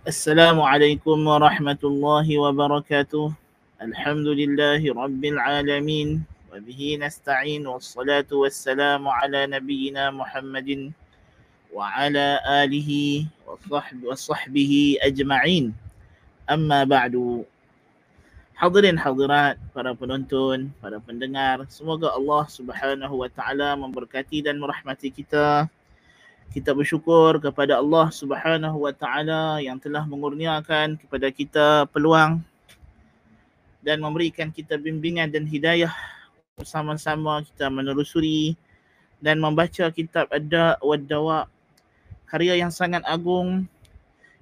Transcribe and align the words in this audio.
السلام 0.00 0.56
عليكم 0.56 1.12
ورحمة 1.28 1.82
الله 1.84 2.26
وبركاته 2.38 3.24
الحمد 3.84 4.28
لله 4.32 4.80
رب 4.80 5.22
العالمين 5.24 6.24
وبه 6.48 6.80
نستعين 7.04 7.66
والصلاة 7.68 8.30
والسلام 8.32 9.04
على 9.04 9.40
نبينا 9.46 10.08
محمد 10.16 10.96
وعلى 11.68 12.26
آله 12.64 12.90
وصحب 13.44 13.98
وصحبه 14.08 14.72
أجمعين 15.04 15.76
أما 16.48 16.80
بعد 16.88 17.44
Hadirin 18.56 18.96
hadirat, 18.96 19.60
para 19.76 19.92
penonton, 19.92 20.72
para 20.80 20.96
pendengar, 21.00 21.64
semoga 21.68 22.12
Allah 22.12 22.44
Subhanahu 22.48 23.20
wa 23.20 23.28
taala 23.28 23.76
memberkati 23.76 24.44
dan 24.44 24.56
merahmati 24.60 25.12
kita 25.12 25.68
kita 26.50 26.74
bersyukur 26.74 27.38
kepada 27.38 27.78
Allah 27.78 28.10
Subhanahu 28.10 28.82
wa 28.82 28.90
taala 28.90 29.62
yang 29.62 29.78
telah 29.78 30.02
mengurniakan 30.02 30.98
kepada 30.98 31.30
kita 31.30 31.86
peluang 31.94 32.42
dan 33.86 34.02
memberikan 34.02 34.50
kita 34.50 34.74
bimbingan 34.74 35.30
dan 35.30 35.46
hidayah 35.46 35.94
bersama-sama 36.58 37.46
kita 37.46 37.70
menelusuri 37.70 38.58
dan 39.22 39.38
membaca 39.38 39.94
kitab 39.94 40.26
Ad-Da' 40.26 40.82
wa 40.82 40.96
Dawa 40.98 41.40
karya 42.26 42.58
yang 42.58 42.74
sangat 42.74 43.06
agung 43.06 43.70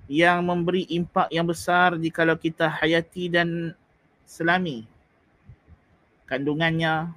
yang 0.08 0.40
memberi 0.40 0.88
impak 0.88 1.28
yang 1.28 1.44
besar 1.44 1.92
jika 2.00 2.24
kita 2.40 2.72
hayati 2.72 3.28
dan 3.28 3.76
selami 4.24 4.88
kandungannya 6.24 7.12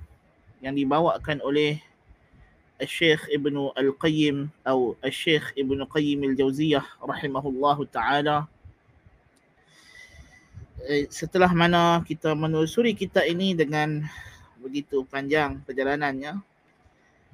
yang 0.59 0.75
dibawakan 0.75 1.39
oleh 1.47 1.79
الشيخ 2.80 3.32
ابن 3.32 3.72
القيم 3.72 4.36
أو 4.68 4.96
الشيخ 5.04 5.56
ابن 5.58 5.84
قيم 5.84 6.20
الجوزية 6.24 6.82
رحمه 7.02 7.44
الله 7.48 7.78
تعالى 7.88 8.38
setelah 11.10 11.50
mana 11.50 11.98
kita 12.06 12.30
menelusuri 12.36 12.94
kita 12.94 13.24
ini 13.26 13.56
dengan 13.58 14.06
begitu 14.60 15.02
panjang 15.08 15.58
perjalanannya 15.66 16.38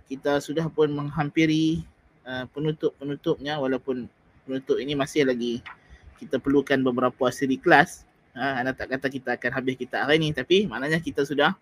kita 0.09 0.41
sudah 0.41 0.73
pun 0.73 0.89
menghampiri 0.89 1.84
uh, 2.25 2.48
penutup-penutupnya 2.53 3.61
walaupun 3.61 4.09
penutup 4.48 4.77
ini 4.81 4.97
masih 4.97 5.28
lagi 5.28 5.61
kita 6.17 6.39
perlukan 6.39 6.81
beberapa 6.81 7.28
siri 7.28 7.61
kelas 7.61 8.09
uh, 8.39 8.62
anda 8.62 8.73
tak 8.73 8.97
kata 8.97 9.11
kita 9.12 9.37
akan 9.37 9.51
habis 9.53 9.75
kita 9.77 10.06
hari 10.06 10.23
ini 10.23 10.33
tapi 10.33 10.65
maknanya 10.65 11.03
kita 11.03 11.27
sudah 11.27 11.53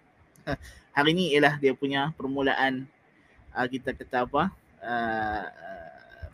hari 0.97 1.11
ini 1.17 1.35
ialah 1.35 1.59
dia 1.59 1.75
punya 1.75 2.13
permulaan 2.15 2.87
uh, 2.87 2.94
kita 3.64 3.96
kata 3.96 4.28
apa? 4.28 4.44
Uh, 4.84 5.48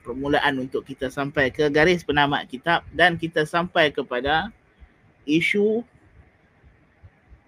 permulaan 0.02 0.58
untuk 0.58 0.84
kita 0.84 1.08
sampai 1.14 1.54
ke 1.54 1.70
garis 1.70 2.02
penamat 2.02 2.50
kitab 2.50 2.82
dan 2.92 3.16
kita 3.16 3.46
sampai 3.46 3.94
kepada 3.94 4.50
isu 5.30 5.86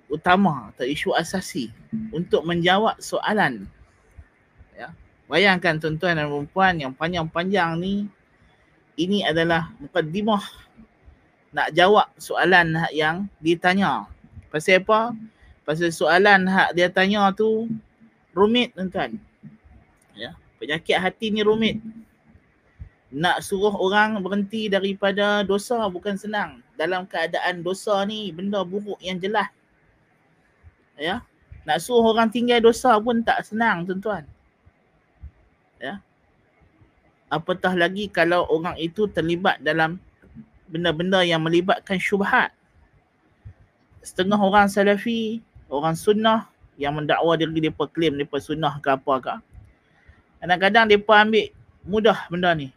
utama 0.07 0.69
atau 0.69 0.85
isu 0.85 1.17
asasi 1.17 1.73
untuk 2.13 2.45
menjawab 2.45 2.93
soalan. 3.01 3.65
Ya. 4.77 4.93
Bayangkan 5.25 5.81
tuan-tuan 5.81 6.21
dan 6.21 6.29
puan 6.53 6.77
yang 6.77 6.93
panjang-panjang 6.93 7.81
ni 7.81 8.05
ini 8.93 9.25
adalah 9.25 9.73
mukaddimah 9.81 10.45
nak 11.53 11.73
jawab 11.73 12.05
soalan 12.21 12.77
yang 12.93 13.25
ditanya. 13.41 14.05
Pasal 14.53 14.85
apa? 14.85 15.17
Pasal 15.65 15.89
soalan 15.89 16.45
hak 16.45 16.77
dia 16.77 16.93
tanya 16.93 17.33
tu 17.33 17.65
rumit 18.37 18.69
tuan-tuan 18.77 19.17
ya. 20.17 20.31
Penyakit 20.61 20.95
hati 20.95 21.27
ni 21.33 21.43
rumit. 21.43 21.81
Nak 23.13 23.45
suruh 23.45 23.73
orang 23.77 24.17
berhenti 24.23 24.71
daripada 24.71 25.45
dosa 25.45 25.85
bukan 25.91 26.17
senang. 26.17 26.63
Dalam 26.73 27.05
keadaan 27.05 27.61
dosa 27.61 28.01
ni 28.07 28.33
benda 28.33 28.65
buruk 28.65 28.97
yang 29.03 29.19
jelas. 29.21 29.49
Ya. 30.97 31.21
Nak 31.67 31.77
suruh 31.83 32.15
orang 32.15 32.31
tinggal 32.31 32.63
dosa 32.63 32.95
pun 32.97 33.21
tak 33.21 33.45
senang 33.45 33.85
tuan-tuan. 33.85 34.25
Ya. 35.77 36.01
Apatah 37.29 37.73
lagi 37.73 38.09
kalau 38.09 38.45
orang 38.49 38.77
itu 38.77 39.09
terlibat 39.09 39.61
dalam 39.61 39.99
benda-benda 40.69 41.21
yang 41.21 41.41
melibatkan 41.43 41.99
syubhat. 42.01 42.53
Setengah 44.01 44.37
orang 44.37 44.67
salafi 44.69 45.41
orang 45.69 45.97
sunnah 45.97 46.49
yang 46.77 46.97
mendakwa 46.97 47.37
diri 47.37 47.53
mereka 47.53 47.85
klaim 47.89 48.17
mereka 48.17 48.41
sunnah 48.41 48.81
ke 48.81 48.89
apa 48.89 49.13
ke 49.21 49.35
Kadang-kadang 50.43 50.91
mereka 50.91 51.15
ambil 51.23 51.47
mudah 51.87 52.19
benda 52.27 52.51
ni. 52.51 52.67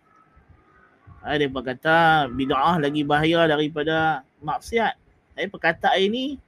Ha, 1.27 1.35
mereka 1.35 1.67
kata 1.67 2.31
bid'ah 2.31 2.79
lagi 2.79 3.03
bahaya 3.03 3.43
daripada 3.51 4.23
maksiat. 4.39 4.95
Tapi 5.35 5.51
perkataan 5.51 5.99
ini 5.99 6.39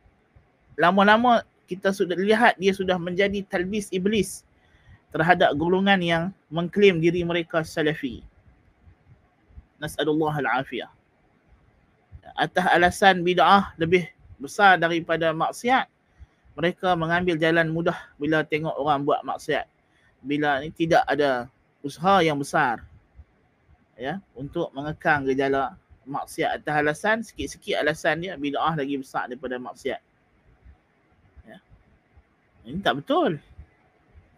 lama-lama 0.79 1.43
kita 1.67 1.91
sudah 1.91 2.15
lihat 2.15 2.55
dia 2.55 2.71
sudah 2.71 2.95
menjadi 3.03 3.43
talbis 3.51 3.91
iblis 3.91 4.47
terhadap 5.11 5.59
golongan 5.59 5.99
yang 5.99 6.23
mengklaim 6.55 7.03
diri 7.03 7.27
mereka 7.27 7.67
salafi. 7.67 8.23
Nas'alullah 9.83 10.39
al-afiyah. 10.39 10.91
Atas 12.39 12.63
alasan 12.71 13.27
bid'ah 13.27 13.75
lebih 13.75 14.07
besar 14.39 14.79
daripada 14.79 15.35
maksiat, 15.35 15.91
mereka 16.55 16.95
mengambil 16.95 17.35
jalan 17.35 17.75
mudah 17.75 17.99
bila 18.23 18.47
tengok 18.47 18.79
orang 18.79 19.03
buat 19.03 19.27
maksiat 19.27 19.67
bila 20.23 20.59
ni 20.63 20.75
tidak 20.75 21.07
ada 21.07 21.47
usaha 21.83 22.19
yang 22.21 22.39
besar 22.39 22.83
ya 23.99 24.23
untuk 24.35 24.71
mengekang 24.75 25.27
gejala 25.27 25.75
maksiat 26.09 26.63
atas 26.63 26.75
alasan 26.75 27.17
sikit-sikit 27.21 27.85
alasan 27.85 28.25
dia 28.25 28.35
bid'ah 28.35 28.75
lagi 28.75 28.97
besar 28.97 29.29
daripada 29.29 29.61
maksiat. 29.61 30.01
Ya. 31.45 31.59
Ini 32.65 32.81
tak 32.81 33.05
betul. 33.05 33.37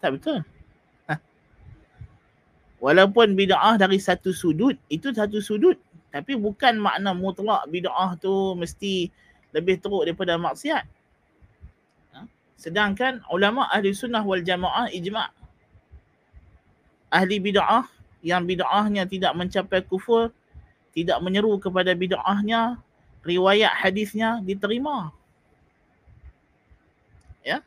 Tak 0.03 0.19
betul. 0.19 0.43
Ha. 1.07 1.15
Walaupun 2.83 3.39
bid'ah 3.39 3.79
dari 3.79 4.03
satu 4.03 4.35
sudut, 4.35 4.75
itu 4.91 5.15
satu 5.15 5.39
sudut. 5.39 5.79
Tapi 6.11 6.35
bukan 6.35 6.75
makna 6.83 7.15
mutlak 7.15 7.71
bid'ah 7.71 8.19
tu 8.19 8.59
mesti 8.59 9.07
lebih 9.55 9.79
teruk 9.79 10.11
daripada 10.11 10.35
maksiat. 10.35 10.85
Ha. 12.19 12.27
Sedangkan 12.59 13.23
ulama 13.31 13.71
ahli 13.71 13.95
sunnah 13.95 14.27
wal 14.27 14.43
jamaah 14.43 14.91
ijma' 14.91 15.40
ahli 17.11 17.43
bid'ah 17.43 17.85
yang 18.23 18.47
bid'ahnya 18.47 19.05
tidak 19.05 19.35
mencapai 19.35 19.83
kufur 19.85 20.31
tidak 20.95 21.19
menyeru 21.23 21.55
kepada 21.59 21.95
bid'ahnya 21.95 22.79
riwayat 23.23 23.71
hadisnya 23.79 24.43
diterima. 24.43 25.15
Ya. 27.47 27.63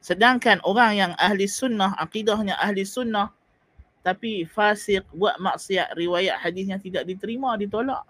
Sedangkan 0.00 0.58
orang 0.64 0.92
yang 0.96 1.12
ahli 1.20 1.46
sunnah 1.46 1.94
akidahnya 2.00 2.56
ahli 2.58 2.82
sunnah 2.86 3.30
tapi 4.02 4.42
fasik 4.48 5.06
buat 5.14 5.38
maksiat 5.38 5.94
riwayat 5.94 6.40
hadisnya 6.40 6.80
tidak 6.80 7.06
diterima 7.06 7.54
ditolak. 7.54 8.02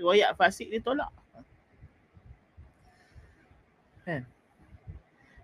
Riwayat 0.00 0.34
fasik 0.34 0.72
ditolak. 0.72 1.12
Kan? 4.02 4.24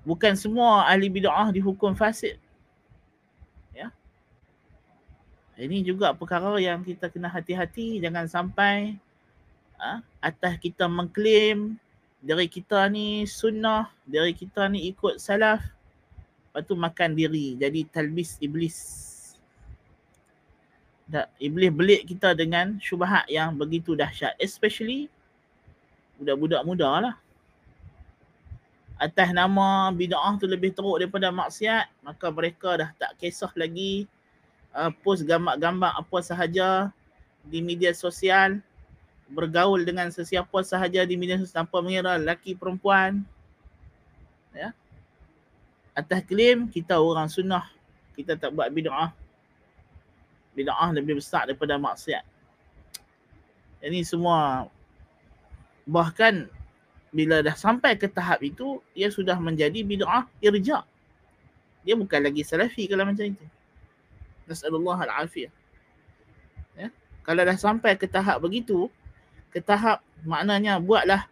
Bukan 0.03 0.35
semua 0.35 0.89
ahli 0.89 1.07
bid'ah 1.13 1.53
dihukum 1.53 1.95
fasik 1.95 2.41
Ini 5.57 5.81
juga 5.81 6.13
perkara 6.13 6.53
yang 6.61 6.85
kita 6.85 7.09
kena 7.09 7.33
hati-hati 7.33 7.97
jangan 7.97 8.29
sampai 8.29 9.01
ha, 9.81 10.05
atas 10.21 10.61
kita 10.61 10.85
mengklaim 10.85 11.81
dari 12.21 12.45
kita 12.45 12.85
ni 12.93 13.25
sunnah, 13.25 13.89
dari 14.05 14.37
kita 14.37 14.69
ni 14.69 14.93
ikut 14.93 15.17
salaf, 15.17 15.65
lepas 16.53 16.61
tu 16.69 16.77
makan 16.77 17.17
diri 17.17 17.57
jadi 17.57 17.89
talbis 17.89 18.37
iblis. 18.45 18.77
Tak, 21.07 21.31
iblis 21.39 21.71
belik 21.73 22.03
kita 22.05 22.35
dengan 22.35 22.77
syubhat 22.83 23.25
yang 23.31 23.55
begitu 23.57 23.95
dahsyat. 23.97 24.35
Especially 24.43 25.07
budak-budak 26.19 26.67
muda 26.67 26.91
lah. 26.99 27.15
Atas 28.99 29.31
nama 29.31 29.89
bid'ah 29.95 30.35
tu 30.37 30.51
lebih 30.51 30.75
teruk 30.75 30.99
daripada 30.99 31.31
maksiat, 31.31 31.89
maka 32.03 32.27
mereka 32.29 32.75
dah 32.81 32.91
tak 32.99 33.13
kisah 33.23 33.53
lagi 33.55 34.11
uh, 34.77 34.93
post 35.01 35.25
gambar-gambar 35.25 35.97
apa 35.97 36.19
sahaja 36.21 36.93
di 37.41 37.65
media 37.65 37.97
sosial 37.97 38.61
bergaul 39.27 39.83
dengan 39.83 40.13
sesiapa 40.13 40.63
sahaja 40.63 41.03
di 41.03 41.17
media 41.19 41.41
sosial 41.41 41.65
tanpa 41.65 41.83
mengira 41.83 42.21
lelaki 42.21 42.55
perempuan. 42.55 43.25
Ya. 44.53 44.71
Atas 45.97 46.23
klaim 46.29 46.69
kita 46.69 47.01
orang 47.01 47.27
sunnah 47.27 47.67
kita 48.15 48.37
tak 48.37 48.53
buat 48.53 48.69
bid'ah. 48.71 49.11
Bid'ah 50.55 50.91
lebih 50.95 51.19
besar 51.19 51.49
daripada 51.49 51.81
maksiat. 51.81 52.23
Ini 53.83 54.05
semua 54.07 54.69
bahkan 55.87 56.51
bila 57.15 57.41
dah 57.41 57.55
sampai 57.55 57.95
ke 57.95 58.11
tahap 58.11 58.43
itu 58.43 58.83
ia 58.93 59.09
sudah 59.09 59.41
menjadi 59.41 59.83
bid'ah 59.83 60.29
irja. 60.39 60.85
Dia 61.87 61.95
bukan 61.95 62.21
lagi 62.23 62.43
salafi 62.43 62.91
kalau 62.91 63.07
macam 63.07 63.27
itu 63.31 63.47
Nasallallahu 64.47 65.03
al-afiyah. 65.03 65.53
Ya. 66.79 66.89
Kalau 67.27 67.43
dah 67.43 67.59
sampai 67.59 67.99
ke 67.99 68.07
tahap 68.07 68.39
begitu, 68.43 68.87
ke 69.51 69.59
tahap 69.59 70.03
maknanya 70.23 70.79
buatlah 70.79 71.27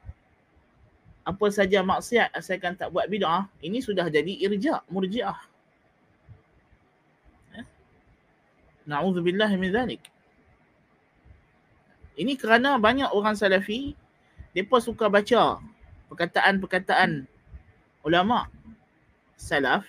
apa 1.25 1.47
saja 1.49 1.81
maksiat 1.81 2.37
asalkan 2.37 2.77
tak 2.77 2.93
buat 2.93 3.09
bid'ah, 3.09 3.49
ini 3.65 3.81
sudah 3.81 4.11
jadi 4.13 4.29
irja' 4.45 4.85
murji'ah. 4.93 5.39
Ya? 7.57 7.63
Na'udzubillah 8.85 9.49
min 9.57 9.73
zalik. 9.73 10.03
Ini 12.15 12.39
kerana 12.39 12.77
banyak 12.79 13.11
orang 13.11 13.35
salafi, 13.35 13.97
mereka 14.55 14.79
suka 14.79 15.11
baca 15.11 15.59
perkataan-perkataan 16.13 17.27
ulama 18.07 18.47
salaf 19.35 19.83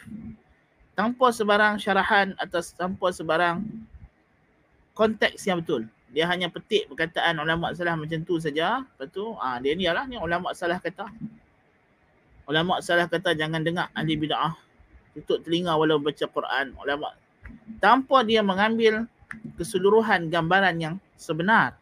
tanpa 0.96 1.30
sebarang 1.30 1.76
syarahan 1.78 2.32
atau 2.40 2.64
tanpa 2.74 3.12
sebarang 3.12 3.62
konteks 4.96 5.44
yang 5.46 5.60
betul. 5.60 5.86
Dia 6.16 6.32
hanya 6.32 6.48
petik 6.48 6.88
perkataan 6.88 7.44
ulama 7.44 7.76
salah 7.76 8.00
macam 8.00 8.24
tu 8.24 8.40
saja. 8.40 8.80
Lepas 8.82 9.12
tu, 9.12 9.36
ah, 9.36 9.60
dia 9.60 9.76
ni 9.76 9.84
lah 9.84 10.08
ni 10.08 10.16
ulama 10.16 10.56
salah 10.56 10.80
kata. 10.80 11.12
Ulama 12.48 12.80
salah 12.80 13.12
kata 13.12 13.36
jangan 13.36 13.60
dengar 13.60 13.92
ahli 13.92 14.16
bid'ah. 14.16 14.56
Tutup 15.12 15.44
telinga 15.44 15.76
walau 15.76 16.00
baca 16.00 16.24
Quran. 16.24 16.72
Ulama 16.80 17.12
tanpa 17.84 18.24
dia 18.24 18.40
mengambil 18.40 19.04
keseluruhan 19.60 20.32
gambaran 20.32 20.76
yang 20.80 20.96
sebenar. 21.20 21.76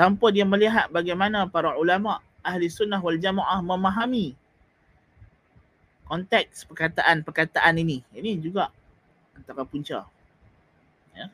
Tanpa 0.00 0.32
dia 0.32 0.48
melihat 0.48 0.88
bagaimana 0.88 1.44
para 1.44 1.76
ulama 1.76 2.24
ahli 2.40 2.72
sunnah 2.72 3.04
wal 3.04 3.20
jamaah 3.20 3.60
memahami 3.60 4.32
konteks 6.10 6.66
perkataan-perkataan 6.66 7.78
ini. 7.78 8.02
Ini 8.10 8.42
juga 8.42 8.74
antara 9.38 9.62
punca. 9.62 10.10
Ya. 11.14 11.30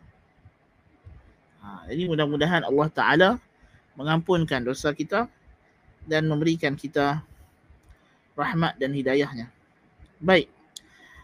Ha, 1.65 1.89
jadi 1.89 2.05
mudah-mudahan 2.13 2.69
Allah 2.69 2.89
Ta'ala 2.93 3.31
mengampunkan 3.97 4.61
dosa 4.61 4.93
kita 4.93 5.33
dan 6.05 6.29
memberikan 6.29 6.77
kita 6.77 7.25
rahmat 8.37 8.77
dan 8.77 8.93
hidayahnya. 8.93 9.49
Baik. 10.21 10.53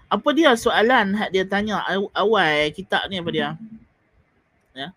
Apa 0.09 0.29
dia 0.33 0.57
soalan 0.57 1.13
hak 1.13 1.29
dia 1.33 1.45
tanya 1.45 1.85
awal 2.17 2.73
kitab 2.73 3.05
ni 3.13 3.21
apa 3.21 3.31
dia? 3.33 3.49
Ya. 4.73 4.89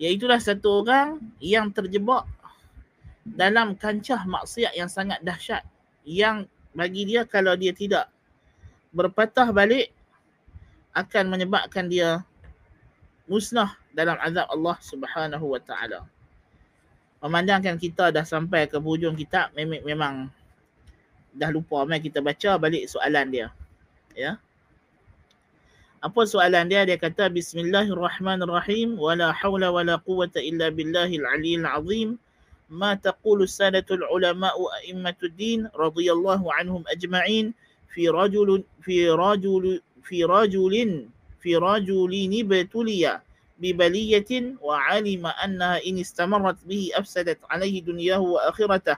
Iaitulah 0.00 0.40
satu 0.40 0.80
orang 0.84 1.20
yang 1.36 1.68
terjebak 1.68 2.24
dalam 3.22 3.76
kancah 3.76 4.24
maksiat 4.24 4.72
yang 4.72 4.88
sangat 4.88 5.20
dahsyat 5.20 5.62
yang 6.02 6.48
bagi 6.72 7.08
dia 7.08 7.28
kalau 7.28 7.52
dia 7.56 7.72
tidak 7.76 8.08
berpatah 8.92 9.48
balik 9.52 9.92
akan 10.92 11.24
menyebabkan 11.32 11.88
dia 11.88 12.20
musnah 13.24 13.72
dalam 13.96 14.16
azab 14.20 14.44
Allah 14.48 14.76
Subhanahu 14.84 15.46
wa 15.56 15.60
taala. 15.60 16.04
Memandangkan 17.22 17.78
kita 17.78 18.10
dah 18.10 18.26
sampai 18.26 18.66
ke 18.66 18.76
hujung 18.76 19.14
kitab 19.14 19.54
memang, 19.54 19.80
memang 19.86 20.14
dah 21.32 21.48
lupa 21.48 21.86
mai 21.88 22.02
kita 22.02 22.20
baca 22.20 22.60
balik 22.60 22.84
soalan 22.90 23.26
dia. 23.32 23.48
Ya. 24.12 24.36
Apa 26.02 26.26
soalan 26.26 26.66
dia? 26.66 26.82
Dia 26.82 26.98
kata 26.98 27.30
bismillahirrahmanirrahim 27.30 28.98
wala 28.98 29.30
haula 29.32 29.70
wala 29.70 29.96
quwwata 30.02 30.42
illa 30.42 30.68
billahil 30.68 31.24
aliyyil 31.24 31.64
azim. 31.64 32.08
ما 32.72 32.94
تقول 32.94 33.42
السادة 33.42 33.86
العلماء 33.90 34.56
أئمة 34.80 35.14
الدين 35.22 35.68
رضي 35.74 36.12
الله 36.12 36.52
عنهم 36.52 36.84
أجمعين 36.88 37.54
في 37.94 38.08
رجل 38.08 38.64
في 38.82 39.10
رجل 39.10 39.80
في 40.02 40.24
رجل 40.24 41.06
في 41.42 41.56
رجل 41.56 42.12
ابتلي 42.40 43.20
ببلية 43.58 44.54
وعلم 44.60 45.26
أنها 45.26 45.86
إن 45.86 45.98
استمرت 45.98 46.64
به 46.64 46.90
أفسدت 46.94 47.38
عليه 47.50 47.82
دنياه 47.82 48.18
وآخرته 48.20 48.96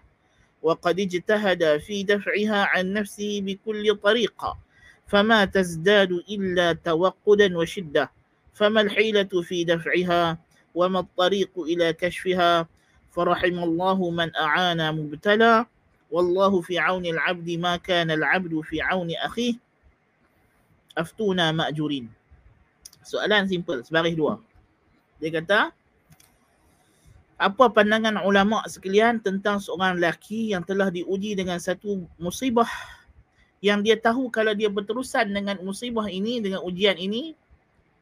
وقد 0.62 1.00
اجتهد 1.00 1.78
في 1.78 2.02
دفعها 2.02 2.64
عن 2.64 2.92
نفسه 2.92 3.40
بكل 3.40 3.96
طريقة 3.96 4.58
فما 5.06 5.44
تزداد 5.44 6.12
إلا 6.12 6.72
توقدا 6.72 7.58
وشدة 7.58 8.10
فما 8.54 8.80
الحيلة 8.80 9.42
في 9.42 9.64
دفعها 9.64 10.38
وما 10.74 11.00
الطريق 11.00 11.50
إلى 11.58 11.92
كشفها؟ 11.92 12.73
فرحم 13.13 13.57
الله 13.59 14.00
من 14.09 14.29
أعان 14.35 14.79
مبتلى 14.95 15.65
والله 16.11 16.61
في 16.61 16.79
عون 16.79 17.06
العبد 17.06 17.50
ما 17.57 17.77
كان 17.77 18.11
العبد 18.11 18.61
في 18.61 18.81
عون 18.81 19.09
أخيه 19.11 19.53
أفتونا 20.97 21.51
مأجورين 21.51 22.19
Soalan 23.09 23.50
simple, 23.50 23.81
sebaris 23.81 24.13
dua. 24.13 24.38
Dia 25.17 25.33
kata, 25.41 25.73
apa 27.41 27.65
pandangan 27.73 28.21
ulama 28.21 28.61
sekalian 28.69 29.17
tentang 29.17 29.57
seorang 29.57 29.97
lelaki 29.97 30.53
yang 30.53 30.61
telah 30.61 30.94
diuji 30.94 31.33
dengan 31.33 31.57
satu 31.57 32.06
musibah 32.21 32.69
yang 33.65 33.81
dia 33.81 33.97
tahu 33.97 34.29
kalau 34.29 34.53
dia 34.53 34.69
berterusan 34.69 35.31
dengan 35.31 35.57
musibah 35.65 36.06
ini, 36.07 36.38
dengan 36.39 36.61
ujian 36.63 36.95
ini, 36.95 37.35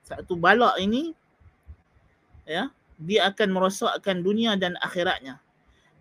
satu 0.05 0.37
balak 0.37 0.77
ini, 0.77 1.15
ya, 2.45 2.69
dia 3.02 3.28
akan 3.30 3.48
merosakkan 3.50 4.22
dunia 4.22 4.54
dan 4.54 4.78
akhiratnya. 4.80 5.42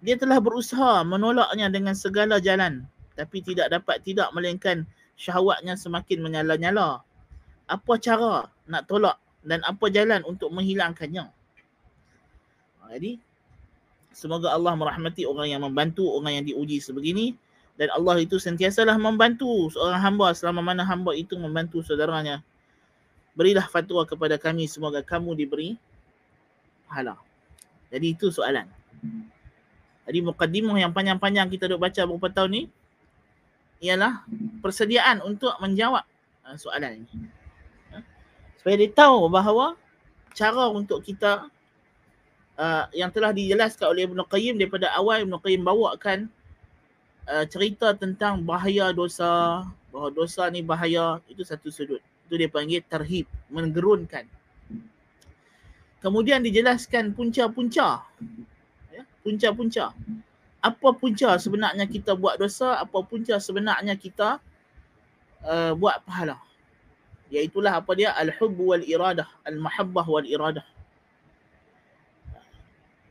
Dia 0.01 0.17
telah 0.17 0.41
berusaha 0.41 1.05
menolaknya 1.05 1.69
dengan 1.69 1.93
segala 1.93 2.41
jalan 2.41 2.85
tapi 3.15 3.43
tidak 3.43 3.69
dapat 3.69 4.01
tidak 4.01 4.31
melainkan 4.33 4.87
syahwatnya 5.19 5.77
semakin 5.77 6.25
menyala-nyala. 6.25 7.03
Apa 7.69 8.01
cara 8.01 8.49
nak 8.67 8.89
tolak 8.89 9.21
dan 9.45 9.61
apa 9.63 9.87
jalan 9.93 10.25
untuk 10.25 10.49
menghilangkannya? 10.49 11.29
Jadi 12.91 13.21
semoga 14.11 14.51
Allah 14.51 14.75
merahmati 14.75 15.23
orang 15.23 15.47
yang 15.47 15.63
membantu 15.63 16.03
orang 16.11 16.41
yang 16.41 16.45
diuji 16.49 16.83
sebegini 16.83 17.31
dan 17.79 17.87
Allah 17.95 18.19
itu 18.19 18.35
sentiasalah 18.35 18.99
membantu 18.99 19.71
seorang 19.71 20.01
hamba 20.01 20.35
selama 20.35 20.59
mana 20.59 20.83
hamba 20.83 21.15
itu 21.15 21.39
membantu 21.39 21.79
saudaranya. 21.79 22.43
Berilah 23.31 23.63
fatwa 23.71 24.03
kepada 24.03 24.35
kami 24.35 24.67
semoga 24.67 24.99
kamu 24.99 25.39
diberi 25.39 25.79
pahala. 26.91 27.15
Jadi 27.87 28.11
itu 28.11 28.27
soalan. 28.27 28.67
Jadi 30.03 30.19
mukadimah 30.19 30.75
yang 30.75 30.91
panjang-panjang 30.91 31.47
kita 31.47 31.71
duk 31.71 31.79
baca 31.79 32.03
beberapa 32.03 32.27
tahun 32.27 32.51
ni 32.51 32.63
ialah 33.79 34.27
persediaan 34.59 35.23
untuk 35.23 35.55
menjawab 35.63 36.03
uh, 36.43 36.55
soalan 36.59 37.07
ini. 37.07 37.31
Ha? 37.95 38.03
Supaya 38.59 38.75
dia 38.75 38.91
tahu 38.91 39.31
bahawa 39.31 39.79
cara 40.35 40.67
untuk 40.67 40.99
kita 40.99 41.47
uh, 42.59 42.85
yang 42.91 43.07
telah 43.09 43.31
dijelaskan 43.31 43.87
oleh 43.87 44.03
Ibn 44.11 44.19
Qayyim 44.27 44.59
daripada 44.59 44.91
awal 44.91 45.23
Ibn 45.23 45.39
Qayyim 45.39 45.63
bawakan 45.63 46.27
uh, 47.31 47.45
cerita 47.47 47.95
tentang 47.95 48.43
bahaya 48.43 48.91
dosa, 48.91 49.63
bahawa 49.95 50.11
dosa 50.11 50.51
ni 50.51 50.59
bahaya, 50.59 51.23
itu 51.31 51.41
satu 51.47 51.71
sudut. 51.71 52.03
Itu 52.27 52.35
dia 52.35 52.51
panggil 52.51 52.83
terhib, 52.83 53.31
menggerunkan. 53.47 54.27
Kemudian 56.01 56.41
dijelaskan 56.41 57.13
punca-punca. 57.13 58.01
Ya, 58.89 59.05
punca-punca. 59.21 59.93
Apa 60.61 60.89
punca 60.97 61.37
sebenarnya 61.37 61.85
kita 61.85 62.17
buat 62.17 62.41
dosa, 62.41 62.81
apa 62.81 63.05
punca 63.05 63.37
sebenarnya 63.37 63.93
kita 63.93 64.41
uh, 65.45 65.73
buat 65.77 66.01
pahala. 66.01 66.41
Iaitulah 67.29 67.85
apa 67.85 67.93
dia? 67.93 68.17
Al-hub 68.17 68.57
wal 68.57 68.81
iradah, 68.81 69.29
al-mahabbah 69.45 70.05
wal 70.09 70.25
iradah. 70.25 70.65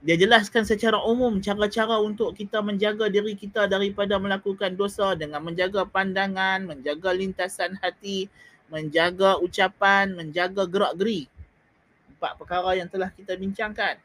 Dia 0.03 0.17
jelaskan 0.19 0.67
secara 0.67 0.99
umum 0.99 1.39
cara-cara 1.39 2.01
untuk 2.03 2.35
kita 2.35 2.59
menjaga 2.59 3.07
diri 3.07 3.39
kita 3.39 3.71
daripada 3.71 4.19
melakukan 4.19 4.75
dosa 4.75 5.15
dengan 5.15 5.47
menjaga 5.47 5.87
pandangan, 5.87 6.67
menjaga 6.67 7.15
lintasan 7.15 7.79
hati, 7.79 8.27
menjaga 8.67 9.39
ucapan, 9.39 10.11
menjaga 10.17 10.67
gerak-geri 10.67 11.31
empat 12.21 12.37
perkara 12.37 12.77
yang 12.77 12.85
telah 12.93 13.09
kita 13.17 13.33
bincangkan. 13.33 13.97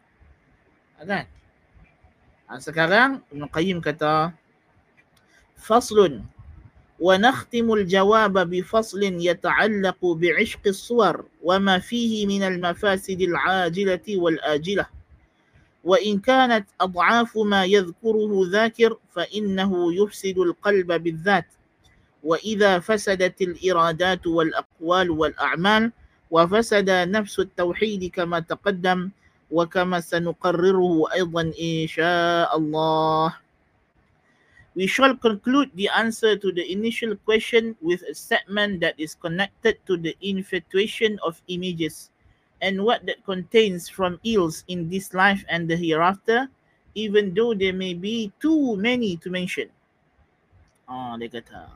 Kan? 1.04 1.28
Ha, 2.48 2.64
sekarang 2.64 3.20
Ibn 3.28 3.44
Qayyim 3.52 3.84
kata 3.84 4.32
Faslun 5.60 6.24
wa 6.96 7.20
nakhtimu 7.20 7.84
al-jawaba 7.84 8.48
bi 8.48 8.64
faslin 8.64 9.20
yata'allaqu 9.20 10.16
bi 10.16 10.32
'ishqi 10.32 10.72
as-suwar 10.72 11.28
wa 11.44 11.60
ma 11.60 11.76
fihi 11.84 12.24
min 12.24 12.40
al-mafasid 12.40 13.20
al-'ajilati 13.20 14.16
wal-ajilah 14.16 14.88
wa 15.84 16.00
in 16.00 16.24
kanat 16.24 16.64
ad'afu 16.80 17.44
ma 17.44 17.68
yadhkuruhu 17.68 18.48
dhakir 18.48 18.96
fa 19.12 19.28
innahu 19.28 19.92
yufsidu 19.92 20.48
al-qalba 20.48 20.96
bi 20.96 21.12
dhat 21.12 21.44
wa 22.24 22.40
idha 22.40 22.80
fasadat 22.80 23.36
al-iradat 23.44 24.24
wal-aqwal 24.24 25.12
wal-a'mal 25.12 25.92
وفسد 26.31 26.91
نفس 26.91 27.39
التوحيد 27.39 28.11
كما 28.15 28.41
تقدم 28.41 29.11
وكما 29.51 30.01
سنقرره 30.01 31.13
أيضا 31.13 31.43
إن 31.59 31.87
شاء 31.87 32.57
الله 32.57 33.35
We 34.79 34.87
shall 34.87 35.19
conclude 35.19 35.75
the 35.75 35.91
answer 35.91 36.39
to 36.39 36.53
the 36.55 36.63
initial 36.63 37.19
question 37.27 37.75
with 37.83 38.07
a 38.07 38.15
statement 38.15 38.79
that 38.81 38.95
is 39.03 39.19
connected 39.19 39.83
to 39.91 39.99
the 39.99 40.15
infatuation 40.23 41.19
of 41.27 41.43
images 41.51 42.11
and 42.63 42.79
what 42.87 43.05
that 43.11 43.19
contains 43.27 43.91
from 43.91 44.23
ills 44.23 44.63
in 44.69 44.89
this 44.89 45.13
life 45.13 45.43
and 45.51 45.67
the 45.67 45.75
hereafter 45.75 46.47
even 46.95 47.35
though 47.35 47.55
there 47.55 47.75
may 47.75 47.95
be 47.95 48.31
too 48.39 48.77
many 48.77 49.17
to 49.19 49.31
mention. 49.31 49.71
Ah, 50.87 51.19
dia 51.19 51.31
kata. 51.31 51.71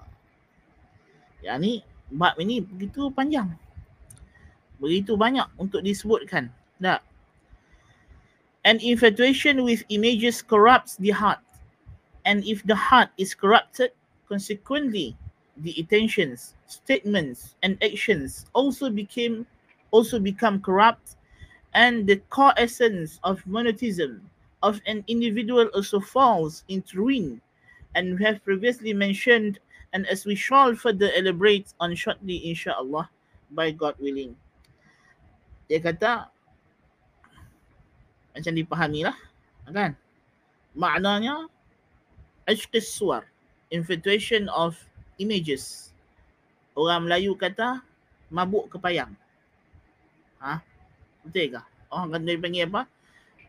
Ya 1.42 1.58
ni 1.58 1.82
bab 2.10 2.38
ini 2.38 2.62
begitu 2.62 3.10
panjang. 3.14 3.54
Begitu 4.79 5.19
banyak 5.19 5.47
untuk 5.59 5.83
disebutkan. 5.83 6.51
Tak? 6.79 7.03
An 8.63 8.79
infatuation 8.79 9.63
with 9.63 9.83
images 9.91 10.43
corrupts 10.43 10.95
the 10.99 11.11
heart. 11.11 11.43
And 12.27 12.43
if 12.43 12.63
the 12.63 12.75
heart 12.75 13.11
is 13.15 13.35
corrupted, 13.35 13.95
consequently, 14.27 15.15
the 15.59 15.75
intentions, 15.79 16.55
statements, 16.67 17.55
and 17.63 17.75
actions 17.83 18.47
also 18.55 18.89
became 18.91 19.47
also 19.91 20.19
become 20.19 20.61
corrupt, 20.61 21.15
and 21.73 22.05
the 22.05 22.21
core 22.29 22.53
essence 22.57 23.19
of 23.23 23.41
monotheism 23.47 24.21
of 24.61 24.79
an 24.85 25.03
individual 25.07 25.67
also 25.73 25.99
falls 25.99 26.63
into 26.67 26.99
ruin. 26.99 27.41
And 27.95 28.19
we 28.19 28.25
have 28.25 28.43
previously 28.43 28.93
mentioned, 28.93 29.59
and 29.93 30.05
as 30.07 30.25
we 30.25 30.35
shall 30.35 30.75
further 30.75 31.09
elaborate 31.15 31.73
on 31.79 31.95
shortly, 31.95 32.49
inshallah, 32.49 33.09
by 33.51 33.71
God 33.71 33.95
willing. 33.99 34.35
Dia 35.69 35.77
kata, 35.77 36.33
macam 38.33 38.53
dipahami 38.57 39.05
lah, 39.05 39.17
kan? 39.69 39.93
Maknanya, 40.73 41.45
ashqis 42.49 42.89
suar, 42.89 43.29
infatuation 43.69 44.49
of 44.49 44.73
images. 45.21 45.93
Orang 46.73 47.05
Melayu 47.05 47.37
kata 47.37 47.85
mabuk 48.33 48.65
kepayang. 48.73 49.13
Ha? 50.41 50.57
Betul 51.21 51.53
ke? 51.53 51.61
Orang 51.93 52.25
dia 52.25 52.41
panggil 52.41 52.65
apa? 52.65 52.81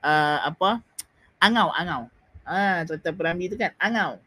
Uh, 0.04 0.38
apa? 0.52 0.70
Angau, 1.40 1.72
angau. 1.72 2.02
Ha, 2.44 2.84
cerita 2.84 3.16
Perambi 3.16 3.48
tu 3.48 3.56
kan, 3.56 3.72
angau. 3.80 4.20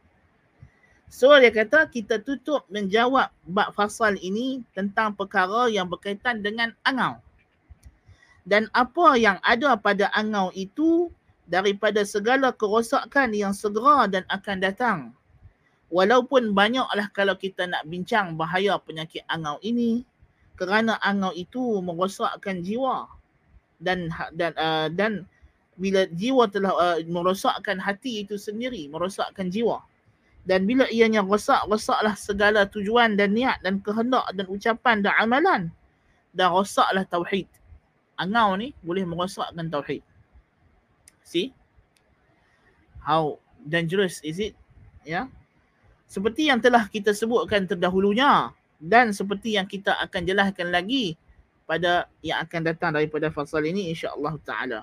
So 1.14 1.30
dia 1.38 1.54
kata 1.54 1.86
kita 1.94 2.26
tutup 2.26 2.66
menjawab 2.74 3.30
bab 3.46 3.70
fasal 3.78 4.18
ini 4.18 4.66
tentang 4.74 5.14
perkara 5.14 5.70
yang 5.70 5.86
berkaitan 5.86 6.42
dengan 6.42 6.74
angau. 6.82 7.22
Dan 8.44 8.68
apa 8.76 9.16
yang 9.16 9.40
ada 9.40 9.80
pada 9.80 10.12
angau 10.12 10.52
itu 10.52 11.08
daripada 11.48 12.04
segala 12.04 12.52
kerosakan 12.52 13.32
yang 13.32 13.56
segera 13.56 14.08
dan 14.08 14.24
akan 14.28 14.58
datang. 14.60 15.00
Walaupun 15.88 16.52
banyaklah 16.52 17.08
kalau 17.16 17.38
kita 17.40 17.70
nak 17.70 17.88
bincang 17.88 18.36
bahaya 18.36 18.76
penyakit 18.82 19.24
angau 19.32 19.62
ini 19.64 20.04
kerana 20.60 21.00
angau 21.00 21.32
itu 21.32 21.80
merosakkan 21.80 22.60
jiwa. 22.60 23.08
Dan 23.84 24.08
ha, 24.12 24.32
dan 24.32 24.52
uh, 24.56 24.88
dan 24.92 25.28
bila 25.76 26.08
jiwa 26.12 26.48
telah 26.48 26.72
uh, 26.76 26.98
merosakkan 27.08 27.80
hati 27.80 28.28
itu 28.28 28.36
sendiri 28.36 28.92
merosakkan 28.92 29.48
jiwa. 29.48 29.84
Dan 30.44 30.68
bila 30.68 30.84
ianya 30.92 31.24
rosak 31.24 31.64
rosaklah 31.72 32.20
segala 32.20 32.68
tujuan 32.68 33.16
dan 33.16 33.32
niat 33.32 33.64
dan 33.64 33.80
kehendak 33.80 34.28
dan 34.36 34.46
ucapan 34.52 35.00
dan 35.00 35.14
amalan. 35.16 35.62
Dan 36.36 36.52
rosaklah 36.52 37.08
tauhid 37.08 37.48
angau 38.24 38.56
ni 38.56 38.72
boleh 38.80 39.04
merosakkan 39.04 39.68
tauhid 39.68 40.00
see 41.28 41.52
how 43.04 43.36
dangerous 43.68 44.24
is 44.24 44.40
it 44.40 44.56
yeah 45.04 45.28
seperti 46.14 46.46
yang 46.46 46.62
telah 46.62 46.86
kita 46.86 47.10
sebutkan 47.10 47.66
terdahulunya 47.66 48.54
dan 48.78 49.10
seperti 49.10 49.58
yang 49.58 49.66
kita 49.66 49.98
akan 49.98 50.22
jelaskan 50.30 50.70
lagi 50.70 51.18
pada 51.66 52.06
yang 52.22 52.46
akan 52.46 52.62
datang 52.70 52.94
daripada 52.94 53.34
fasal 53.34 53.66
ini 53.66 53.90
insya-Allah 53.90 54.38
taala. 54.46 54.82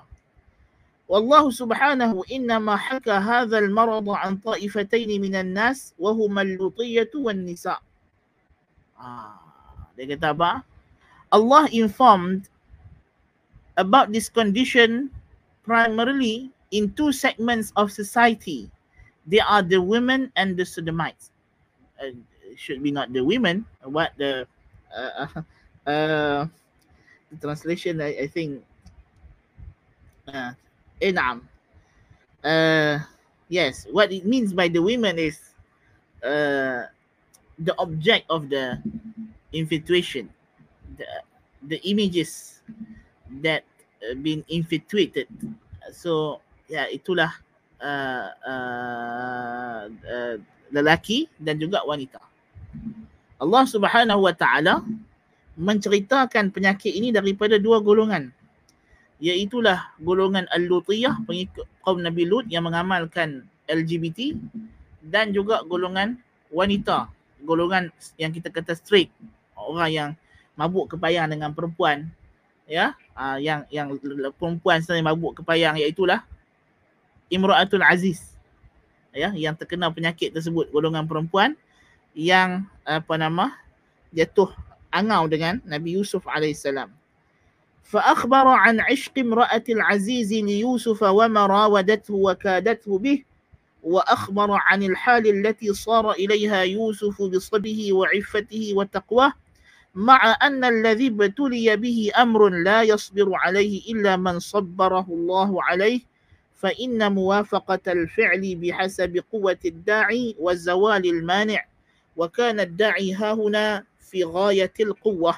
Wallahu 1.07 1.47
subhanahu 1.55 2.27
inna 2.27 2.59
ma 2.59 2.75
haka 2.75 3.23
hadha 3.23 3.63
al-marad 3.63 4.03
an 4.11 4.43
ta'ifatayn 4.43 5.07
min 5.23 5.31
an-nas 5.31 5.95
wa 5.95 6.11
huma 6.11 6.43
al-lutiyyah 6.43 7.07
wan 7.15 7.47
nisa. 7.47 7.79
Ah, 8.99 9.39
dia 9.95 10.11
kata 10.11 10.35
apa? 10.35 10.67
Allah 11.31 11.63
informed 11.71 12.50
about 13.81 14.13
this 14.13 14.29
condition 14.29 15.09
primarily 15.65 16.53
in 16.69 16.93
two 16.93 17.11
segments 17.11 17.73
of 17.75 17.91
society 17.91 18.69
they 19.27 19.39
are 19.39 19.61
the 19.61 19.81
women 19.81 20.31
and 20.35 20.57
the 20.57 20.65
sodomites. 20.65 21.31
Uh, 22.01 22.17
should 22.57 22.81
be 22.83 22.91
not 22.91 23.13
the 23.13 23.23
women. 23.23 23.65
What 23.83 24.13
the 24.17 24.47
uh, 24.91 25.27
uh, 25.89 26.45
translation? 27.39 28.01
I, 28.01 28.25
I 28.25 28.27
think. 28.27 28.63
Uh, 30.27 30.53
eh, 31.01 31.13
uh, 32.43 32.99
yes, 33.49 33.87
what 33.91 34.11
it 34.11 34.25
means 34.25 34.53
by 34.53 34.67
the 34.67 34.81
women 34.81 35.17
is 35.17 35.39
uh, 36.23 36.85
the 37.59 37.73
object 37.77 38.29
of 38.29 38.49
the 38.49 38.81
infatuation, 39.53 40.29
the 40.97 41.05
the 41.63 41.77
images 41.85 42.61
that 43.41 43.63
been 44.19 44.41
infatuated. 44.49 45.29
So 45.93 46.41
yeah, 46.65 46.89
itulah 46.89 47.31
uh, 47.81 48.27
uh, 48.45 49.81
uh, 49.89 50.35
lelaki 50.71 51.27
dan 51.37 51.59
juga 51.59 51.83
wanita. 51.83 52.21
Allah 53.41 53.63
Subhanahu 53.65 54.21
Wa 54.25 54.33
Taala 54.37 54.85
menceritakan 55.57 56.53
penyakit 56.53 56.93
ini 56.93 57.11
daripada 57.11 57.59
dua 57.59 57.83
golongan. 57.83 58.31
Iaitulah 59.21 59.93
golongan 60.01 60.49
Al-Lutiyah, 60.49 61.21
pengikut 61.29 61.69
kaum 61.85 62.01
Nabi 62.01 62.25
Lut 62.25 62.49
yang 62.49 62.65
mengamalkan 62.65 63.45
LGBT 63.69 64.33
dan 65.05 65.29
juga 65.29 65.61
golongan 65.61 66.17
wanita, 66.49 67.05
golongan 67.45 67.93
yang 68.17 68.33
kita 68.33 68.49
kata 68.49 68.73
straight, 68.73 69.13
orang 69.53 69.89
yang 69.93 70.09
mabuk 70.57 70.97
kepayang 70.97 71.29
dengan 71.29 71.53
perempuan 71.53 72.09
ya, 72.70 72.94
uh, 73.14 73.38
yang 73.38 73.64
yang 73.70 73.94
perempuan 74.36 74.82
sendiri 74.82 75.06
mabuk 75.06 75.42
kepayang 75.42 75.78
iaitulah 75.78 76.22
Imra'atul 77.26 77.82
Aziz 77.82 78.36
ya 79.16 79.32
yang 79.32 79.56
terkena 79.56 79.88
penyakit 79.88 80.30
tersebut 80.30 80.68
golongan 80.70 81.08
perempuan 81.08 81.56
yang 82.12 82.68
apa 82.84 83.16
nama 83.16 83.56
jatuh 84.12 84.52
angau 84.92 85.24
dengan 85.26 85.58
Nabi 85.64 85.96
Yusuf 85.96 86.22
alaihissalam 86.28 86.92
فأخبر 87.86 88.46
عن 88.48 88.80
عشق 88.80 89.18
امرأة 89.18 89.62
العزيز 89.68 90.32
ليوسف 90.32 91.02
وما 91.02 91.46
راودته 91.46 92.14
وكادته 92.14 92.98
به 92.98 93.22
وأخبر 93.82 94.50
عن 94.50 94.82
الحال 94.82 95.46
التي 95.46 95.74
صار 95.74 96.12
إليها 96.12 96.62
يوسف 96.62 97.22
بصبه 97.22 97.92
وعفته 97.92 98.72
وتقواه 98.74 99.32
مع 99.95 100.37
أن 100.41 100.63
الذي 100.63 101.07
ابتلي 101.07 101.75
به 101.75 102.11
أمر 102.17 102.49
لا 102.49 102.83
يصبر 102.83 103.35
عليه 103.35 103.93
إلا 103.93 104.15
من 104.15 104.39
صبره 104.39 105.05
الله 105.09 105.63
عليه 105.63 106.01
فإن 106.55 107.11
موافقة 107.11 107.91
الفعل 107.91 108.55
بحسب 108.55 109.23
قوة 109.31 109.59
الداعي 109.65 110.35
وزوال 110.39 111.05
المانع 111.05 111.65
وكان 112.17 112.59
الداعي 112.59 113.13
ها 113.13 113.33
هنا 113.33 113.83
في 113.99 114.23
غاية 114.23 114.73
القوة 114.79 115.35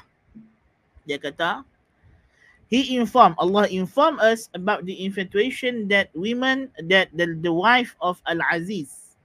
he 2.68 2.96
informed 2.96 3.36
Allah 3.38 3.68
inform 3.68 4.20
us 4.20 4.50
about 4.56 4.86
the 4.86 5.04
infatuation 5.04 5.88
that 5.90 6.10
women 6.16 6.72
that 6.88 7.10
the, 7.14 7.38
the 7.42 7.52
wife 7.52 7.96
of 8.02 8.22
Al-Aziz 8.26 9.18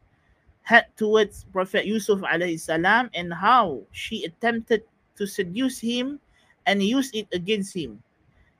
had 0.62 0.86
towards 0.98 1.46
Prophet 1.54 1.86
Yusuf 1.86 2.20
alayhi 2.26 2.58
salam 2.58 3.10
and 3.14 3.32
how 3.32 3.80
she 3.92 4.24
attempted 4.24 4.82
to 5.18 5.26
seduce 5.26 5.80
him 5.80 6.20
and 6.66 6.82
use 6.82 7.10
it 7.14 7.28
against 7.32 7.74
him 7.76 8.02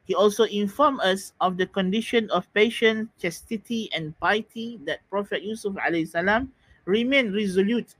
He 0.05 0.15
also 0.15 0.45
informed 0.45 1.01
us 1.03 1.33
of 1.41 1.57
the 1.57 1.67
condition 1.67 2.31
of 2.31 2.53
patience, 2.53 3.11
chastity, 3.21 3.89
and 3.93 4.19
piety 4.19 4.81
that 4.87 5.01
Prophet 5.11 5.43
Yusuf 5.45 5.77
salam 6.11 6.53
remained 6.85 7.35
resolute 7.35 7.95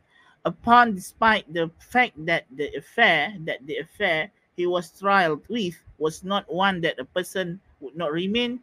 upon 0.45 0.97
despite 0.97 1.47
the 1.53 1.71
fact 1.79 2.19
that 2.27 2.47
the 2.51 2.75
affair 2.75 3.37
that 3.47 3.65
the 3.67 3.77
affair 3.79 4.33
he 4.57 4.67
was 4.67 4.91
trialed 4.91 5.47
with 5.49 5.79
was 5.99 6.25
not 6.25 6.51
one 6.53 6.81
that 6.81 6.99
a 6.99 7.05
person 7.05 7.61
would 7.81 7.95
not 7.97 8.11
remain 8.11 8.59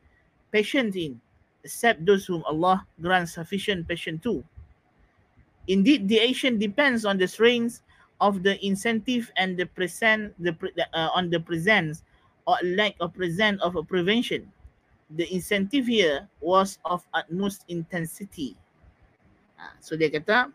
patient 0.52 0.96
in, 0.96 1.22
except 1.64 2.06
those 2.06 2.26
whom 2.26 2.44
Allah 2.44 2.86
grants 3.00 3.34
sufficient 3.36 3.88
patience 3.88 4.24
to. 4.24 4.44
Indeed, 5.68 6.08
the 6.08 6.22
action 6.28 6.58
depends 6.58 7.06
on 7.06 7.18
the 7.20 7.28
strength 7.28 7.82
of 8.22 8.44
the 8.44 8.56
incentive 8.66 9.32
and 9.36 9.56
the 9.60 9.68
present 9.68 10.32
the 10.40 10.56
uh, 10.96 11.12
on 11.14 11.30
the 11.30 11.40
presence 11.40 12.04
or 12.46 12.56
lack 12.78 12.96
of 13.00 13.12
present 13.14 13.60
of 13.62 13.76
a 13.76 13.84
prevention. 13.84 14.48
The 15.14 15.30
incentive 15.30 15.86
here 15.86 16.26
was 16.42 16.82
of 16.86 17.06
utmost 17.14 17.66
intensity. 17.70 18.58
Ha, 19.58 19.78
so 19.78 19.94
dia 19.94 20.10
kata, 20.10 20.50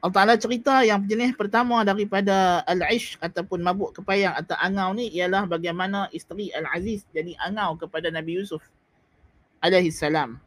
Allah 0.00 0.14
Ta'ala 0.16 0.34
cerita 0.40 0.80
yang 0.80 1.04
jenis 1.04 1.36
pertama 1.36 1.84
daripada 1.84 2.64
Al-Ish 2.64 3.20
ataupun 3.20 3.60
mabuk 3.60 3.92
kepayang 4.00 4.32
atau 4.32 4.56
angau 4.56 4.96
ni 4.96 5.12
ialah 5.12 5.44
bagaimana 5.44 6.08
isteri 6.08 6.48
Al-Aziz 6.56 7.04
jadi 7.12 7.36
angau 7.36 7.76
kepada 7.76 8.08
Nabi 8.08 8.40
Yusuf. 8.40 8.64
alaihi 9.60 9.92
salam. 9.92 10.40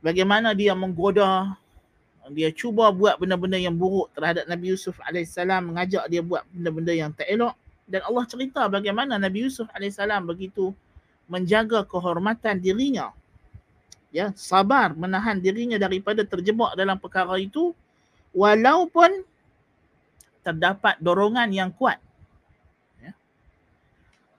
Bagaimana 0.00 0.56
dia 0.56 0.72
menggoda 0.72 1.54
dia 2.34 2.50
cuba 2.50 2.90
buat 2.90 3.22
benda-benda 3.22 3.54
yang 3.54 3.78
buruk 3.78 4.10
terhadap 4.10 4.50
Nabi 4.50 4.74
Yusuf 4.74 4.98
AS 4.98 5.38
mengajak 5.62 6.10
dia 6.10 6.22
buat 6.24 6.42
benda-benda 6.50 6.92
yang 6.94 7.10
tak 7.14 7.30
elok. 7.30 7.54
Dan 7.86 8.02
Allah 8.02 8.24
cerita 8.26 8.66
bagaimana 8.66 9.14
Nabi 9.14 9.46
Yusuf 9.46 9.70
AS 9.70 10.00
begitu 10.26 10.74
menjaga 11.30 11.86
kehormatan 11.86 12.58
dirinya. 12.58 13.14
Ya 14.10 14.34
sabar 14.34 14.96
menahan 14.96 15.38
dirinya 15.38 15.78
daripada 15.78 16.26
terjebak 16.26 16.74
dalam 16.74 16.98
perkara 16.98 17.38
itu 17.38 17.76
walaupun 18.34 19.22
terdapat 20.42 20.98
dorongan 20.98 21.50
yang 21.54 21.70
kuat. 21.74 22.02
Ya. 23.02 23.14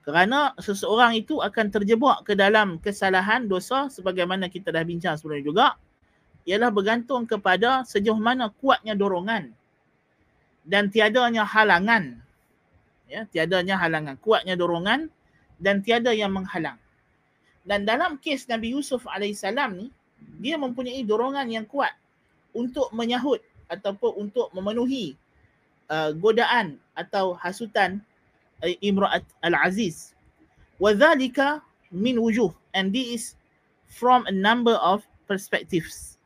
kerana 0.04 0.56
seseorang 0.60 1.20
itu 1.20 1.40
akan 1.40 1.68
terjebak 1.72 2.28
ke 2.28 2.36
dalam 2.36 2.80
kesalahan 2.84 3.48
dosa 3.48 3.88
sebagaimana 3.88 4.52
kita 4.52 4.76
dah 4.76 4.84
bincang 4.84 5.16
sebelum 5.16 5.44
juga 5.44 5.76
ialah 6.48 6.72
bergantung 6.72 7.28
kepada 7.28 7.84
sejauh 7.84 8.16
mana 8.16 8.48
kuatnya 8.48 8.96
dorongan 8.96 9.52
dan 10.64 10.88
tiadanya 10.88 11.44
halangan. 11.44 12.24
Ya, 13.08 13.24
tiadanya 13.28 13.76
halangan, 13.80 14.16
kuatnya 14.20 14.56
dorongan 14.56 15.12
dan 15.60 15.84
tiada 15.84 16.16
yang 16.16 16.32
menghalang. 16.32 16.80
Dan 17.68 17.84
dalam 17.84 18.16
kes 18.20 18.48
Nabi 18.48 18.72
Yusuf 18.72 19.04
alaihissalam 19.08 19.76
ni, 19.76 19.88
dia 20.40 20.56
mempunyai 20.56 21.04
dorongan 21.04 21.48
yang 21.52 21.68
kuat 21.68 21.92
untuk 22.56 22.92
menyahut 22.96 23.44
ataupun 23.68 24.28
untuk 24.28 24.48
memenuhi 24.56 25.20
uh, 25.92 26.16
godaan 26.16 26.80
atau 26.96 27.36
hasutan 27.36 28.00
uh, 28.64 28.72
Imra'at 28.80 29.24
Al-Aziz. 29.44 30.16
Dhalika 30.80 31.64
min 31.92 32.20
wujuh 32.20 32.52
and 32.76 32.92
this 32.92 33.08
is 33.08 33.24
from 33.88 34.24
a 34.28 34.36
number 34.36 34.76
of 34.80 35.04
perspectives. 35.26 36.17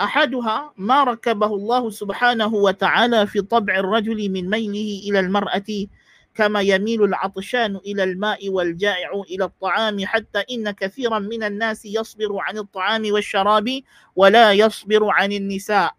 أحدها 0.00 0.72
ما 0.76 1.04
ركبه 1.04 1.46
الله 1.46 1.90
سبحانه 1.90 2.54
وتعالى 2.54 3.26
في 3.26 3.40
طبع 3.40 3.76
الرجل 3.76 4.28
من 4.30 4.50
ميله 4.50 5.08
إلى 5.10 5.20
المرأة 5.20 5.86
كما 6.34 6.60
يميل 6.60 7.04
العطشان 7.04 7.76
إلى 7.76 8.04
الماء 8.04 8.48
والجائع 8.48 9.22
إلى 9.30 9.44
الطعام 9.44 10.06
حتى 10.06 10.44
إن 10.50 10.70
كثيرا 10.70 11.18
من 11.18 11.42
الناس 11.42 11.84
يصبر 11.84 12.38
عن 12.40 12.58
الطعام 12.58 13.12
والشراب 13.12 13.80
ولا 14.16 14.52
يصبر 14.52 15.10
عن 15.10 15.32
النساء. 15.32 15.94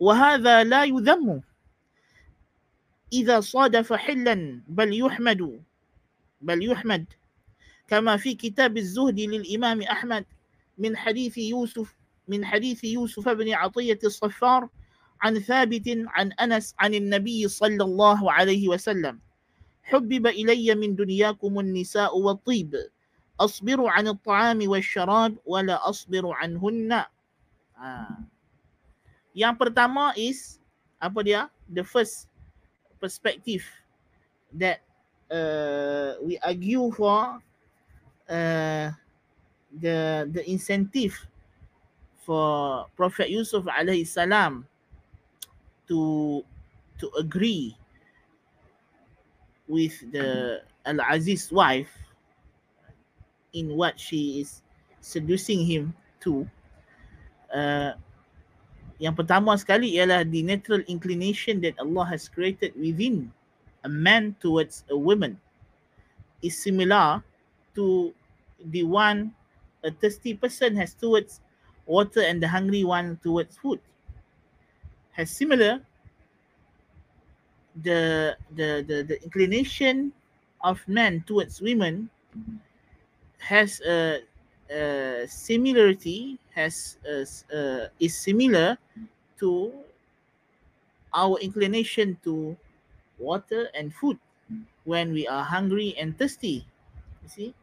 وهذا 0.00 0.64
لا 0.64 0.84
يذم 0.84 1.40
إذا 3.12 3.40
صادف 3.40 3.92
حلا 3.92 4.62
بل 4.68 5.00
يحمد 5.00 5.62
بل 6.40 6.70
يحمد. 6.70 7.06
كما 7.88 8.16
في 8.16 8.34
كتاب 8.34 8.76
الزهد 8.76 9.20
للإمام 9.20 9.82
أحمد 9.82 10.24
من 10.77 10.97
حديث 10.97 11.37
يوسف 11.37 11.95
من 12.27 12.45
حديث 12.45 12.83
يوسف 12.83 13.29
بن 13.29 13.53
عطية 13.53 13.99
الصفار 14.03 14.69
عن 15.21 15.39
ثابت 15.39 15.87
عن 16.07 16.31
أنس 16.31 16.75
عن 16.79 16.93
النبي 16.93 17.47
صلى 17.47 17.83
الله 17.83 18.31
عليه 18.31 18.67
وسلم 18.67 19.19
حبب 19.83 20.27
إلي 20.27 20.75
من 20.75 20.95
دنياكم 20.95 21.59
النساء 21.59 22.17
والطيب 22.17 22.75
أصبر 23.39 23.87
عن 23.87 24.07
الطعام 24.07 24.59
والشراب 24.69 25.35
ولا 25.45 25.89
أصبر 25.89 26.31
عنهن 26.31 26.91
آه. 27.83 28.17
Yang 29.33 29.55
pertama 29.57 30.13
is 30.13 30.61
apa 31.01 31.19
dia? 31.25 31.49
The 31.65 31.81
first 31.81 32.29
perspective 33.01 33.65
that 34.53 34.85
uh, 35.33 36.21
we 36.21 36.37
argue 36.39 36.93
for 36.93 37.41
uh, 38.29 38.87
the 39.72 40.28
the 40.32 40.42
incentive 40.48 41.14
for 42.24 42.86
Prophet 42.96 43.28
Yusuf 43.28 43.64
alaihi 43.68 44.08
salam 44.08 44.64
to 45.88 46.40
to 47.00 47.06
agree 47.16 47.76
with 49.68 49.96
the 50.12 50.60
Al 50.84 51.00
Aziz 51.04 51.52
wife 51.52 51.92
in 53.52 53.76
what 53.76 54.00
she 54.00 54.40
is 54.40 54.60
seducing 55.00 55.64
him 55.64 55.92
to. 56.20 56.48
Uh, 57.48 57.96
yang 59.00 59.16
pertama 59.16 59.56
sekali 59.56 59.96
ialah 59.96 60.26
the 60.26 60.44
natural 60.44 60.84
inclination 60.90 61.62
that 61.64 61.72
Allah 61.80 62.04
has 62.04 62.28
created 62.28 62.74
within 62.76 63.32
a 63.86 63.88
man 63.88 64.34
towards 64.42 64.84
a 64.90 64.96
woman 64.98 65.38
is 66.42 66.58
similar 66.58 67.22
to 67.78 68.10
the 68.74 68.82
one 68.82 69.30
a 69.84 69.90
thirsty 69.90 70.34
person 70.34 70.76
has 70.76 70.94
towards 70.94 71.40
water 71.86 72.20
and 72.20 72.42
the 72.42 72.48
hungry 72.48 72.84
one 72.84 73.18
towards 73.22 73.56
food. 73.56 73.80
Has 75.12 75.30
similar 75.30 75.80
the 77.82 78.36
the 78.54 78.84
the, 78.86 79.02
the 79.06 79.22
inclination 79.22 80.12
of 80.62 80.82
men 80.88 81.22
towards 81.26 81.60
women 81.60 82.10
has 83.38 83.80
a, 83.86 84.20
a 84.70 85.26
similarity 85.28 86.38
has 86.54 86.98
a, 87.06 87.22
a, 87.54 87.90
is 88.00 88.18
similar 88.18 88.76
to 89.38 89.72
our 91.14 91.38
inclination 91.38 92.18
to 92.24 92.56
water 93.18 93.68
and 93.74 93.94
food 93.94 94.18
when 94.84 95.12
we 95.12 95.26
are 95.28 95.44
hungry 95.44 95.94
and 95.98 96.18
thirsty 96.18 96.66
you 97.22 97.28
see 97.28 97.54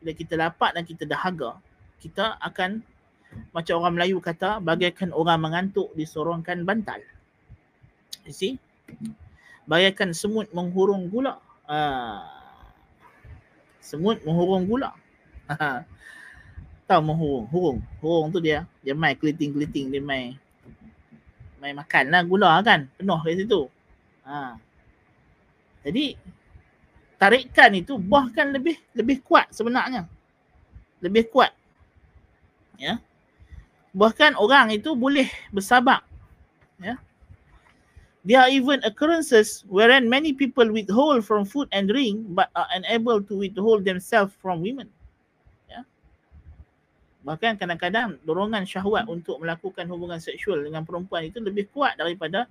bila 0.00 0.12
kita 0.16 0.34
lapar 0.40 0.72
dan 0.72 0.88
kita 0.88 1.04
dahaga, 1.04 1.60
kita 2.00 2.40
akan 2.40 2.80
macam 3.54 3.78
orang 3.78 3.94
Melayu 4.00 4.18
kata, 4.18 4.58
bagaikan 4.58 5.14
orang 5.14 5.38
mengantuk 5.38 5.92
disorongkan 5.94 6.66
bantal. 6.66 6.98
You 8.26 8.34
see? 8.34 8.54
Bagaikan 9.70 10.10
semut 10.16 10.50
menghurung 10.50 11.06
gula. 11.12 11.38
Uh, 11.68 12.26
semut 13.78 14.18
menghurung 14.26 14.66
gula. 14.66 14.90
Tahu 16.90 17.00
menghurung? 17.06 17.46
Hurung. 17.54 17.78
Hurung 18.02 18.26
tu 18.34 18.42
dia. 18.42 18.66
Dia 18.82 18.98
main 18.98 19.14
keliting-keliting. 19.14 19.94
Dia 19.94 20.02
main 20.02 20.34
main 21.62 21.76
makan 21.76 22.10
lah 22.10 22.24
gula 22.26 22.58
kan. 22.66 22.90
Penuh 22.98 23.20
kat 23.22 23.36
situ. 23.38 23.70
Ha. 24.26 24.58
Jadi 25.86 26.18
tarikan 27.20 27.76
itu 27.76 28.00
bahkan 28.00 28.48
lebih 28.48 28.80
lebih 28.96 29.20
kuat 29.20 29.52
sebenarnya. 29.52 30.08
Lebih 31.04 31.28
kuat. 31.28 31.52
Ya. 32.80 32.96
Bahkan 33.92 34.40
orang 34.40 34.72
itu 34.72 34.96
boleh 34.96 35.28
bersabak. 35.52 36.00
Ya. 36.80 36.96
There 38.24 38.40
are 38.40 38.48
even 38.48 38.80
occurrences 38.84 39.64
wherein 39.68 40.08
many 40.08 40.32
people 40.32 40.64
withhold 40.68 41.24
from 41.24 41.44
food 41.44 41.68
and 41.72 41.88
drink 41.88 42.24
but 42.32 42.48
are 42.56 42.68
unable 42.72 43.20
to 43.20 43.32
withhold 43.36 43.84
themselves 43.84 44.32
from 44.40 44.64
women. 44.64 44.88
Ya. 45.68 45.84
Bahkan 47.20 47.60
kadang-kadang 47.60 48.16
dorongan 48.24 48.64
syahwat 48.64 49.04
untuk 49.12 49.36
melakukan 49.44 49.84
hubungan 49.92 50.20
seksual 50.24 50.64
dengan 50.64 50.88
perempuan 50.88 51.28
itu 51.28 51.36
lebih 51.36 51.68
kuat 51.68 52.00
daripada 52.00 52.48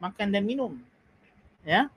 makan 0.00 0.32
dan 0.32 0.44
minum. 0.48 0.72
Ya. 1.68 1.92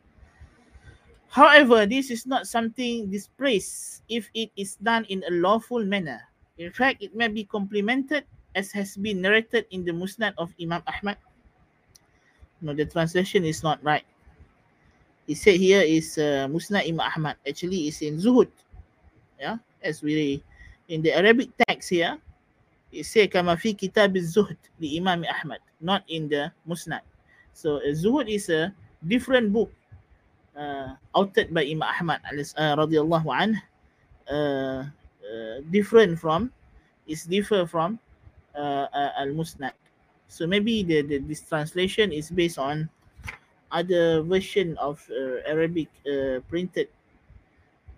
However, 1.30 1.86
this 1.86 2.10
is 2.10 2.26
not 2.26 2.50
something 2.50 3.10
dispraised 3.10 4.02
if 4.10 4.30
it 4.34 4.50
is 4.58 4.76
done 4.82 5.06
in 5.14 5.22
a 5.30 5.34
lawful 5.38 5.86
manner. 5.86 6.22
In 6.58 6.74
fact, 6.74 7.06
it 7.06 7.16
may 7.16 7.30
be 7.30 7.46
complimented 7.46 8.26
as 8.56 8.72
has 8.74 8.98
been 8.98 9.22
narrated 9.22 9.66
in 9.70 9.86
the 9.86 9.94
Musnad 9.94 10.34
of 10.38 10.50
Imam 10.58 10.82
Ahmad. 10.90 11.18
No, 12.62 12.74
the 12.74 12.86
translation 12.86 13.46
is 13.46 13.62
not 13.62 13.78
right. 13.86 14.04
It 15.30 15.38
said 15.38 15.62
here 15.62 15.86
is 15.86 16.18
uh, 16.18 16.50
Musnad 16.50 16.90
Imam 16.90 17.06
Ahmad. 17.06 17.38
Actually, 17.48 17.88
it's 17.88 18.02
in 18.02 18.18
Zuhud. 18.18 18.50
Yeah, 19.40 19.62
as 19.86 20.02
we 20.02 20.44
in 20.90 21.06
the 21.06 21.14
Arabic 21.14 21.54
text 21.70 21.94
here, 21.94 22.18
it 22.92 23.06
say 23.06 23.30
kama 23.30 23.56
fi 23.56 23.78
kitab 23.78 24.18
zuhd 24.18 24.58
di 24.82 24.98
Imam 24.98 25.24
Ahmad, 25.30 25.62
not 25.80 26.04
in 26.10 26.28
the 26.28 26.52
Musnad. 26.68 27.06
So 27.54 27.78
uh, 27.78 27.94
Zuhud 27.94 28.28
is 28.28 28.50
a 28.50 28.74
different 29.06 29.54
book 29.54 29.72
uh, 30.60 31.00
outed 31.16 31.54
by 31.56 31.64
Imam 31.64 31.88
Ahmad 31.88 32.20
uh, 32.28 32.76
radhiyallahu 32.76 33.30
anh 33.32 33.56
uh, 34.28 34.84
uh, 35.24 35.56
different 35.72 36.20
from 36.20 36.52
is 37.08 37.24
differ 37.24 37.64
from 37.66 37.98
uh, 38.54 38.86
uh, 38.92 39.12
al 39.18 39.32
musnad 39.32 39.74
so 40.28 40.46
maybe 40.46 40.84
the, 40.84 41.02
the 41.02 41.18
this 41.24 41.42
translation 41.42 42.12
is 42.12 42.30
based 42.30 42.60
on 42.60 42.92
other 43.72 44.22
version 44.22 44.78
of 44.78 45.02
uh, 45.10 45.42
arabic 45.48 45.90
uh, 46.06 46.44
printed 46.52 46.92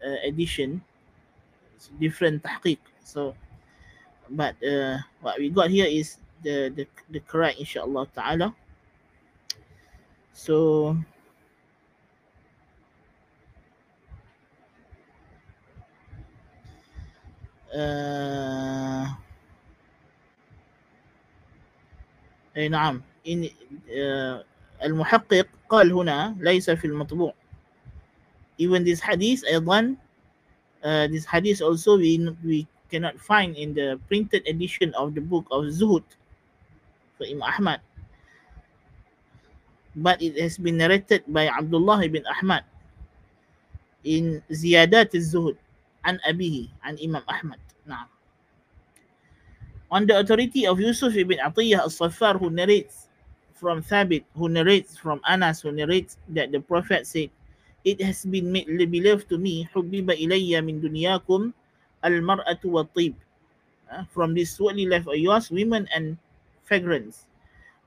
uh, 0.02 0.18
edition. 0.26 0.82
It's 1.76 1.90
different 2.00 2.44
tahqiq. 2.44 2.78
So 3.04 3.36
but 4.30 4.56
uh, 4.64 4.98
what 5.22 5.40
we 5.40 5.50
got 5.50 5.70
here 5.70 5.86
is 5.86 6.18
the 6.44 6.70
the, 6.74 6.86
the 7.10 7.22
correct 7.26 7.60
inshallah 7.60 8.08
taala. 8.16 8.54
So 10.34 10.98
آه 17.72 19.18
اي 22.58 22.70
نعم 22.70 23.02
إن 23.28 23.50
آه 23.98 24.44
المحقق 24.84 25.48
قال 25.70 25.92
هنا 25.94 26.36
ليس 26.40 26.70
في 26.70 26.86
المطبوع 26.88 27.34
even 28.62 28.84
this 28.84 29.00
hadith 29.00 29.46
أيضا 29.48 29.96
uh, 30.84 31.08
this 31.08 31.26
hadith 31.26 31.62
also 31.62 31.98
we 31.98 32.20
we 32.44 32.68
cannot 32.92 33.16
find 33.20 33.56
in 33.56 33.74
the 33.74 34.00
printed 34.08 34.44
edition 34.48 34.94
of 34.96 35.16
the 35.16 35.22
book 35.22 35.48
of 35.52 35.64
Zuhud 35.72 36.04
for 37.18 37.24
Imam 37.24 37.48
Ahmad 37.48 37.80
but 39.96 40.22
it 40.22 40.36
has 40.40 40.58
been 40.58 40.78
narrated 40.78 41.24
by 41.28 41.48
Abdullah 41.48 42.04
ibn 42.04 42.24
Ahmad 42.28 42.64
in 44.04 44.44
Ziyadat 44.52 45.16
al-Zuhud 45.16 45.56
an 46.05 46.21
Abihi 46.29 46.71
an 46.85 46.99
Imam 47.03 47.23
Ahmad 47.29 47.61
نعم 47.87 48.07
on 49.91 50.07
the 50.07 50.19
authority 50.19 50.67
of 50.67 50.81
Yusuf 50.81 51.15
ibn 51.15 51.39
Atiyah 51.39 51.87
al-Saffar 51.87 52.39
who 52.39 52.51
narrates 52.51 53.07
from 53.55 53.83
Thabit 53.83 54.25
who 54.35 54.49
narrates 54.49 54.97
from 54.99 55.21
Anas 55.27 55.61
who 55.63 55.71
narrates 55.71 56.19
that 56.31 56.51
the 56.51 56.61
Prophet 56.61 57.07
said 57.07 57.31
it 57.87 58.03
has 58.03 58.27
been 58.27 58.51
made 58.51 58.67
believed 58.91 59.31
to 59.31 59.39
me 59.39 59.69
hubbiba 59.71 60.11
ilayya 60.19 60.59
min 60.59 60.83
dunyakum 60.83 61.55
al-mar'atu 62.03 62.67
wa 62.67 62.83
tib 62.95 63.15
uh, 63.91 64.03
from 64.11 64.35
this 64.35 64.59
worldly 64.59 64.87
life 64.91 65.07
of 65.07 65.15
yours 65.15 65.51
women 65.55 65.87
and 65.95 66.19
fragrance 66.67 67.27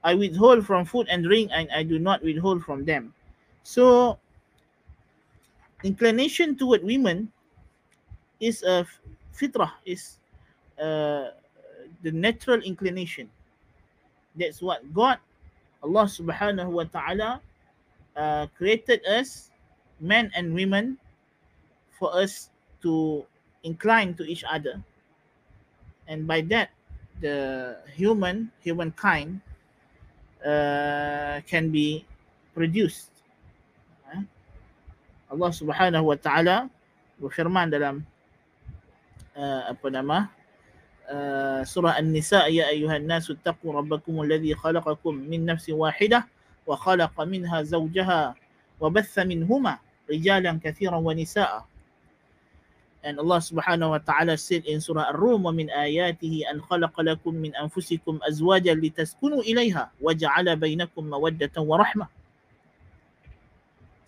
I 0.01 0.15
withhold 0.15 0.63
from 0.63 0.87
food 0.87 1.11
and 1.11 1.27
drink 1.27 1.51
and 1.51 1.67
I 1.75 1.83
do 1.83 1.99
not 1.99 2.23
withhold 2.23 2.63
from 2.63 2.87
them 2.87 3.11
so 3.67 4.17
inclination 5.83 6.55
toward 6.55 6.83
women 6.83 7.27
is 8.44 8.60
a 8.60 8.84
fitrah 9.32 9.72
is 9.88 10.20
uh, 10.76 11.32
the 12.04 12.12
natural 12.12 12.60
inclination. 12.60 13.32
That's 14.36 14.60
what 14.60 14.84
God, 14.92 15.16
Allah 15.80 16.04
subhanahu 16.04 16.68
wa 16.68 16.84
ta'ala, 16.84 17.40
uh, 18.12 18.46
created 18.58 19.00
us, 19.08 19.48
men 19.96 20.28
and 20.36 20.52
women, 20.52 21.00
for 21.96 22.12
us 22.12 22.52
to 22.84 23.24
incline 23.64 24.12
to 24.20 24.28
each 24.28 24.44
other. 24.44 24.82
And 26.04 26.28
by 26.28 26.44
that, 26.52 26.68
the 27.24 27.78
human, 27.96 28.52
humankind, 28.60 29.40
uh, 30.44 31.40
can 31.48 31.72
be 31.72 32.04
produced. 32.52 33.14
Allah 35.34 35.50
subhanahu 35.50 36.14
wa 36.14 36.18
ta'ala 36.20 36.70
berfirman 37.18 37.66
dalam 37.66 38.06
uh, 39.36 39.70
apa 39.70 39.88
nama? 39.92 40.18
سورة 41.68 42.00
النساء 42.00 42.48
يا 42.48 42.72
أيها 42.72 42.96
الناس 42.96 43.28
اتقوا 43.28 43.72
ربكم 43.76 44.24
الذي 44.24 44.56
خلقكم 44.56 45.14
من 45.14 45.44
نفس 45.44 45.68
واحدة 45.68 46.24
وخلق 46.64 47.12
منها 47.20 47.62
زوجها 47.62 48.34
وبث 48.80 49.14
منهما 49.18 49.74
رجالا 50.08 50.52
كثيرا 50.64 50.96
ونساء. 50.96 51.52
And 53.04 53.20
Allah 53.20 53.36
subhanahu 53.36 53.92
wa 53.92 54.00
ta'ala 54.00 54.40
said 54.40 54.64
in 54.64 54.80
Surah 54.80 55.12
Ar-Rum 55.12 55.44
وَمِنْ 55.44 55.68
آيَاتِهِ 55.68 56.48
أَنْ 56.48 56.64
خَلَقَ 56.64 56.96
لَكُم 56.96 57.36
مِّنْ 57.36 57.52
أَنفُسِكُمْ 57.52 58.24
أَزْوَاجًا 58.24 58.72
لِتَسْكُنُوا 58.72 59.44
إِلَيْهَا 59.44 60.00
وَجَعَلَ 60.00 60.56
بَيْنَكُمْ 60.56 61.02
مَوَدَّةً 61.04 61.52
وَرَحْمَةً. 61.52 62.08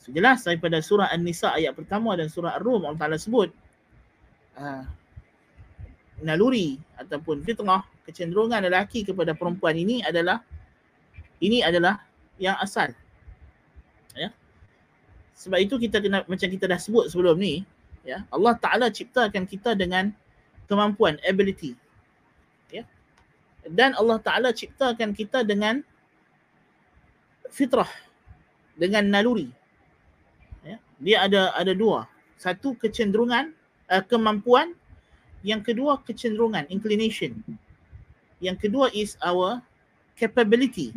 So 0.00 0.16
jelas 0.16 0.48
daripada 0.48 0.80
surah 0.80 1.12
An-Nisa 1.12 1.52
ayat 1.52 1.76
pertama 1.76 2.16
dan 2.16 2.32
surah 2.32 2.56
Ar-Rum 2.56 2.88
Allah 2.88 2.96
Ta'ala 2.96 3.20
sebut. 3.20 3.52
uh, 4.56 4.88
naluri 6.24 6.81
ataupun 6.96 7.44
fitrah 7.44 7.85
kecenderungan 8.09 8.64
lelaki 8.64 9.05
kepada 9.05 9.37
perempuan 9.37 9.76
ini 9.76 10.00
adalah 10.00 10.40
ini 11.42 11.61
adalah 11.61 12.00
yang 12.40 12.57
asal. 12.57 12.88
Ya. 14.16 14.33
Sebab 15.37 15.61
itu 15.61 15.76
kita 15.76 16.00
kena 16.00 16.24
macam 16.24 16.48
kita 16.48 16.64
dah 16.64 16.81
sebut 16.81 17.12
sebelum 17.12 17.37
ni 17.37 17.66
ya 18.07 18.24
Allah 18.33 18.57
taala 18.57 18.88
ciptakan 18.88 19.44
kita 19.44 19.76
dengan 19.76 20.09
kemampuan 20.64 21.20
ability. 21.26 21.76
Ya. 22.72 22.88
Dan 23.68 23.92
Allah 24.00 24.16
taala 24.22 24.57
ciptakan 24.57 25.12
kita 25.12 25.44
dengan 25.44 25.85
fitrah 27.52 27.90
dengan 28.72 29.05
naluri. 29.12 29.52
Ya. 30.64 30.81
Dia 30.96 31.16
ada 31.29 31.52
ada 31.52 31.76
dua. 31.76 32.09
Satu 32.40 32.72
kecenderungan 32.76 33.52
uh, 33.92 34.05
kemampuan 34.05 34.72
yang 35.46 35.62
kedua 35.62 36.02
kecenderungan, 36.02 36.66
inclination. 36.66 37.38
Yang 38.42 38.66
kedua 38.66 38.90
is 38.90 39.14
our 39.22 39.62
capability. 40.18 40.90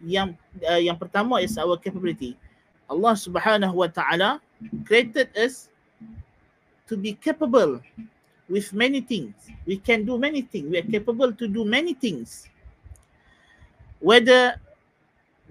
Yang 0.00 0.40
uh, 0.64 0.80
yang 0.80 0.96
pertama 0.96 1.44
is 1.44 1.52
our 1.60 1.76
capability. 1.76 2.32
Allah 2.88 3.12
Subhanahu 3.12 3.76
wa 3.76 3.92
taala 3.92 4.40
created 4.88 5.28
us 5.36 5.68
to 6.88 6.96
be 6.96 7.12
capable 7.12 7.76
with 8.48 8.72
many 8.72 9.04
things. 9.04 9.36
We 9.68 9.76
can 9.76 10.08
do 10.08 10.16
many 10.16 10.40
things. 10.40 10.72
We 10.72 10.80
are 10.80 10.88
capable 10.88 11.36
to 11.36 11.44
do 11.44 11.68
many 11.68 11.92
things. 11.92 12.48
Whether 14.00 14.56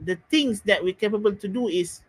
the 0.02 0.18
things 0.34 0.66
that 0.66 0.82
we're 0.82 0.98
capable 0.98 1.38
to 1.38 1.48
do 1.48 1.70
is 1.70 2.02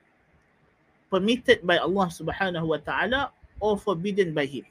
permitted 1.12 1.68
by 1.68 1.76
Allah 1.84 2.08
Subhanahu 2.08 2.64
wa 2.64 2.80
taala 2.80 3.34
or 3.60 3.76
forbidden 3.76 4.32
by 4.32 4.48
him. 4.48 4.64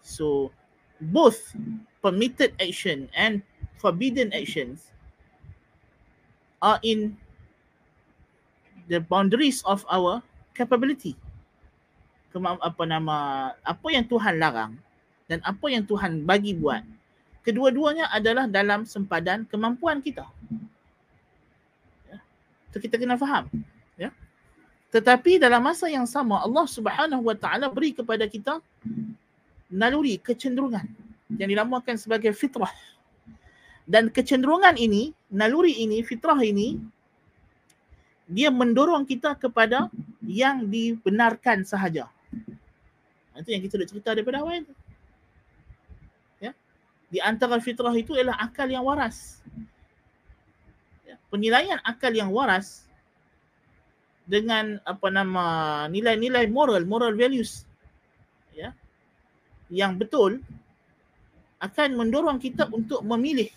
So 0.00 0.52
both 1.00 1.56
permitted 2.04 2.56
action 2.60 3.08
and 3.16 3.40
forbidden 3.80 4.32
actions 4.36 4.92
are 6.60 6.76
in 6.84 7.16
the 8.88 9.00
boundaries 9.00 9.64
of 9.64 9.84
our 9.88 10.20
capability. 10.52 11.16
Kema- 12.30 12.60
apa 12.60 12.82
nama 12.86 13.16
apa 13.64 13.88
yang 13.90 14.04
Tuhan 14.06 14.38
larang 14.38 14.76
dan 15.26 15.40
apa 15.42 15.66
yang 15.72 15.82
Tuhan 15.82 16.22
bagi 16.22 16.54
buat 16.54 16.84
kedua-duanya 17.40 18.12
adalah 18.12 18.46
dalam 18.46 18.84
sempadan 18.84 19.48
kemampuan 19.48 20.04
kita. 20.04 20.28
Ya. 22.06 22.18
Itu 22.70 22.78
kita 22.78 23.00
kena 23.00 23.16
faham. 23.16 23.48
Ya. 23.96 24.12
Tetapi 24.92 25.40
dalam 25.40 25.64
masa 25.64 25.88
yang 25.88 26.04
sama 26.04 26.42
Allah 26.44 26.66
Subhanahu 26.68 27.24
Wa 27.24 27.36
Taala 27.38 27.66
beri 27.72 27.96
kepada 27.96 28.28
kita 28.28 28.60
naluri 29.70 30.18
kecenderungan 30.18 30.84
yang 31.38 31.48
dinamakan 31.48 31.94
sebagai 31.94 32.34
fitrah. 32.34 32.74
Dan 33.86 34.10
kecenderungan 34.10 34.78
ini, 34.78 35.14
naluri 35.30 35.74
ini, 35.82 36.02
fitrah 36.02 36.38
ini 36.42 36.78
dia 38.30 38.50
mendorong 38.50 39.02
kita 39.02 39.34
kepada 39.34 39.90
yang 40.22 40.70
dibenarkan 40.70 41.66
sahaja. 41.66 42.06
Itu 43.34 43.50
yang 43.50 43.62
kita 43.64 43.80
dah 43.80 43.88
cerita 43.88 44.10
daripada 44.14 44.44
awal 44.44 44.62
itu. 44.62 44.74
Ya. 46.38 46.52
Di 47.10 47.18
antara 47.18 47.58
fitrah 47.58 47.94
itu 47.98 48.14
ialah 48.14 48.38
akal 48.38 48.70
yang 48.70 48.86
waras. 48.86 49.42
Ya. 51.02 51.18
Penilaian 51.26 51.82
akal 51.82 52.14
yang 52.14 52.30
waras 52.30 52.86
dengan 54.30 54.78
apa 54.86 55.10
nama 55.10 55.44
nilai-nilai 55.90 56.46
moral, 56.46 56.86
moral 56.86 57.18
values 57.18 57.66
yang 59.70 59.94
betul 59.96 60.42
akan 61.62 61.88
mendorong 61.94 62.42
kita 62.42 62.66
untuk 62.68 63.06
memilih 63.06 63.48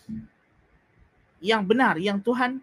yang 1.43 1.65
benar 1.65 1.97
yang 1.99 2.21
Tuhan 2.21 2.62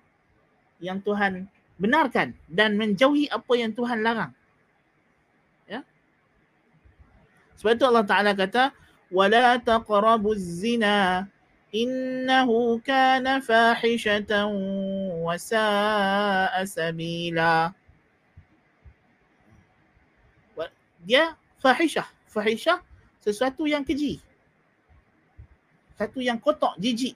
yang 0.81 1.03
Tuhan 1.03 1.45
benarkan 1.77 2.33
dan 2.49 2.79
menjauhi 2.79 3.29
apa 3.29 3.53
yang 3.57 3.73
Tuhan 3.77 4.01
larang. 4.01 4.33
Ya. 5.69 5.85
Sebab 7.61 7.77
itu 7.77 7.85
Allah 7.85 8.07
Taala 8.09 8.33
kata 8.33 8.73
wala 9.13 9.61
taqrabuz 9.61 10.41
zina 10.41 11.29
innahu 11.73 12.81
kana 12.85 13.45
fahishatan 13.45 14.49
wa 15.21 15.37
sa'a 15.37 16.65
sabila. 16.65 17.73
Dia 21.01 21.33
fahishah. 21.65 22.05
Fahishah 22.29 22.90
sesuatu 23.21 23.69
yang 23.69 23.85
keji. 23.85 24.19
Satu 26.01 26.25
yang 26.25 26.41
kotor, 26.41 26.73
jijik. 26.81 27.13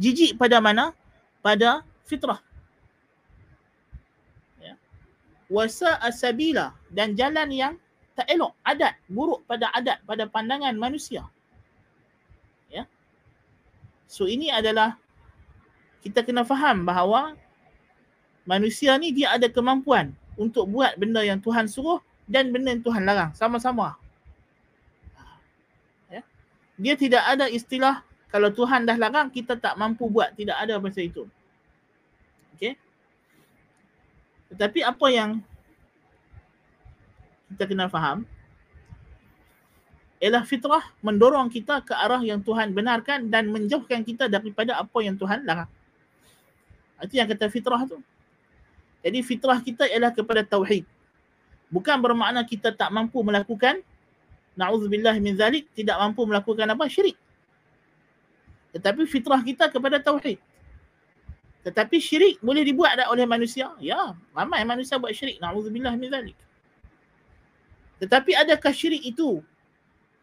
Jijik 0.00 0.40
pada 0.40 0.56
mana? 0.58 0.96
Pada 1.44 1.84
fitrah. 2.08 2.40
Ya. 4.56 4.80
Wasa 5.52 6.00
asabila 6.00 6.72
dan 6.88 7.12
jalan 7.12 7.48
yang 7.52 7.74
tak 8.16 8.26
elok, 8.32 8.56
adat, 8.64 8.96
buruk 9.08 9.44
pada 9.44 9.68
adat, 9.76 10.00
pada 10.08 10.24
pandangan 10.24 10.72
manusia. 10.80 11.28
Ya. 12.72 12.88
So 14.08 14.24
ini 14.24 14.48
adalah 14.48 14.96
kita 16.00 16.24
kena 16.24 16.48
faham 16.48 16.88
bahawa 16.88 17.36
manusia 18.48 18.96
ni 18.96 19.12
dia 19.12 19.36
ada 19.36 19.52
kemampuan 19.52 20.16
untuk 20.40 20.64
buat 20.72 20.96
benda 20.96 21.20
yang 21.20 21.44
Tuhan 21.44 21.68
suruh 21.68 22.00
dan 22.24 22.48
benda 22.48 22.72
yang 22.72 22.80
Tuhan 22.80 23.04
larang 23.04 23.36
sama-sama 23.36 24.00
dia 26.80 26.96
tidak 26.96 27.20
ada 27.28 27.44
istilah 27.52 28.00
kalau 28.32 28.48
Tuhan 28.48 28.88
dah 28.88 28.96
larang 28.96 29.28
kita 29.28 29.60
tak 29.60 29.76
mampu 29.76 30.08
buat 30.08 30.32
tidak 30.32 30.56
ada 30.56 30.80
pasal 30.80 31.04
itu 31.04 31.28
okey 32.56 32.72
tetapi 34.56 34.80
apa 34.80 35.06
yang 35.12 35.30
kita 37.52 37.68
kena 37.68 37.92
faham 37.92 38.24
ialah 40.20 40.44
fitrah 40.44 40.84
mendorong 41.00 41.48
kita 41.48 41.80
ke 41.80 41.96
arah 41.96 42.20
yang 42.20 42.44
Tuhan 42.44 42.76
benarkan 42.76 43.32
dan 43.32 43.48
menjauhkan 43.48 44.04
kita 44.04 44.28
daripada 44.28 44.76
apa 44.76 45.00
yang 45.00 45.16
Tuhan 45.16 45.48
larang. 45.48 45.68
Itu 47.00 47.16
yang 47.16 47.24
kata 47.24 47.48
fitrah 47.48 47.88
tu. 47.88 47.96
Jadi 49.00 49.24
fitrah 49.24 49.56
kita 49.64 49.88
ialah 49.88 50.12
kepada 50.12 50.44
tauhid. 50.44 50.84
Bukan 51.72 51.96
bermakna 52.04 52.44
kita 52.44 52.68
tak 52.76 52.92
mampu 52.92 53.24
melakukan 53.24 53.80
na'udzubillah 54.58 55.16
min 55.22 55.34
zalik 55.38 55.66
tidak 55.74 55.98
mampu 55.98 56.26
melakukan 56.26 56.66
apa 56.70 56.86
syirik. 56.86 57.18
Tetapi 58.70 59.02
fitrah 59.06 59.42
kita 59.42 59.66
kepada 59.70 59.98
tauhid. 59.98 60.38
Tetapi 61.60 61.96
syirik 62.00 62.40
boleh 62.40 62.64
dibuat 62.64 62.96
oleh 63.10 63.28
manusia? 63.28 63.74
Ya, 63.82 64.16
ramai 64.32 64.64
manusia 64.64 64.96
buat 64.96 65.12
syirik. 65.12 65.42
Na'udzubillah 65.42 65.94
min 65.98 66.08
zalik. 66.08 66.38
Tetapi 68.00 68.32
adakah 68.32 68.72
syirik 68.72 69.04
itu 69.04 69.44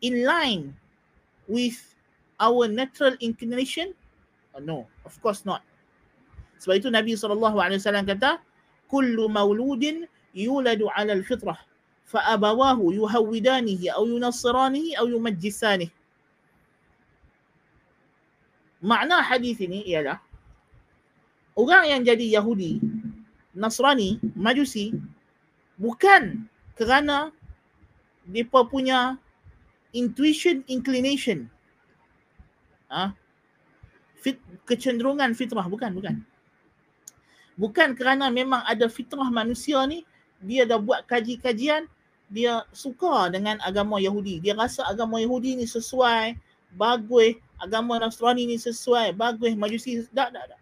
in 0.02 0.26
line 0.26 0.74
with 1.46 1.78
our 2.42 2.66
natural 2.66 3.14
inclination? 3.22 3.94
Uh, 4.58 4.62
no, 4.62 4.90
of 5.06 5.14
course 5.22 5.46
not. 5.46 5.62
Sebab 6.58 6.82
itu 6.82 6.90
Nabi 6.90 7.14
SAW 7.14 7.54
kata, 8.02 8.42
Kullu 8.90 9.28
mauludin 9.30 10.08
yuladu 10.32 10.88
ala 10.96 11.14
al-fitrah, 11.14 11.60
fa'abawahu 12.08 12.96
yuhawidanihi 12.96 13.92
au 13.92 14.08
yunassiranihi 14.08 14.96
au 14.96 15.12
yumajjisanihi. 15.12 15.92
Makna 18.82 19.26
hadis 19.26 19.58
ini 19.60 19.84
ialah, 19.90 20.22
orang 21.58 21.90
yang 21.90 22.02
jadi 22.06 22.40
Yahudi, 22.40 22.80
Nasrani, 23.58 24.22
Majusi, 24.38 24.94
bukan 25.82 26.46
kerana 26.78 27.34
mereka 28.30 28.62
punya 28.70 29.18
intuition 29.96 30.62
inclination 30.70 31.50
ha? 32.92 33.16
Fit, 34.20 34.38
kecenderungan 34.66 35.32
fitrah 35.38 35.66
bukan 35.70 35.94
bukan 35.94 36.16
bukan 37.58 37.90
kerana 37.94 38.28
memang 38.30 38.62
ada 38.66 38.90
fitrah 38.90 39.30
manusia 39.30 39.82
ni 39.86 40.04
dia 40.42 40.66
dah 40.66 40.78
buat 40.78 41.06
kaji-kajian 41.10 41.90
dia 42.28 42.68
suka 42.76 43.32
dengan 43.32 43.56
agama 43.64 43.98
Yahudi 43.98 44.44
dia 44.44 44.54
rasa 44.56 44.84
agama 44.88 45.20
Yahudi 45.20 45.56
ni 45.56 45.66
sesuai 45.66 46.36
bagus 46.76 47.40
agama 47.58 47.96
Nasrani 47.98 48.44
ni 48.44 48.60
sesuai 48.60 49.16
bagus 49.16 49.56
majusi 49.56 50.04
tak 50.12 50.36
tak 50.36 50.56
tak 50.56 50.62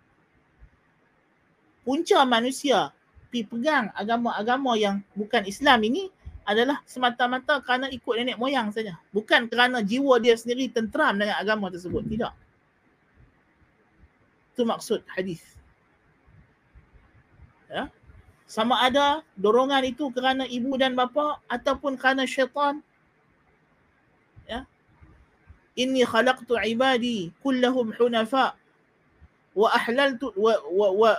punca 1.86 2.22
manusia 2.26 2.94
pi 3.30 3.46
pegang 3.46 3.92
agama-agama 3.94 4.80
yang 4.80 5.04
bukan 5.12 5.44
Islam 5.44 5.86
ini 5.86 6.08
adalah 6.46 6.80
semata-mata 6.86 7.58
kerana 7.60 7.90
ikut 7.90 8.16
nenek 8.22 8.38
moyang 8.38 8.70
saja. 8.70 8.96
Bukan 9.10 9.50
kerana 9.50 9.82
jiwa 9.82 10.22
dia 10.22 10.38
sendiri 10.38 10.70
tenteram 10.70 11.18
dengan 11.18 11.36
agama 11.42 11.74
tersebut. 11.74 12.06
Tidak. 12.06 12.34
Itu 14.54 14.62
maksud 14.64 15.02
hadis. 15.10 15.42
Ya. 17.68 17.90
Sama 18.46 18.78
ada 18.86 19.26
dorongan 19.36 19.82
itu 19.90 20.14
kerana 20.14 20.46
ibu 20.46 20.78
dan 20.78 20.94
bapa 20.94 21.42
ataupun 21.50 21.98
kerana 21.98 22.30
syaitan. 22.30 22.80
Ya. 24.46 24.70
Inni 25.74 26.06
khalaqtu 26.06 26.54
ibadi 26.54 27.34
kullahum 27.42 27.90
hunafa 27.98 28.54
wa 29.56 29.68
ahlaltu 29.74 30.30
wa, 30.38 30.54
wa, 30.70 30.88
wa 30.94 31.10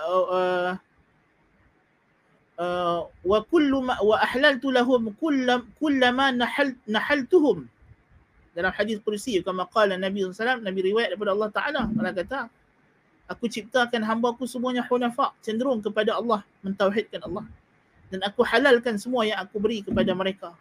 uh, 2.57 3.01
wa 3.05 3.39
kullu 3.45 3.81
ma 3.85 3.95
wa 4.01 4.17
ahlaltu 4.21 4.73
lahum 4.73 5.13
kullam 5.21 5.69
kullama 5.77 6.33
nahal 6.33 6.73
nahaltuhum 6.89 7.69
dalam 8.57 8.73
hadis 8.73 8.97
kursi 9.05 9.37
kama 9.45 9.69
qala 9.69 9.95
Nabi 9.95 10.25
SAW 10.25 10.65
Nabi 10.65 10.79
riwayat 10.89 11.13
daripada 11.13 11.31
Allah 11.37 11.49
Taala 11.53 11.81
Allah 11.85 12.13
kata 12.13 12.39
aku 13.27 13.51
ciptakan 13.51 14.01
hamba-Ku 14.01 14.47
semuanya 14.47 14.81
hunafa 14.87 15.35
cenderung 15.43 15.83
kepada 15.83 16.15
Allah 16.15 16.41
mentauhidkan 16.63 17.21
Allah. 17.27 17.45
Dan 18.07 18.23
aku 18.23 18.39
halalkan 18.47 18.95
semua 18.95 19.27
yang 19.27 19.43
aku 19.43 19.59
beri 19.59 19.83
kepada 19.83 20.15
mereka. 20.15 20.55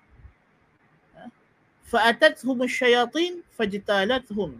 Ha? 1.14 1.30
fa 1.86 2.10
atathum 2.10 2.66
asyayatin 2.66 3.46
fajtalathum. 3.54 4.58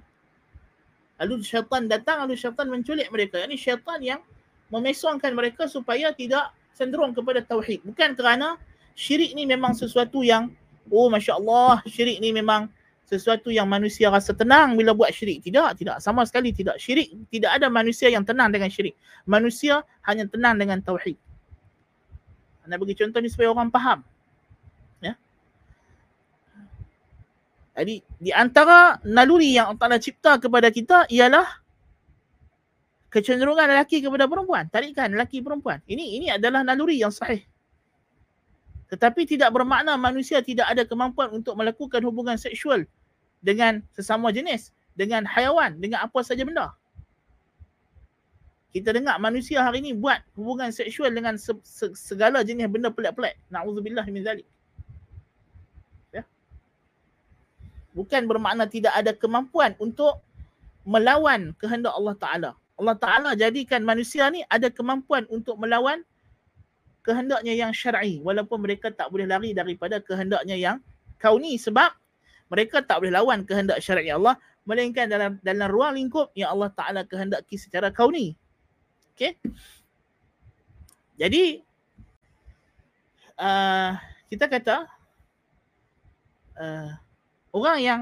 Lalu 1.19 1.35
syaitan 1.42 1.90
datang 1.90 2.23
lalu 2.23 2.38
syaitan 2.38 2.71
menculik 2.71 3.11
mereka. 3.11 3.42
Ini 3.42 3.59
syaitan 3.59 3.99
yang 3.99 4.21
memesongkan 4.71 5.35
mereka 5.35 5.66
supaya 5.66 6.14
tidak 6.14 6.55
cenderung 6.79 7.11
kepada 7.11 7.42
tauhid. 7.42 7.83
Bukan 7.83 8.14
kerana 8.14 8.55
syirik 8.95 9.35
ni 9.35 9.49
memang 9.49 9.75
sesuatu 9.75 10.23
yang 10.23 10.53
oh 10.87 11.11
masya-Allah 11.11 11.83
syirik 11.90 12.23
ni 12.23 12.31
memang 12.31 12.71
sesuatu 13.07 13.55
yang 13.55 13.71
manusia 13.71 14.11
rasa 14.11 14.35
tenang 14.35 14.75
bila 14.75 14.90
buat 14.90 15.14
syirik. 15.14 15.47
Tidak 15.47 15.79
tidak. 15.79 15.97
Sama 16.03 16.27
sekali 16.27 16.51
tidak. 16.51 16.83
Syirik 16.83 17.14
tidak 17.31 17.55
ada 17.55 17.71
manusia 17.71 18.11
yang 18.11 18.27
tenang 18.27 18.51
dengan 18.51 18.66
syirik. 18.66 18.99
Manusia 19.25 19.87
hanya 20.05 20.27
tenang 20.27 20.59
dengan 20.59 20.83
tauhid. 20.83 21.14
Anda 22.66 22.83
bagi 22.83 22.99
contoh 22.99 23.23
ni 23.23 23.31
supaya 23.31 23.55
orang 23.55 23.71
faham. 23.71 24.03
Ya. 24.99 25.14
Jadi 27.79 28.03
di 28.19 28.35
antara 28.35 28.99
naluri 29.07 29.55
yang 29.55 29.79
Allah 29.79 30.03
cipta 30.03 30.42
kepada 30.42 30.66
kita 30.75 31.07
ialah 31.07 31.47
kecenderungan 33.07 33.71
lelaki 33.71 34.03
kepada 34.03 34.27
perempuan, 34.27 34.66
tarikan 34.66 35.14
lelaki 35.14 35.38
perempuan. 35.38 35.79
Ini 35.87 36.05
ini 36.19 36.27
adalah 36.35 36.66
naluri 36.66 36.99
yang 36.99 37.14
sahih. 37.14 37.47
Tetapi 38.90 39.31
tidak 39.31 39.55
bermakna 39.55 39.95
manusia 39.95 40.42
tidak 40.42 40.66
ada 40.71 40.83
kemampuan 40.83 41.31
untuk 41.35 41.55
melakukan 41.55 42.03
hubungan 42.03 42.35
seksual 42.38 42.87
dengan 43.47 43.79
sesama 43.95 44.35
jenis, 44.35 44.75
dengan 44.99 45.23
haiwan, 45.23 45.79
dengan 45.79 46.03
apa 46.03 46.19
saja 46.27 46.43
benda. 46.43 46.75
Kita 48.75 48.91
dengar 48.91 49.23
manusia 49.23 49.63
hari 49.63 49.79
ini 49.79 49.95
buat 49.95 50.19
hubungan 50.35 50.75
seksual 50.75 51.15
dengan 51.15 51.39
se- 51.39 51.63
se- 51.63 51.95
segala 51.95 52.43
jenis 52.43 52.67
benda 52.67 52.91
pelik-pelik. 52.91 53.39
Na'udzubillah 53.55 54.05
min 54.11 54.27
zalik. 54.27 54.45
Ya. 56.11 56.27
Bukan 57.95 58.27
bermakna 58.27 58.67
tidak 58.67 58.93
ada 58.99 59.15
kemampuan 59.15 59.79
untuk 59.79 60.19
melawan 60.83 61.55
kehendak 61.63 61.95
Allah 61.95 62.17
Ta'ala. 62.19 62.51
Allah 62.77 62.97
Ta'ala 62.99 63.31
jadikan 63.33 63.81
manusia 63.87 64.29
ni 64.29 64.43
ada 64.51 64.69
kemampuan 64.69 65.25
untuk 65.33 65.57
melawan 65.57 66.05
kehendaknya 67.01 67.55
yang 67.55 67.71
syar'i 67.71 68.19
walaupun 68.21 68.59
mereka 68.59 68.91
tak 68.91 69.09
boleh 69.15 69.31
lari 69.31 69.55
daripada 69.55 70.03
kehendaknya 70.03 70.59
yang 70.59 70.77
kauni 71.23 71.55
sebab 71.55 71.95
mereka 72.47 72.83
tak 72.83 73.03
boleh 73.03 73.15
lawan 73.15 73.43
kehendak 73.43 73.83
syar'i 73.83 74.11
Allah 74.11 74.39
melainkan 74.67 75.07
dalam 75.07 75.39
dalam 75.43 75.69
ruang 75.71 75.95
lingkup 75.95 76.35
yang 76.35 76.51
Allah 76.55 76.71
Ta'ala 76.75 77.01
kehendaki 77.07 77.55
secara 77.55 77.95
kauni. 77.95 78.35
Okay? 79.15 79.39
Jadi 81.17 81.63
uh, 83.41 83.97
kita 84.29 84.51
kata 84.51 84.85
uh, 86.61 86.91
orang 87.55 87.79
yang 87.81 88.01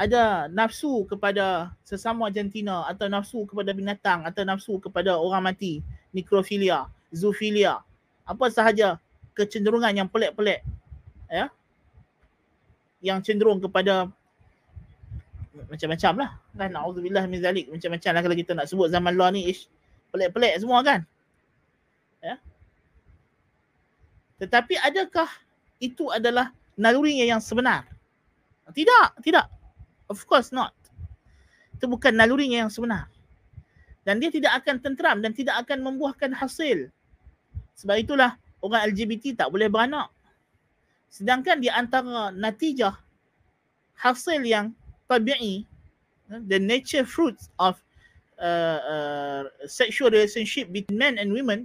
ada 0.00 0.48
nafsu 0.48 1.04
kepada 1.04 1.76
sesama 1.84 2.32
jantina 2.32 2.88
atau 2.88 3.04
nafsu 3.12 3.44
kepada 3.44 3.76
binatang 3.76 4.24
atau 4.24 4.42
nafsu 4.48 4.80
kepada 4.80 5.20
orang 5.20 5.52
mati, 5.52 5.84
nekrofilia, 6.16 6.88
zoofilia, 7.12 7.84
apa 8.24 8.48
sahaja 8.48 8.96
kecenderungan 9.36 9.92
yang 9.92 10.08
pelik-pelik 10.08 10.64
ya. 11.28 11.52
Yang 13.00 13.32
cenderung 13.32 13.58
kepada 13.60 14.12
macam-macam 15.66 16.12
lah 16.24 16.30
kan 16.56 16.70
naudzubillah 16.72 17.26
min 17.26 17.42
zalik 17.42 17.66
macam-macam 17.68 18.10
lah 18.16 18.22
kalau 18.22 18.36
kita 18.38 18.52
nak 18.54 18.66
sebut 18.70 18.88
zaman 18.88 19.12
law 19.12 19.28
ni 19.28 19.50
ish 19.50 19.68
pelik-pelik 20.08 20.56
semua 20.56 20.80
kan 20.80 21.04
ya 22.22 22.38
tetapi 24.40 24.78
adakah 24.80 25.28
itu 25.82 26.08
adalah 26.08 26.54
nalurinya 26.80 27.28
yang 27.28 27.42
sebenar 27.42 27.86
tidak 28.72 29.14
tidak 29.20 29.46
Of 30.10 30.26
course 30.26 30.50
not. 30.50 30.74
Itu 31.78 31.86
bukan 31.86 32.18
nalurinya 32.18 32.66
yang 32.66 32.72
sebenar. 32.74 33.06
Dan 34.02 34.18
dia 34.18 34.34
tidak 34.34 34.58
akan 34.58 34.82
tenteram 34.82 35.22
dan 35.22 35.30
tidak 35.30 35.62
akan 35.62 35.86
membuahkan 35.86 36.34
hasil. 36.34 36.90
Sebab 37.78 38.02
itulah 38.02 38.34
orang 38.58 38.90
LGBT 38.90 39.38
tak 39.38 39.54
boleh 39.54 39.70
beranak. 39.70 40.10
Sedangkan 41.09 41.63
di 41.63 41.71
antara 41.71 42.31
natijah 42.35 42.95
hasil 43.95 44.43
yang 44.43 44.75
tabi'i, 45.07 45.63
the 46.49 46.59
nature 46.59 47.07
fruits 47.07 47.47
of 47.55 47.79
uh, 48.41 48.79
uh, 48.83 49.41
sexual 49.69 50.11
relationship 50.11 50.67
between 50.73 50.99
men 50.99 51.15
and 51.15 51.31
women 51.31 51.63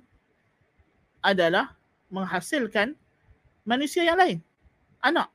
adalah 1.26 1.74
menghasilkan 2.14 2.94
manusia 3.66 4.06
yang 4.06 4.18
lain. 4.18 4.38
Anak. 5.02 5.28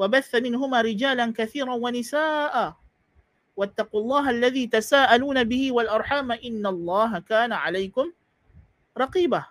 وبث 0.00 0.32
منهما 0.32 0.80
رجالا 0.80 1.26
كثيرا 1.36 1.76
ونساء 1.76 2.54
واتقوا 3.56 4.00
الله 4.00 4.24
الذي 4.30 4.64
تساءلون 4.72 5.44
به 5.44 5.62
والأرحام 5.76 6.40
إن 6.40 6.64
الله 6.64 7.10
كان 7.28 7.52
عليكم 7.52 8.08
رقيبا 8.96 9.42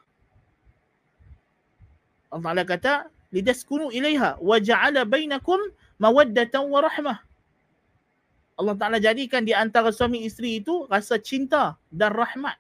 الله 2.34 2.42
تعالى 2.42 2.64
kata 2.66 2.94
lidaskunu 3.35 3.91
ilaiha 3.91 4.39
wa 4.39 4.57
ja'ala 4.63 5.03
bainakum 5.03 5.59
mawaddatan 5.99 6.71
wa 6.71 6.79
rahmah. 6.87 7.19
Allah 8.55 8.75
Ta'ala 8.79 9.03
jadikan 9.03 9.43
di 9.43 9.51
antara 9.51 9.91
suami 9.91 10.23
isteri 10.23 10.63
itu 10.63 10.87
rasa 10.87 11.19
cinta 11.19 11.75
dan 11.91 12.15
rahmat. 12.15 12.55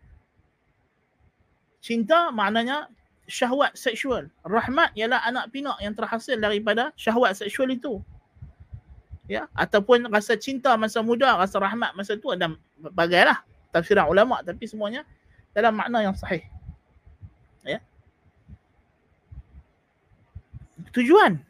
Cinta 1.79 2.35
maknanya 2.35 2.91
syahwat 3.31 3.79
seksual. 3.79 4.27
Rahmat 4.43 4.91
ialah 4.99 5.23
anak 5.23 5.55
pinak 5.55 5.79
yang 5.79 5.95
terhasil 5.95 6.35
daripada 6.35 6.91
syahwat 6.99 7.39
seksual 7.39 7.71
itu. 7.71 8.03
Ya, 9.31 9.47
ataupun 9.55 10.11
rasa 10.11 10.35
cinta 10.35 10.75
masa 10.75 11.01
muda, 11.01 11.39
rasa 11.39 11.57
rahmat 11.63 11.95
masa 11.95 12.19
tua 12.19 12.35
dan 12.35 12.59
bagailah 12.77 13.41
tafsiran 13.73 14.11
ulama 14.11 14.43
tapi 14.45 14.69
semuanya 14.69 15.07
dalam 15.55 15.79
makna 15.79 16.03
yang 16.05 16.17
sahih. 16.19 16.43
Tujuan. 20.95 21.43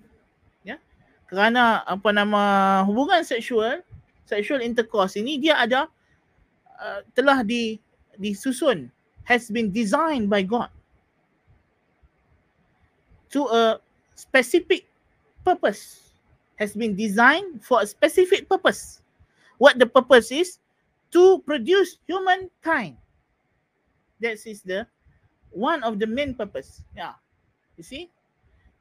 Ya. 0.64 0.80
Kerana 1.28 1.84
apa 1.84 2.10
nama 2.10 2.42
hubungan 2.88 3.22
seksual 3.22 3.84
sexual 4.24 4.64
intercourse 4.64 5.20
ini 5.20 5.36
dia 5.36 5.60
ada 5.60 5.86
uh, 6.80 7.04
telah 7.12 7.44
di 7.44 7.76
disusun 8.16 8.88
has 9.28 9.52
been 9.52 9.68
designed 9.68 10.32
by 10.32 10.40
God 10.40 10.72
to 13.28 13.44
a 13.52 13.78
specific 14.16 14.88
purpose. 15.44 16.00
Has 16.54 16.78
been 16.78 16.94
designed 16.94 17.66
for 17.66 17.82
a 17.82 17.86
specific 17.90 18.46
purpose. 18.46 19.02
What 19.58 19.74
the 19.74 19.90
purpose 19.90 20.30
is? 20.30 20.62
To 21.10 21.42
produce 21.42 21.98
humankind. 22.06 22.94
That 24.22 24.38
is 24.38 24.62
the 24.62 24.86
one 25.50 25.82
of 25.82 25.98
the 25.98 26.06
main 26.06 26.38
purpose. 26.38 26.86
Yeah 26.94 27.18
you 27.76 27.84
see 27.84 28.10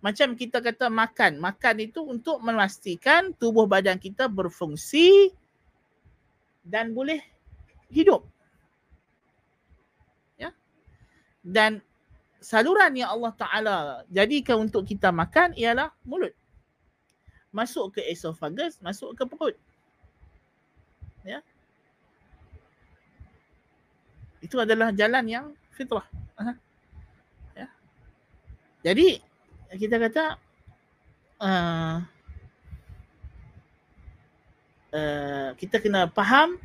macam 0.03 0.35
kita 0.35 0.59
kata 0.59 0.91
makan. 0.91 1.39
Makan 1.39 1.75
itu 1.79 2.03
untuk 2.03 2.43
memastikan 2.43 3.31
tubuh 3.39 3.63
badan 3.63 3.95
kita 3.95 4.27
berfungsi 4.27 5.31
dan 6.59 6.91
boleh 6.91 7.23
hidup. 7.87 8.27
Ya. 10.35 10.51
Dan 11.39 11.79
saluran 12.43 12.99
yang 12.99 13.15
Allah 13.15 13.31
Taala 13.39 13.77
jadikan 14.11 14.67
untuk 14.67 14.83
kita 14.83 15.07
makan 15.15 15.55
ialah 15.55 15.95
mulut. 16.03 16.35
Masuk 17.55 17.95
ke 17.95 18.03
esophagus, 18.11 18.83
masuk 18.83 19.15
ke 19.15 19.23
perut. 19.23 19.55
Ya. 21.23 21.39
Itu 24.43 24.59
adalah 24.59 24.91
jalan 24.91 25.23
yang 25.31 25.45
fitrah. 25.71 26.03
Ya. 27.55 27.71
Jadi 28.83 29.31
kita 29.77 29.95
kata 29.97 30.23
uh, 31.41 31.97
uh, 34.93 35.49
kita 35.57 35.81
kena 35.81 36.05
faham 36.13 36.61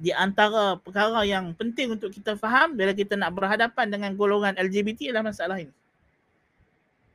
di 0.00 0.08
antara 0.16 0.80
perkara 0.80 1.20
yang 1.28 1.52
penting 1.52 1.92
untuk 1.92 2.08
kita 2.08 2.32
faham 2.40 2.72
bila 2.72 2.96
kita 2.96 3.20
nak 3.20 3.36
berhadapan 3.36 3.84
dengan 3.92 4.16
golongan 4.16 4.56
LGBT 4.56 5.12
adalah 5.12 5.28
masalah 5.28 5.60
ini. 5.60 5.74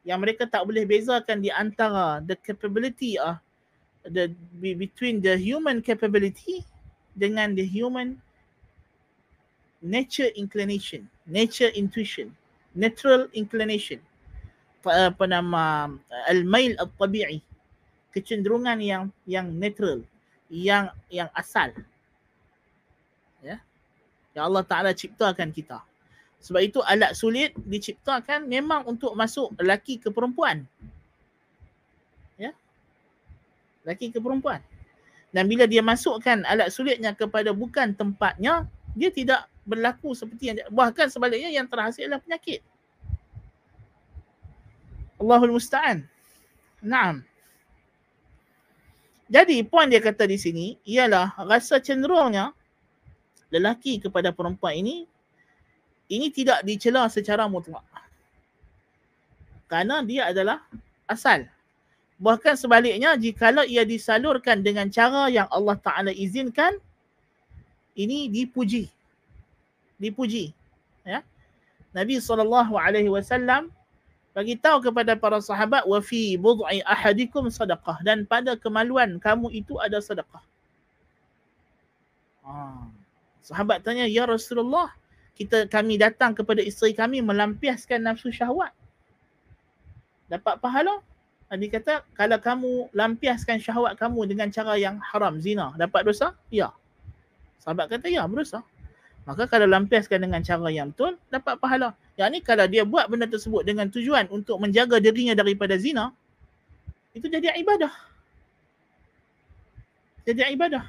Yang 0.05 0.19
mereka 0.21 0.43
tak 0.45 0.61
boleh 0.69 0.85
bezakan 0.85 1.41
di 1.41 1.49
antara 1.49 2.21
the 2.21 2.37
capability 2.37 3.17
of 3.17 3.41
the 4.05 4.29
between 4.61 5.17
the 5.17 5.33
human 5.33 5.81
capability 5.81 6.61
dengan 7.17 7.57
the 7.57 7.65
human 7.65 8.21
nature 9.81 10.29
inclination, 10.37 11.09
nature 11.25 11.73
intuition, 11.73 12.29
natural 12.77 13.25
inclination 13.33 13.97
apa 14.91 15.25
nama 15.25 15.89
al-mail 16.29 16.77
al-tabi'i. 16.77 17.41
Kecenderungan 18.15 18.79
yang 18.79 19.11
yang 19.27 19.51
natural 19.51 20.05
yang 20.49 20.93
yang 21.09 21.29
asal. 21.33 21.73
Ya? 23.41 23.61
Yang 24.33 24.43
Allah 24.45 24.63
Taala 24.65 24.91
ciptakan 24.93 25.49
kita. 25.49 25.81
Sebab 26.45 26.61
itu 26.61 26.79
alat 26.85 27.17
sulit 27.17 27.57
diciptakan 27.57 28.45
memang 28.45 28.85
untuk 28.85 29.17
masuk 29.17 29.57
lelaki 29.57 29.97
ke 29.97 30.13
perempuan. 30.13 30.61
Ya? 32.37 32.53
Lelaki 33.81 34.13
ke 34.13 34.21
perempuan. 34.21 34.61
Dan 35.33 35.49
bila 35.49 35.65
dia 35.65 35.81
masukkan 35.81 36.45
alat 36.45 36.69
sulitnya 36.69 37.11
kepada 37.11 37.51
bukan 37.51 37.91
tempatnya 37.97 38.69
dia 38.95 39.09
tidak 39.11 39.49
berlaku 39.65 40.13
seperti 40.13 40.53
yang 40.53 40.57
bahkan 40.71 41.09
sebaliknya 41.09 41.49
yang 41.49 41.65
terhasil 41.65 42.05
adalah 42.05 42.21
penyakit 42.21 42.61
Allahul 45.25 45.57
Musta'an. 45.57 46.05
Naam. 46.85 47.25
Jadi 49.25 49.65
poin 49.65 49.89
dia 49.89 49.97
kata 49.97 50.29
di 50.29 50.37
sini 50.37 50.77
ialah 50.85 51.33
rasa 51.49 51.81
cenderungnya 51.81 52.53
lelaki 53.49 53.97
kepada 53.97 54.29
perempuan 54.29 54.77
ini 54.77 55.09
ini 56.05 56.29
tidak 56.29 56.61
dicela 56.61 57.09
secara 57.09 57.49
mutlak. 57.49 57.81
Kerana 59.65 60.05
dia 60.05 60.29
adalah 60.29 60.61
asal. 61.09 61.49
Bahkan 62.21 62.53
sebaliknya 62.53 63.17
jikalau 63.17 63.65
ia 63.65 63.81
disalurkan 63.81 64.61
dengan 64.61 64.87
cara 64.93 65.25
yang 65.27 65.49
Allah 65.49 65.75
Taala 65.81 66.13
izinkan 66.13 66.77
ini 67.97 68.29
dipuji. 68.29 68.85
Dipuji. 69.97 70.53
Ya. 71.01 71.25
Nabi 71.91 72.21
wasallam 72.21 73.73
bagi 74.35 74.59
tahu 74.59 74.91
kepada 74.91 75.15
para 75.15 75.39
sahabat 75.39 75.87
wa 75.87 76.03
fi 76.03 76.35
bud'i 76.35 76.83
ahadikum 76.83 77.47
sadaqah 77.47 78.03
dan 78.03 78.27
pada 78.27 78.59
kemaluan 78.59 79.15
kamu 79.15 79.47
itu 79.55 79.79
ada 79.79 80.03
sedekah. 80.03 80.43
Ha. 82.43 82.83
Sahabat 83.39 83.79
tanya 83.87 84.03
ya 84.03 84.27
Rasulullah 84.27 84.91
kita 85.39 85.71
kami 85.71 85.95
datang 85.95 86.35
kepada 86.35 86.59
isteri 86.59 86.91
kami 86.91 87.23
melampiaskan 87.23 88.03
nafsu 88.03 88.27
syahwat. 88.27 88.75
Dapat 90.27 90.59
pahala? 90.59 90.99
Nabi 91.47 91.71
kata 91.71 92.03
kalau 92.11 92.35
kamu 92.35 92.71
lampiaskan 92.91 93.63
syahwat 93.63 93.95
kamu 93.95 94.27
dengan 94.35 94.51
cara 94.51 94.75
yang 94.75 94.99
haram 94.99 95.39
zina 95.39 95.71
dapat 95.79 96.03
dosa? 96.03 96.35
Ya. 96.51 96.75
Sahabat 97.63 97.87
kata 97.87 98.11
ya 98.11 98.27
berdosa. 98.27 98.67
Maka 99.23 99.47
kalau 99.47 99.63
lampiaskan 99.63 100.27
dengan 100.27 100.43
cara 100.43 100.67
yang 100.67 100.91
betul 100.91 101.15
dapat 101.31 101.55
pahala. 101.55 101.95
Yang 102.15 102.29
ni 102.31 102.39
kalau 102.39 102.65
dia 102.71 102.87
buat 102.87 103.11
benda 103.11 103.27
tersebut 103.27 103.67
dengan 103.67 103.91
tujuan 103.91 104.31
untuk 104.31 104.55
menjaga 104.63 105.03
dirinya 105.03 105.35
daripada 105.35 105.75
zina, 105.75 106.15
itu 107.11 107.27
jadi 107.27 107.51
ibadah. 107.59 107.91
Jadi 110.23 110.41
ibadah. 110.55 110.83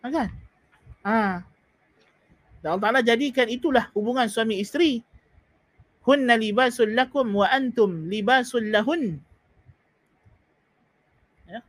Ha, 0.00 0.06
kan? 0.06 0.28
Ha. 1.02 1.42
Dan 2.62 2.68
Allah 2.74 2.82
Ta'ala 2.82 3.00
jadikan 3.02 3.50
itulah 3.50 3.90
hubungan 3.94 4.30
suami 4.30 4.62
isteri. 4.62 5.02
Hunna 6.06 6.38
libasul 6.38 6.94
lakum 6.94 7.34
wa 7.34 7.50
antum 7.50 8.06
libasul 8.06 8.70
lahun. 8.70 9.18
Ya. 11.50 11.60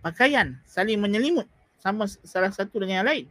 Pakaian 0.00 0.56
saling 0.64 0.98
menyelimut 0.98 1.46
sama 1.78 2.08
salah 2.08 2.50
satu 2.50 2.80
dengan 2.80 3.04
yang 3.04 3.08
lain 3.08 3.26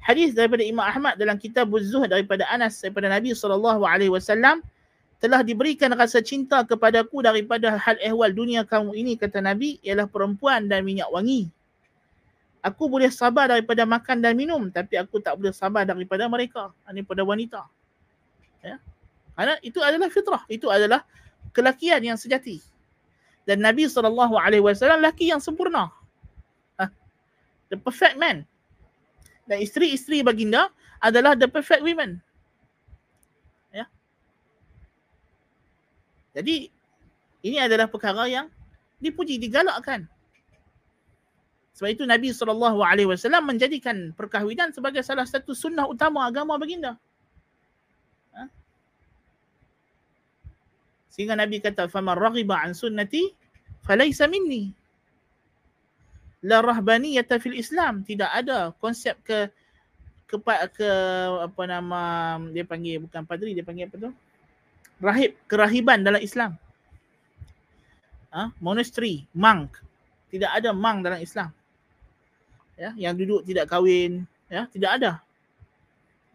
hadis 0.00 0.32
daripada 0.32 0.64
Imam 0.64 0.84
Ahmad 0.84 1.20
dalam 1.20 1.36
kitab 1.36 1.68
Zuhd 1.84 2.08
daripada 2.08 2.48
Anas 2.48 2.80
daripada 2.80 3.12
Nabi 3.12 3.36
sallallahu 3.36 3.84
alaihi 3.84 4.12
wasallam 4.12 4.64
telah 5.20 5.44
diberikan 5.44 5.92
rasa 5.92 6.24
cinta 6.24 6.64
kepadaku 6.64 7.20
daripada 7.20 7.76
hal 7.76 8.00
ehwal 8.00 8.32
dunia 8.32 8.64
kamu 8.64 8.96
ini 8.96 9.12
kata 9.20 9.44
Nabi 9.44 9.76
ialah 9.84 10.08
perempuan 10.08 10.64
dan 10.64 10.80
minyak 10.80 11.12
wangi. 11.12 11.52
Aku 12.60 12.88
boleh 12.88 13.08
sabar 13.12 13.48
daripada 13.48 13.84
makan 13.84 14.24
dan 14.24 14.32
minum 14.36 14.68
tapi 14.72 14.96
aku 14.96 15.20
tak 15.20 15.36
boleh 15.36 15.52
sabar 15.52 15.84
daripada 15.84 16.24
mereka. 16.28 16.72
Ini 16.88 17.04
pada 17.04 17.20
wanita. 17.24 17.60
Ya. 18.64 18.80
Karena 19.36 19.56
itu 19.64 19.80
adalah 19.80 20.08
fitrah, 20.08 20.44
itu 20.48 20.68
adalah 20.68 21.04
kelakian 21.52 22.00
yang 22.00 22.16
sejati. 22.16 22.60
Dan 23.44 23.60
Nabi 23.64 23.88
sallallahu 23.88 24.36
alaihi 24.36 24.64
wasallam 24.64 25.04
laki 25.04 25.32
yang 25.32 25.40
sempurna. 25.40 25.92
Ha. 26.80 26.88
The 27.72 27.76
perfect 27.80 28.16
man 28.16 28.48
dan 29.50 29.58
isteri-isteri 29.58 30.22
baginda 30.22 30.70
adalah 31.02 31.34
the 31.34 31.50
perfect 31.50 31.82
women. 31.82 32.22
Ya. 33.74 33.90
Jadi 36.38 36.70
ini 37.42 37.58
adalah 37.58 37.90
perkara 37.90 38.30
yang 38.30 38.46
dipuji, 39.02 39.42
digalakkan. 39.42 40.06
Sebab 41.74 41.90
itu 41.90 42.06
Nabi 42.06 42.30
SAW 42.30 42.78
menjadikan 43.42 44.14
perkahwinan 44.14 44.70
sebagai 44.70 45.02
salah 45.02 45.26
satu 45.26 45.50
sunnah 45.50 45.90
utama 45.90 46.22
agama 46.30 46.54
baginda. 46.54 46.94
Ha? 48.36 48.46
Sehingga 51.10 51.34
Nabi 51.34 51.58
kata, 51.58 51.90
"Faman 51.90 52.14
raghiba 52.14 52.54
an 52.54 52.76
sunnati 52.76 53.34
falaysa 53.82 54.30
minni." 54.30 54.79
La 56.40 56.64
rahbaniyata 56.64 57.36
fil 57.36 57.56
Islam. 57.56 58.02
Tidak 58.04 58.28
ada 58.28 58.72
konsep 58.80 59.16
ke 59.24 59.48
ke, 60.30 60.36
ke 60.78 60.90
apa 61.42 61.62
nama 61.66 62.00
dia 62.54 62.62
panggil 62.62 63.02
bukan 63.02 63.26
padri 63.26 63.52
dia 63.52 63.66
panggil 63.66 63.90
apa 63.90 63.96
tu? 63.98 64.10
Rahib, 65.00 65.32
kerahiban 65.48 66.04
dalam 66.04 66.20
Islam. 66.20 66.54
Ha? 68.30 68.52
Monastery, 68.60 69.26
monk. 69.32 69.80
Tidak 70.30 70.46
ada 70.46 70.70
monk 70.70 71.02
dalam 71.02 71.18
Islam. 71.18 71.50
Ya, 72.76 72.96
yang 72.96 73.16
duduk 73.16 73.44
tidak 73.44 73.68
kahwin, 73.68 74.24
ya, 74.48 74.64
tidak 74.72 75.00
ada. 75.00 75.12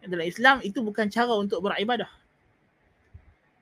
Dalam 0.06 0.26
Islam 0.26 0.62
itu 0.62 0.78
bukan 0.82 1.10
cara 1.10 1.34
untuk 1.34 1.62
beribadah 1.66 2.06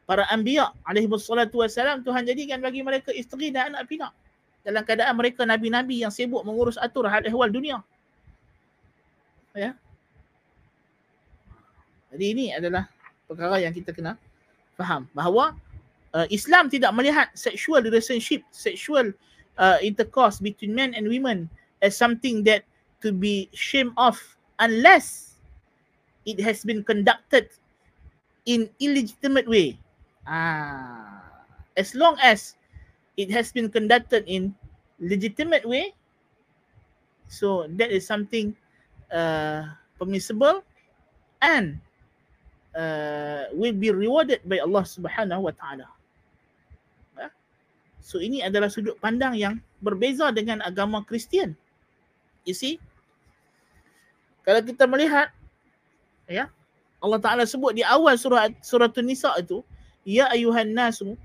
para 0.05 0.29
anbiya 0.29 0.73
alaihi 0.85 1.09
wassalatu 1.09 1.65
wassalam 1.65 2.05
Tuhan 2.05 2.29
jadikan 2.29 2.61
bagi 2.61 2.85
mereka 2.85 3.11
isteri 3.13 3.49
dan 3.49 3.73
anak 3.73 3.89
pinak 3.89 4.13
dalam 4.65 4.83
keadaan 4.83 5.15
mereka 5.15 5.45
nabi-nabi 5.45 6.03
yang 6.03 6.11
sibuk 6.11 6.41
mengurus 6.43 6.81
atur 6.81 7.05
hal 7.07 7.23
ehwal 7.29 7.53
dunia. 7.53 7.85
Ya. 9.55 9.77
Jadi 12.11 12.25
ini 12.33 12.47
adalah 12.51 12.89
perkara 13.29 13.61
yang 13.61 13.71
kita 13.71 13.95
kena 13.95 14.19
faham 14.75 15.07
bahawa 15.15 15.55
uh, 16.17 16.27
Islam 16.33 16.67
tidak 16.73 16.91
melihat 16.97 17.31
sexual 17.39 17.85
relationship 17.85 18.43
sexual 18.51 19.15
uh, 19.61 19.79
intercourse 19.85 20.43
between 20.43 20.75
men 20.75 20.97
and 20.97 21.07
women 21.07 21.47
as 21.85 21.95
something 21.95 22.43
that 22.43 22.67
to 23.05 23.13
be 23.15 23.47
shame 23.55 23.93
of 24.01 24.19
unless 24.59 25.37
it 26.25 26.41
has 26.41 26.65
been 26.65 26.81
conducted 26.81 27.53
in 28.49 28.69
illegitimate 28.81 29.45
way. 29.49 29.77
Ah, 30.25 31.21
as 31.77 31.93
long 31.93 32.17
as 32.25 32.57
it 33.17 33.31
has 33.31 33.51
been 33.55 33.71
conducted 33.71 34.27
in 34.27 34.55
legitimate 34.99 35.67
way, 35.67 35.95
so 37.31 37.67
that 37.79 37.91
is 37.91 38.07
something 38.07 38.55
uh, 39.11 39.71
permissible 39.99 40.63
and 41.43 41.79
uh, 42.75 43.51
will 43.55 43.75
be 43.75 43.91
rewarded 43.95 44.43
by 44.45 44.59
Allah 44.59 44.83
Subhanahu 44.83 45.51
Wa 45.51 45.55
Taala. 45.55 45.89
Ya. 47.19 47.29
So 48.03 48.19
ini 48.19 48.43
adalah 48.43 48.69
sudut 48.69 48.99
pandang 48.99 49.39
yang 49.39 49.63
berbeza 49.79 50.31
dengan 50.35 50.61
agama 50.63 51.03
Kristian. 51.07 51.55
You 52.45 52.53
see? 52.53 52.77
Kalau 54.45 54.61
kita 54.61 54.85
melihat 54.85 55.33
ya, 56.29 56.53
Allah 57.01 57.21
Taala 57.21 57.45
sebut 57.49 57.73
di 57.73 57.85
awal 57.85 58.17
surah 58.21 58.53
surah 58.61 58.93
An-Nisa 58.93 59.33
itu, 59.41 59.65
Ya 60.05 60.29
ayuhan 60.29 60.77
nasu 60.77 61.17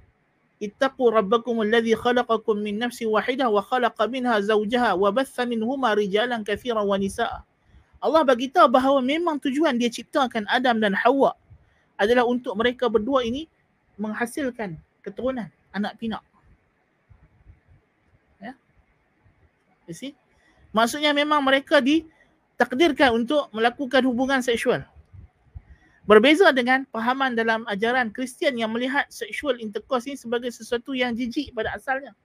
ittaqu 0.60 1.08
rabbakum 1.08 1.64
alladhi 1.64 1.96
khalaqakum 1.96 2.60
min 2.60 2.80
nafsi 2.80 3.08
wahidah 3.08 3.48
wa 3.48 3.64
khalaqa 3.64 4.06
minha 4.12 4.36
zawjaha 4.44 4.96
wa 5.00 5.10
batha 5.10 5.48
minhuma 5.48 5.96
rijalan 5.96 6.44
kathiran 6.44 6.84
wa 6.84 7.00
nisaa. 7.00 7.48
Allah 8.00 8.24
bagi 8.24 8.48
tahu 8.52 8.68
bahawa 8.72 9.04
memang 9.04 9.40
tujuan 9.40 9.76
dia 9.76 9.92
ciptakan 9.92 10.48
Adam 10.48 10.80
dan 10.80 10.96
Hawa 10.96 11.36
adalah 12.00 12.24
untuk 12.24 12.56
mereka 12.56 12.88
berdua 12.88 13.28
ini 13.28 13.48
menghasilkan 14.00 14.80
keturunan 15.04 15.52
anak 15.76 16.00
pinak. 16.00 16.24
Ya. 18.40 18.56
You 19.84 19.96
see? 19.96 20.16
Maksudnya 20.72 21.12
memang 21.12 21.44
mereka 21.44 21.84
ditakdirkan 21.84 23.20
untuk 23.20 23.52
melakukan 23.52 24.00
hubungan 24.08 24.40
seksual. 24.40 24.88
Berbeza 26.10 26.50
dengan 26.50 26.90
pahaman 26.90 27.38
dalam 27.38 27.70
ajaran 27.70 28.10
Kristian 28.10 28.58
yang 28.58 28.74
melihat 28.74 29.06
sexual 29.14 29.62
intercourse 29.62 30.10
ini 30.10 30.18
sebagai 30.18 30.50
sesuatu 30.50 30.98
yang 30.98 31.14
jijik 31.14 31.54
pada 31.54 31.78
asalnya. 31.78 32.18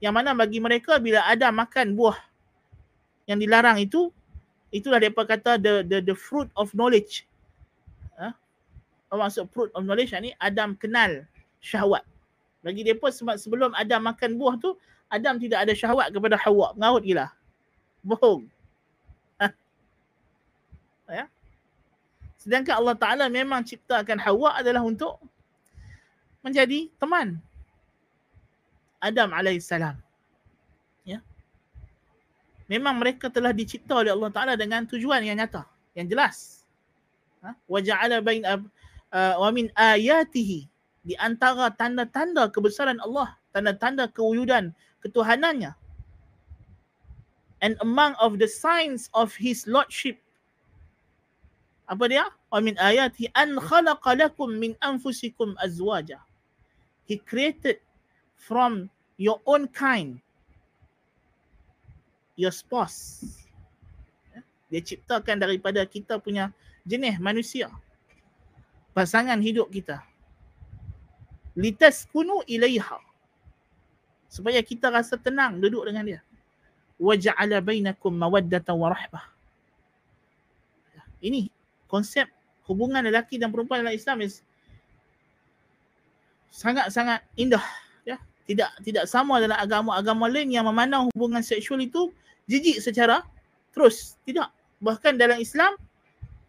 Yang 0.00 0.14
mana 0.16 0.32
bagi 0.32 0.64
mereka 0.64 0.96
bila 0.96 1.20
ada 1.28 1.52
makan 1.52 1.92
buah 1.92 2.16
yang 3.28 3.36
dilarang 3.36 3.76
itu, 3.84 4.08
itulah 4.72 4.96
mereka 4.96 5.28
kata 5.28 5.60
the 5.60 5.84
the 5.84 6.00
the 6.00 6.16
fruit 6.16 6.48
of 6.56 6.72
knowledge. 6.72 7.28
Ha? 8.16 8.32
Maksud 9.12 9.44
fruit 9.52 9.68
of 9.76 9.84
knowledge 9.84 10.16
ni? 10.16 10.32
Adam 10.40 10.72
kenal 10.72 11.28
syahwat. 11.60 12.00
Bagi 12.64 12.80
mereka 12.80 13.12
sebab 13.12 13.36
sebelum 13.36 13.76
Adam 13.76 14.08
makan 14.08 14.40
buah 14.40 14.56
tu, 14.56 14.72
Adam 15.12 15.36
tidak 15.36 15.68
ada 15.68 15.76
syahwat 15.76 16.16
kepada 16.16 16.40
Hawa. 16.40 16.72
Mengaut 16.72 17.04
gila. 17.04 17.28
Bohong. 18.00 18.48
Ha? 19.36 19.52
Ya? 21.12 21.28
Sedangkan 22.46 22.78
Allah 22.78 22.94
Ta'ala 22.94 23.24
memang 23.26 23.66
ciptakan 23.66 24.22
Hawa 24.22 24.62
adalah 24.62 24.86
untuk 24.86 25.18
menjadi 26.46 26.86
teman 26.94 27.42
Adam 29.02 29.34
AS. 29.34 29.66
Ya. 31.02 31.18
Memang 32.70 33.02
mereka 33.02 33.26
telah 33.34 33.50
dicipta 33.50 33.98
oleh 33.98 34.14
Allah 34.14 34.30
Ta'ala 34.30 34.54
dengan 34.54 34.86
tujuan 34.86 35.26
yang 35.26 35.42
nyata, 35.42 35.66
yang 35.98 36.06
jelas. 36.06 36.62
Ha? 37.42 37.50
Wa 37.66 37.82
ja'ala 37.82 38.22
bain 38.22 38.46
uh, 38.46 38.62
wa 39.42 39.50
min 39.50 39.66
ayatihi 39.74 40.70
di 41.02 41.14
antara 41.18 41.70
tanda-tanda 41.74 42.46
kebesaran 42.50 43.02
Allah, 43.02 43.34
tanda-tanda 43.50 44.06
kewujudan 44.06 44.70
ketuhanannya. 45.02 45.74
And 47.58 47.74
among 47.82 48.14
of 48.22 48.38
the 48.38 48.46
signs 48.46 49.10
of 49.18 49.34
his 49.34 49.66
lordship 49.66 50.22
apa 51.86 52.04
dia? 52.10 52.26
Wa 52.50 52.58
min 52.58 52.74
ayati 52.76 53.30
an 53.30 53.58
khalaqa 53.62 54.18
lakum 54.18 54.50
min 54.58 54.74
anfusikum 54.82 55.54
azwaja. 55.62 56.18
He 57.06 57.22
created 57.22 57.78
from 58.34 58.90
your 59.16 59.38
own 59.46 59.70
kind 59.70 60.18
your 62.36 62.52
spouse. 62.52 63.24
Ya. 64.30 64.42
Dia 64.68 64.80
ciptakan 64.84 65.40
daripada 65.40 65.80
kita 65.88 66.20
punya 66.20 66.52
jenis 66.84 67.16
manusia. 67.18 67.72
Pasangan 68.92 69.40
hidup 69.40 69.72
kita. 69.72 70.04
Litas 71.56 72.04
kunu 72.12 72.44
ilaiha. 72.44 73.00
Supaya 74.28 74.60
kita 74.60 74.92
rasa 74.92 75.16
tenang 75.16 75.56
duduk 75.56 75.88
dengan 75.88 76.04
dia. 76.04 76.20
Wa 77.00 77.16
ja'ala 77.16 77.64
bainakum 77.64 78.12
mawaddata 78.12 78.76
wa 78.76 78.92
rahmah. 78.92 79.24
Ya. 80.92 81.02
Ini 81.24 81.48
konsep 81.86 82.26
hubungan 82.66 83.02
lelaki 83.02 83.38
dan 83.38 83.54
perempuan 83.54 83.82
dalam 83.82 83.94
Islam 83.94 84.22
is 84.22 84.42
sangat-sangat 86.50 87.22
indah 87.38 87.62
ya. 88.02 88.18
Tidak 88.46 88.82
tidak 88.86 89.04
sama 89.10 89.42
dalam 89.42 89.58
agama-agama 89.58 90.30
lain 90.30 90.50
yang 90.50 90.66
memandang 90.66 91.10
hubungan 91.14 91.42
seksual 91.42 91.82
itu 91.82 92.10
jijik 92.46 92.78
secara 92.82 93.22
terus. 93.74 94.18
Tidak. 94.26 94.46
Bahkan 94.82 95.18
dalam 95.18 95.38
Islam 95.42 95.74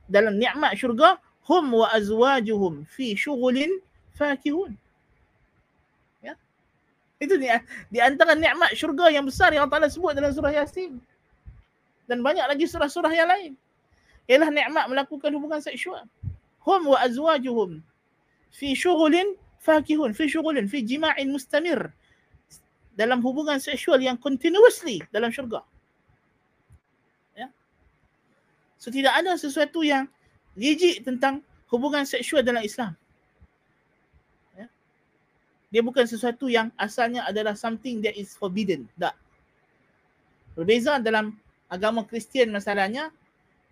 dalam 0.08 0.38
nikmat 0.40 0.78
syurga 0.78 1.20
hum 1.50 1.74
wa 1.84 1.88
azwajuhum 1.92 2.86
fi 2.88 3.14
syughulin 3.18 3.82
fakihun. 4.14 4.78
Ya. 6.22 6.34
Itu 7.18 7.38
ni 7.38 7.50
di 7.90 8.00
antara 8.02 8.34
nikmat 8.38 8.74
syurga 8.78 9.10
yang 9.10 9.26
besar 9.26 9.52
yang 9.54 9.66
Allah 9.66 9.86
Taala 9.86 9.90
sebut 9.90 10.14
dalam 10.14 10.32
surah 10.34 10.54
Yasin. 10.54 10.98
Dan 12.08 12.24
banyak 12.24 12.48
lagi 12.48 12.64
surah-surah 12.64 13.12
yang 13.12 13.28
lain 13.28 13.52
ialah 14.28 14.52
nikmat 14.52 14.86
melakukan 14.92 15.32
hubungan 15.32 15.64
seksual. 15.64 16.04
Hum 16.68 16.92
wa 16.92 17.00
azwajuhum 17.00 17.80
fi 18.52 18.76
syughulin 18.76 19.36
fakihun, 19.68 20.16
fi 20.16 20.28
syughulin, 20.32 20.68
fi 20.72 20.84
jima'in 20.84 21.28
mustamir. 21.32 21.92
Dalam 22.98 23.22
hubungan 23.22 23.62
seksual 23.62 24.02
yang 24.02 24.18
continuously 24.18 25.04
dalam 25.14 25.30
syurga. 25.30 25.62
Ya. 27.38 27.54
So 28.82 28.90
tidak 28.90 29.14
ada 29.14 29.38
sesuatu 29.38 29.86
yang 29.86 30.10
jijik 30.58 31.06
tentang 31.06 31.46
hubungan 31.70 32.10
seksual 32.10 32.42
dalam 32.42 32.66
Islam. 32.66 32.98
Ya. 34.58 34.66
Dia 35.70 35.86
bukan 35.86 36.10
sesuatu 36.10 36.50
yang 36.50 36.74
asalnya 36.74 37.22
adalah 37.30 37.54
something 37.54 38.02
that 38.02 38.18
is 38.18 38.34
forbidden. 38.34 38.90
Tak. 38.98 39.14
Berbeza 40.58 40.98
dalam 40.98 41.38
agama 41.70 42.02
Kristian 42.02 42.50
masalahnya, 42.50 43.14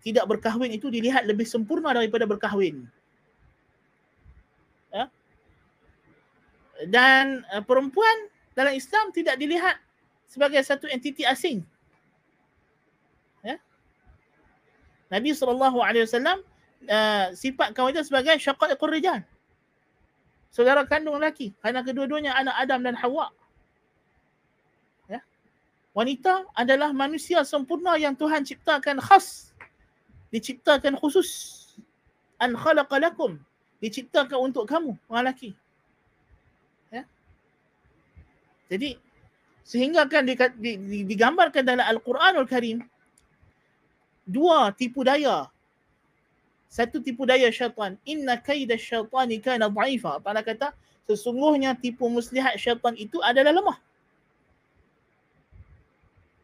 tidak 0.04 0.24
berkahwin 0.30 0.70
itu 0.70 0.86
dilihat 0.86 1.26
lebih 1.26 1.48
sempurna 1.48 1.90
daripada 1.90 2.28
berkahwin. 2.28 2.86
Ya? 4.94 5.10
Dan 6.86 7.42
uh, 7.50 7.62
perempuan 7.64 8.30
dalam 8.54 8.72
Islam 8.76 9.10
tidak 9.10 9.34
dilihat 9.40 9.76
sebagai 10.30 10.62
satu 10.62 10.86
entiti 10.86 11.26
asing. 11.26 11.64
Ya? 13.42 13.58
Nabi 15.10 15.34
SAW 15.34 15.74
uh, 15.74 17.26
sifat 17.34 17.74
kawan 17.74 17.96
itu 17.96 18.06
sebagai 18.06 18.38
syaqaiqur 18.38 18.90
rijal. 18.92 19.26
Saudara 20.54 20.86
kandung 20.88 21.18
lelaki. 21.18 21.52
Kerana 21.60 21.84
kedua-duanya 21.84 22.32
anak 22.32 22.56
Adam 22.62 22.80
dan 22.86 22.94
Hawa. 22.96 23.28
Ya? 25.10 25.20
Wanita 25.92 26.46
adalah 26.54 26.94
manusia 26.94 27.42
sempurna 27.42 27.98
yang 27.98 28.14
Tuhan 28.14 28.46
ciptakan 28.46 29.02
khas 29.02 29.55
diciptakan 30.36 31.00
khusus 31.00 31.64
an 32.36 32.52
khalaqa 32.52 33.00
lakum 33.00 33.40
diciptakan 33.80 34.52
untuk 34.52 34.68
kamu 34.68 34.92
orang 35.08 35.32
lelaki 35.32 35.56
Jadi 38.66 38.98
sehingga 39.66 40.06
kan 40.06 40.22
digambarkan 41.06 41.62
dalam 41.66 41.86
Al-Quranul 41.86 42.46
Karim 42.46 42.82
dua 44.26 44.74
tipu 44.74 45.06
daya. 45.06 45.50
Satu 46.66 46.98
tipu 46.98 47.26
daya 47.26 47.50
syaitan. 47.50 47.94
Inna 48.06 48.38
kaida 48.38 48.74
syaitani 48.74 49.38
kana 49.38 49.70
dha'ifa. 49.70 50.18
Allah 50.22 50.42
kata 50.42 50.74
sesungguhnya 51.06 51.78
tipu 51.78 52.10
muslihat 52.10 52.58
syaitan 52.58 52.94
itu 52.98 53.22
adalah 53.22 53.54
lemah. 53.54 53.78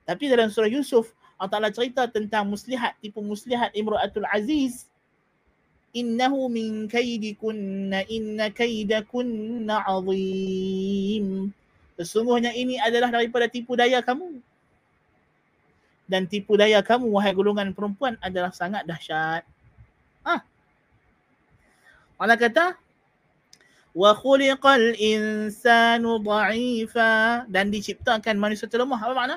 Tapi 0.03 0.26
dalam 0.26 0.51
surah 0.51 0.70
Yusuf, 0.70 1.14
Allah 1.43 1.59
Ta'ala 1.59 1.74
cerita 1.74 2.07
tentang 2.07 2.47
muslihat, 2.47 2.95
tipu 3.03 3.18
muslihat 3.18 3.74
Imra'atul 3.74 4.22
Aziz. 4.30 4.86
Innahu 5.90 6.47
min 6.47 6.86
kaidikunna 6.86 8.07
inna 8.07 8.47
kaidakunna 8.55 9.82
azim. 9.82 11.51
Sesungguhnya 11.99 12.55
ini 12.55 12.78
adalah 12.78 13.11
daripada 13.11 13.51
tipu 13.51 13.74
daya 13.74 13.99
kamu. 13.99 14.38
Dan 16.07 16.30
tipu 16.30 16.55
daya 16.55 16.78
kamu, 16.78 17.11
wahai 17.11 17.34
golongan 17.34 17.74
perempuan, 17.74 18.14
adalah 18.22 18.55
sangat 18.55 18.86
dahsyat. 18.86 19.43
Ah. 20.22 20.47
Allah 22.22 22.38
kata, 22.38 22.78
wa 23.90 24.14
khuliqal 24.14 24.95
insanu 24.95 26.22
dha'ifa 26.22 27.51
dan 27.51 27.66
diciptakan 27.74 28.38
manusia 28.38 28.70
terlemah. 28.70 29.03
Apa 29.03 29.12
makna? 29.18 29.36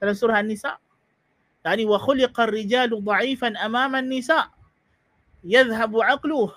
Dalam 0.00 0.14
surah 0.14 0.40
An-Nisa. 0.42 0.76
Tadi 1.66 1.82
wa 1.82 1.98
khuliqar 1.98 2.54
rijalu 2.54 3.02
dha'ifan 3.02 3.58
amama 3.58 3.98
an-nisa. 3.98 4.54
Yadhhabu 5.42 5.98
aqluh. 5.98 6.54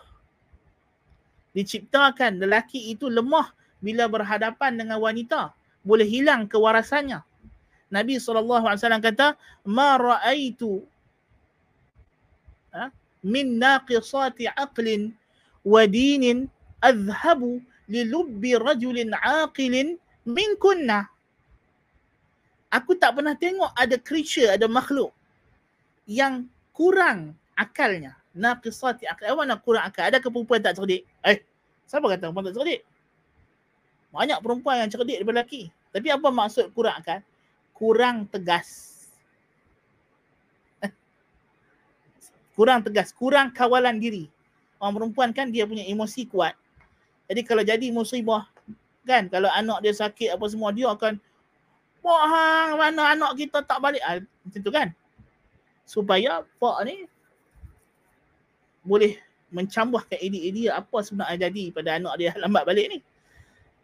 Diciptakan 1.57 2.37
lelaki 2.37 2.93
itu 2.93 3.09
lemah 3.09 3.49
bila 3.81 4.05
berhadapan 4.05 4.77
dengan 4.77 5.01
wanita. 5.01 5.49
Boleh 5.81 6.05
hilang 6.05 6.45
kewarasannya. 6.45 7.25
Nabi 7.89 8.21
SAW 8.21 9.01
kata, 9.01 9.33
Ma 9.65 9.97
ra'aitu 9.97 10.85
ha? 12.77 12.93
min 13.25 13.57
naqisati 13.57 14.45
aqlin 14.53 15.09
wa 15.65 15.89
dinin 15.89 16.45
adhhabu 16.85 17.57
li 17.89 18.05
lubbi 18.05 18.53
rajulin 18.53 19.09
aqilin 19.17 19.97
min 20.29 20.49
kunna 20.61 21.09
aku 22.70 22.93
tak 22.95 23.17
pernah 23.17 23.34
tengok 23.34 23.74
ada 23.74 23.97
creature, 23.97 24.53
ada 24.53 24.70
makhluk 24.70 25.09
yang 26.09 26.45
kurang 26.74 27.38
akalnya. 27.57 28.17
Naqisati 28.34 29.09
akal. 29.09 29.36
Apa 29.36 29.43
nak 29.43 29.65
kurang 29.65 29.84
akal? 29.89 30.05
Ada 30.05 30.22
ke 30.22 30.30
perempuan 30.30 30.61
tak 30.61 30.78
cerdik? 30.78 31.03
Eh, 31.26 31.41
siapa 31.89 32.05
kata 32.05 32.30
perempuan 32.30 32.45
tak 32.49 32.55
cerdik? 32.55 32.82
Banyak 34.13 34.39
perempuan 34.41 34.86
yang 34.86 34.89
cerdik 34.89 35.22
daripada 35.22 35.43
lelaki. 35.43 35.74
Tapi 35.89 36.07
apa 36.13 36.28
maksud 36.30 36.72
kurang 36.78 36.95
akal? 37.01 37.20
Kurang 37.74 38.30
tegas. 38.30 39.01
Eh. 40.86 40.93
kurang 42.53 42.86
tegas, 42.86 43.09
kurang 43.11 43.49
kawalan 43.51 43.97
diri. 43.97 44.30
Orang 44.80 44.95
perempuan 44.95 45.30
kan 45.36 45.49
dia 45.51 45.65
punya 45.67 45.84
emosi 45.84 46.30
kuat. 46.30 46.55
Jadi 47.30 47.41
kalau 47.45 47.61
jadi 47.61 47.91
musibah, 47.93 48.47
kan 49.05 49.30
kalau 49.30 49.49
anak 49.53 49.82
dia 49.86 49.93
sakit 49.93 50.34
apa 50.34 50.45
semua 50.49 50.74
dia 50.74 50.89
akan 50.89 51.17
Pak 52.00 52.24
hang 52.32 52.70
mana 52.80 53.02
anak 53.14 53.32
kita 53.36 53.60
tak 53.64 53.80
balik. 53.84 54.00
Ah, 54.04 54.20
macam 54.20 54.62
tu 54.64 54.72
kan. 54.72 54.88
Supaya 55.84 56.45
pak 56.62 56.78
ni 56.88 57.10
boleh 58.86 59.20
mencambahkan 59.50 60.18
idea-idea 60.22 60.78
apa 60.78 61.02
sebenarnya 61.02 61.50
jadi 61.50 61.64
pada 61.74 61.89
anak 61.97 62.14
dia 62.22 62.32
lambat 62.41 62.64
balik 62.64 62.88
ni. 62.88 63.00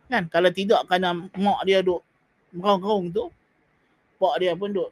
Kan? 0.08 0.30
Kalau 0.30 0.50
tidak 0.54 0.86
kerana 0.88 1.28
mak 1.36 1.62
dia 1.68 1.82
duk 1.82 2.02
merong-rong 2.56 3.12
tu, 3.12 3.24
pak 4.22 4.36
dia 4.40 4.56
pun 4.56 4.72
duk 4.72 4.90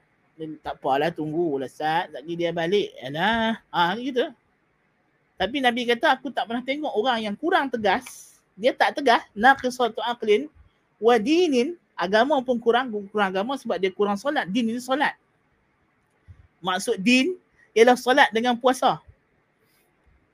tak 0.66 0.82
apalah 0.82 1.14
tunggu 1.14 1.62
lah 1.62 1.70
sat, 1.70 2.10
lagi 2.10 2.34
dia 2.34 2.50
balik. 2.50 2.90
Alah, 3.06 3.62
ah 3.70 3.94
gitu. 3.96 4.34
Tapi 5.38 5.62
Nabi 5.62 5.86
kata 5.86 6.18
aku 6.18 6.34
tak 6.34 6.50
pernah 6.50 6.66
tengok 6.66 6.94
orang 6.94 7.20
yang 7.22 7.36
kurang 7.38 7.70
tegas, 7.70 8.38
dia 8.58 8.74
tak 8.74 8.98
tegas, 8.98 9.22
naqisatu 9.38 10.02
aqlin 10.02 10.50
wa 10.98 11.16
dinin 11.22 11.78
agama 12.04 12.44
pun 12.44 12.60
kurang 12.60 12.92
kurang 13.08 13.32
agama 13.32 13.56
sebab 13.56 13.80
dia 13.80 13.90
kurang 13.90 14.20
solat. 14.20 14.44
Din 14.52 14.68
ini 14.68 14.84
solat. 14.84 15.16
Maksud 16.60 17.00
din 17.00 17.40
ialah 17.72 17.96
solat 17.96 18.30
dengan 18.36 18.60
puasa. 18.60 19.00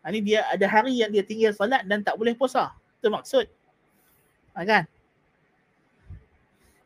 Ini 0.10 0.20
ha, 0.20 0.26
dia 0.26 0.40
ada 0.50 0.66
hari 0.66 0.98
yang 0.98 1.12
dia 1.14 1.22
tinggal 1.22 1.54
solat 1.54 1.86
dan 1.86 2.02
tak 2.02 2.18
boleh 2.18 2.34
puasa. 2.34 2.74
Itu 2.98 3.14
maksud? 3.14 3.46
Ha, 4.58 4.66
kan? 4.66 4.84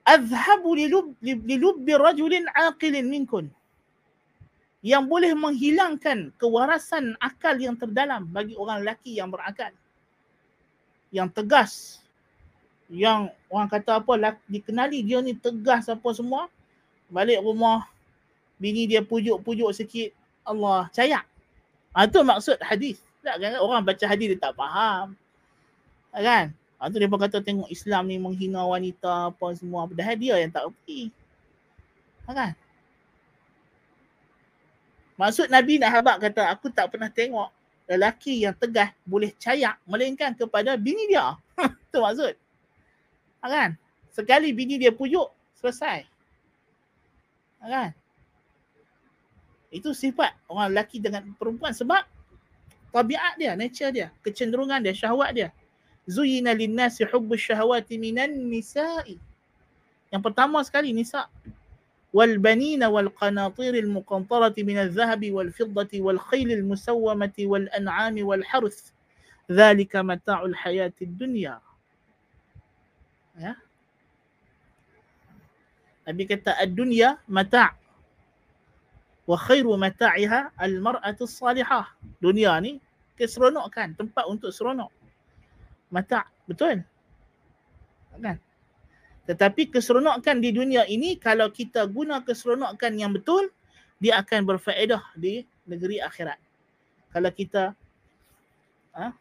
Azhabu 0.04 0.76
lilubbi 0.76 1.94
rajulin 1.96 2.44
aqilin 2.52 3.08
minkun. 3.08 3.48
Yang 4.84 5.04
boleh 5.08 5.32
menghilangkan 5.32 6.36
kewarasan 6.36 7.16
akal 7.24 7.56
yang 7.56 7.80
terdalam 7.80 8.28
bagi 8.28 8.52
orang 8.60 8.84
lelaki 8.84 9.16
yang 9.16 9.32
berakal. 9.32 9.72
Yang 11.08 11.30
tegas 11.32 12.03
yang 12.94 13.34
orang 13.50 13.66
kata 13.66 13.98
apa 13.98 14.14
lah, 14.14 14.34
dikenali 14.46 15.02
dia 15.02 15.18
ni 15.18 15.34
tegas 15.34 15.90
apa 15.90 16.06
semua 16.14 16.46
balik 17.10 17.42
rumah 17.42 17.90
bini 18.62 18.86
dia 18.86 19.02
pujuk-pujuk 19.02 19.74
sikit 19.74 20.14
Allah 20.46 20.86
cayak 20.94 21.26
ha, 21.98 22.06
tu 22.06 22.22
maksud 22.22 22.58
hadis. 22.62 23.02
Tak 23.24 23.40
kan? 23.40 23.56
Orang 23.58 23.82
baca 23.88 24.06
hadis 24.06 24.36
dia 24.36 24.40
tak 24.40 24.54
faham. 24.54 25.16
Ha, 26.12 26.20
kan? 26.22 26.46
Ha, 26.78 26.92
tu 26.92 27.00
dia 27.00 27.10
kata 27.10 27.40
tengok 27.42 27.70
Islam 27.72 28.04
ni 28.06 28.22
menghina 28.22 28.62
wanita 28.62 29.32
apa 29.32 29.46
semua 29.56 29.88
padahal 29.88 30.20
dia 30.20 30.36
yang 30.38 30.52
tak 30.52 30.70
pergi 30.70 31.10
ha, 32.28 32.32
kan? 32.36 32.52
Maksud 35.18 35.48
Nabi 35.50 35.82
nak 35.82 35.92
habak 35.94 36.18
kata 36.30 36.50
aku 36.52 36.70
tak 36.74 36.90
pernah 36.94 37.10
tengok 37.10 37.50
lelaki 37.90 38.44
yang 38.46 38.56
tegas 38.58 38.92
boleh 39.06 39.34
cayak 39.42 39.78
melainkan 39.90 40.34
kepada 40.38 40.78
bini 40.78 41.10
dia. 41.10 41.38
Tu 41.94 41.98
maksud 42.02 42.34
kan? 43.52 43.70
Sekali 44.14 44.56
bini 44.56 44.80
dia 44.80 44.94
pujuk, 44.94 45.28
selesai. 45.60 46.08
Ha, 47.60 47.66
kan? 47.68 47.90
Itu 49.74 49.92
sifat 49.92 50.38
orang 50.48 50.72
lelaki 50.72 51.02
dengan 51.02 51.34
perempuan 51.36 51.74
sebab 51.74 52.06
tabiat 52.94 53.36
dia, 53.42 53.58
nature 53.58 53.90
dia, 53.90 54.08
kecenderungan 54.22 54.80
dia, 54.86 54.94
syahwat 54.94 55.34
dia. 55.34 55.50
Zuyina 56.06 56.54
linnasi 56.54 57.08
hubbu 57.10 57.34
syahwati 57.40 57.98
minan 57.98 58.32
nisa'i. 58.52 59.18
Yang 60.14 60.22
pertama 60.30 60.62
sekali 60.62 60.94
nisa. 60.94 61.26
Wal 62.14 62.38
banina 62.38 62.86
wal 62.94 63.10
qanatir 63.10 63.74
al 63.74 63.90
muqantarati 63.90 64.62
min 64.62 64.78
al 64.78 64.94
zahabi 64.94 65.34
wal 65.34 65.50
fiddati 65.50 65.98
wal 66.06 66.22
khayl 66.22 66.54
al 66.54 66.62
musawwamati 66.62 67.50
wal 67.50 67.66
an'ami 67.74 68.22
wal 68.22 68.46
harth. 68.46 68.94
Dhalika 69.50 70.06
mata'ul 70.06 70.54
hayati 70.54 71.10
dunya 71.10 71.58
ya 73.38 73.54
Nabi 76.04 76.24
kata 76.28 76.60
ad-dunya 76.60 77.16
mata' 77.32 77.72
wa 79.24 79.38
khairu 79.40 79.80
mata'iha 79.80 80.52
al-mar'atu 80.60 81.24
salihah. 81.24 81.88
Dunia 82.20 82.60
ni 82.60 82.80
keseronokan, 83.16 83.96
tempat 83.96 84.28
untuk 84.28 84.52
seronok. 84.52 84.92
Mata' 85.94 86.28
betul? 86.44 86.84
Kan? 88.20 88.38
Tetapi 89.24 89.72
keseronokan 89.72 90.44
di 90.44 90.52
dunia 90.52 90.84
ini 90.92 91.16
kalau 91.16 91.48
kita 91.48 91.88
guna 91.88 92.20
keseronokan 92.20 93.00
yang 93.00 93.16
betul, 93.16 93.48
dia 94.04 94.20
akan 94.20 94.44
berfaedah 94.44 95.00
di 95.16 95.48
negeri 95.64 96.04
akhirat. 96.04 96.36
Kalau 97.16 97.32
kita 97.32 97.72
ha? 98.92 99.16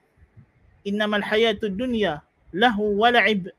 innamal 0.83 1.23
hayatud 1.23 1.79
dunya 1.79 2.19
lahu 2.51 2.99
wala'ib 2.99 3.55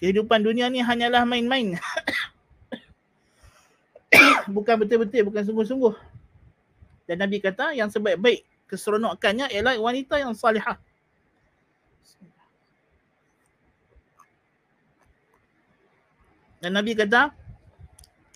kehidupan 0.00 0.40
dunia 0.40 0.72
ni 0.72 0.80
hanyalah 0.80 1.28
main-main. 1.28 1.76
bukan 4.56 4.74
betul-betul, 4.80 5.28
bukan 5.28 5.44
sungguh-sungguh. 5.44 5.94
Dan 7.04 7.20
Nabi 7.20 7.36
kata 7.38 7.76
yang 7.76 7.92
sebaik-baik 7.92 8.48
keseronokannya 8.64 9.52
ialah 9.52 9.76
wanita 9.76 10.16
yang 10.16 10.32
salihah. 10.32 10.80
Dan 16.64 16.76
Nabi 16.76 16.96
kata, 16.96 17.32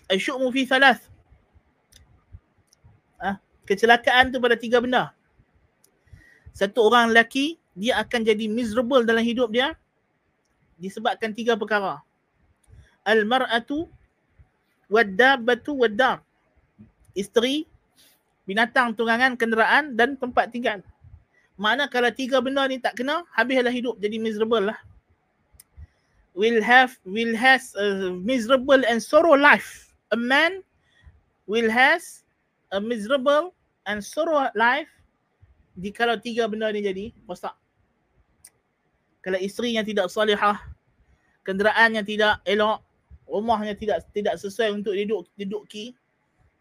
Asyukmu 0.05 0.53
fi 0.53 0.69
thalath. 0.69 1.01
Ah, 3.17 3.41
kecelakaan 3.65 4.29
tu 4.29 4.37
pada 4.37 4.53
tiga 4.53 4.81
benda. 4.81 5.13
Satu 6.53 6.89
orang 6.89 7.13
lelaki, 7.13 7.57
dia 7.73 8.01
akan 8.01 8.21
jadi 8.21 8.45
miserable 8.49 9.01
dalam 9.01 9.21
hidup 9.21 9.49
dia 9.49 9.73
disebabkan 10.79 11.31
tiga 11.35 11.55
perkara. 11.55 12.01
Al-mar'atu 13.05 13.87
wad-dabbatu 14.91 15.75
wad-dar. 15.77 16.21
Isteri, 17.15 17.63
binatang 18.43 18.93
tunggangan, 18.93 19.39
kenderaan 19.39 19.95
dan 19.95 20.19
tempat 20.19 20.51
tinggal. 20.51 20.83
Mana 21.55 21.87
kalau 21.87 22.11
tiga 22.11 22.43
benda 22.43 22.67
ni 22.67 22.81
tak 22.81 22.99
kena, 22.99 23.23
habislah 23.31 23.71
hidup 23.71 23.95
jadi 23.97 24.19
miserable 24.19 24.71
lah. 24.71 24.79
will 26.35 26.59
have 26.59 26.99
will 27.07 27.33
has 27.33 27.71
a 27.79 28.11
miserable 28.11 28.83
and 28.85 28.99
sorrow 28.99 29.33
life. 29.33 29.95
A 30.11 30.19
man 30.19 30.59
will 31.47 31.71
has 31.71 32.27
a 32.75 32.79
miserable 32.83 33.55
and 33.87 34.03
sorrow 34.03 34.51
life 34.53 34.91
di 35.79 35.89
kalau 35.95 36.19
tiga 36.19 36.45
benda 36.51 36.69
ni 36.75 36.83
jadi, 36.83 37.05
tak? 37.39 37.55
Kalau 39.25 39.41
isteri 39.41 39.73
yang 39.73 39.81
tidak 39.81 40.05
salihah, 40.13 40.61
kenderaan 41.41 41.97
yang 41.97 42.05
tidak 42.05 42.37
elok, 42.45 42.85
rumahnya 43.25 43.73
tidak 43.73 44.05
tidak 44.13 44.37
sesuai 44.37 44.69
untuk 44.77 44.93
duduk 44.93 45.25
duduki, 45.33 45.97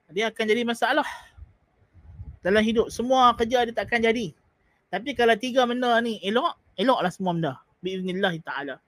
dia 0.09 0.33
akan 0.33 0.45
jadi 0.49 0.65
masalah 0.65 1.05
dalam 2.41 2.65
hidup. 2.65 2.89
Semua 2.89 3.37
kerja 3.37 3.69
dia 3.69 3.77
takkan 3.77 4.01
jadi. 4.01 4.33
Tapi 4.89 5.13
kalau 5.13 5.37
tiga 5.37 5.69
benda 5.69 6.01
ni 6.01 6.17
elok, 6.25 6.57
eloklah 6.81 7.13
semua 7.13 7.37
benda. 7.37 7.53
Biiznillah 7.85 8.33
ta'ala. 8.41 8.81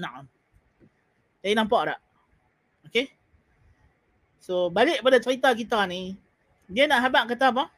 Naam. 0.00 0.24
Jadi 1.44 1.52
nampak 1.52 1.92
tak? 1.92 2.00
Okay. 2.88 3.12
So 4.40 4.72
balik 4.72 5.04
pada 5.04 5.20
cerita 5.20 5.52
kita 5.52 5.84
ni, 5.84 6.16
dia 6.72 6.88
nak 6.88 7.04
habaq 7.04 7.36
kata 7.36 7.52
apa? 7.52 7.68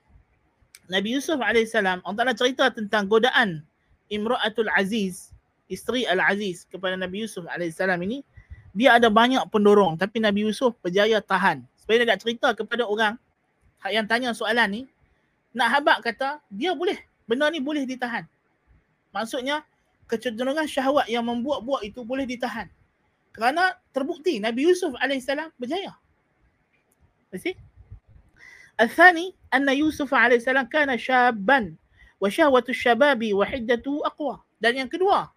Nabi 0.87 1.19
Yusuf 1.19 1.43
AS, 1.43 1.75
Allah 1.75 2.01
Ta'ala 2.01 2.39
cerita 2.39 2.71
tentang 2.71 3.05
godaan 3.11 3.67
Imra'atul 4.09 4.69
Aziz, 4.73 5.33
isteri 5.69 6.09
Al-Aziz 6.09 6.65
kepada 6.69 6.97
Nabi 6.97 7.25
Yusuf 7.25 7.45
AS 7.49 7.79
ini, 7.81 8.25
dia 8.77 8.97
ada 8.97 9.09
banyak 9.09 9.45
pendorong 9.53 9.97
tapi 9.97 10.21
Nabi 10.21 10.49
Yusuf 10.49 10.77
berjaya 10.81 11.21
tahan. 11.21 11.65
Supaya 11.77 12.05
dia 12.05 12.09
nak 12.13 12.21
cerita 12.21 12.49
kepada 12.53 12.85
orang 12.85 13.17
yang 13.89 14.05
tanya 14.05 14.33
soalan 14.37 14.69
ni, 14.69 14.83
nak 15.57 15.69
habak 15.81 16.05
kata 16.05 16.41
dia 16.53 16.73
boleh, 16.77 16.97
benda 17.25 17.49
ni 17.49 17.61
boleh 17.61 17.85
ditahan. 17.89 18.25
Maksudnya 19.13 19.65
kecenderungan 20.09 20.65
syahwat 20.65 21.09
yang 21.09 21.25
membuat-buat 21.25 21.85
itu 21.85 22.05
boleh 22.05 22.25
ditahan. 22.25 22.69
Kerana 23.33 23.77
terbukti 23.93 24.41
Nabi 24.41 24.67
Yusuf 24.69 24.97
AS 24.99 25.29
berjaya. 25.61 25.95
Masih? 27.29 27.55
Al-Thani, 28.79 29.35
anna 29.53 29.75
Yusuf 29.77 30.15
AS 30.15 30.49
kana 30.71 30.97
syaban 30.97 31.77
wa 32.19 32.29
syahwatu 32.29 32.75
syababi 32.75 33.35
wahidatu 33.35 34.03
aqwa. 34.07 34.43
Dan 34.59 34.75
yang 34.85 34.91
kedua 34.91 35.31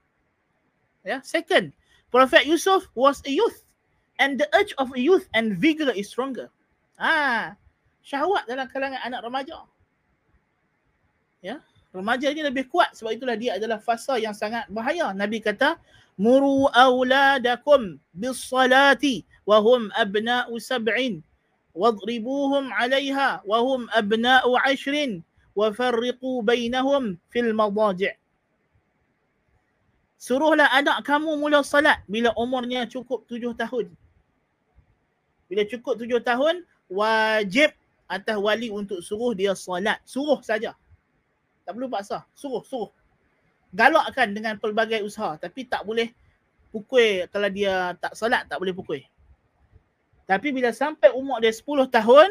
ya 1.01 1.17
second 1.25 1.73
prophet 2.13 2.45
yusuf 2.45 2.85
was 2.93 3.25
a 3.25 3.33
youth 3.33 3.65
and 4.21 4.37
the 4.37 4.45
urge 4.53 4.69
of 4.77 4.93
a 4.93 5.01
youth 5.01 5.25
and 5.33 5.57
vigor 5.57 5.89
is 5.93 6.09
stronger. 6.09 6.49
Ha 6.97 7.57
syahwat 8.05 8.45
dalam 8.49 8.69
kalangan 8.69 9.01
anak 9.01 9.21
remaja. 9.25 9.57
Ya 11.41 11.61
remaja 11.89 12.29
ini 12.29 12.45
lebih 12.45 12.69
kuat 12.69 12.93
sebab 12.93 13.17
itulah 13.17 13.37
dia 13.37 13.57
adalah 13.57 13.81
fasa 13.81 14.17
yang 14.17 14.33
sangat 14.33 14.65
bahaya. 14.69 15.13
Nabi 15.13 15.41
kata 15.41 15.77
muru 16.21 16.69
auladakum 16.69 17.97
bis 18.13 18.45
salati 18.45 19.25
wa 19.45 19.57
hum 19.57 19.89
abna'u 19.97 20.53
sab'in 20.61 21.25
wadribuhum 21.73 22.69
alaiha 22.77 23.41
wa 23.41 23.57
hum 23.63 23.89
abna'u 23.89 24.53
'ashrin 24.61 25.25
وفرقوا 25.55 26.37
bainahum 26.43 27.19
fil 27.29 27.47
المضاجع 27.51 28.13
Suruhlah 30.21 30.69
anak 30.69 31.01
kamu 31.01 31.33
mula 31.33 31.65
salat 31.65 32.05
bila 32.05 32.29
umurnya 32.37 32.85
cukup 32.85 33.25
tujuh 33.25 33.57
tahun. 33.57 33.89
Bila 35.49 35.65
cukup 35.65 35.97
tujuh 35.97 36.21
tahun, 36.21 36.61
wajib 36.93 37.73
atas 38.05 38.37
wali 38.37 38.69
untuk 38.69 39.01
suruh 39.01 39.33
dia 39.33 39.57
salat. 39.57 39.97
Suruh 40.05 40.37
saja. 40.45 40.77
Tak 41.65 41.73
perlu 41.73 41.89
paksa. 41.89 42.21
Suruh, 42.37 42.61
suruh. 42.61 42.93
Galakkan 43.73 44.29
dengan 44.29 44.61
pelbagai 44.61 45.01
usaha. 45.01 45.41
Tapi 45.41 45.65
tak 45.65 45.89
boleh 45.89 46.13
pukul 46.69 47.25
kalau 47.33 47.49
dia 47.49 47.97
tak 47.97 48.13
salat, 48.13 48.45
tak 48.45 48.61
boleh 48.61 48.77
pukul. 48.77 49.01
Tapi 50.29 50.53
bila 50.53 50.69
sampai 50.69 51.09
umur 51.17 51.41
dia 51.41 51.49
10 51.49 51.89
tahun, 51.89 52.29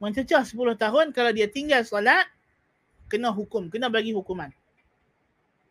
mencecah 0.00 0.44
10 0.44 0.76
tahun, 0.76 1.06
kalau 1.12 1.30
dia 1.32 1.48
tinggal 1.48 1.82
solat, 1.82 2.28
kena 3.08 3.32
hukum, 3.32 3.72
kena 3.72 3.88
bagi 3.88 4.12
hukuman. 4.12 4.52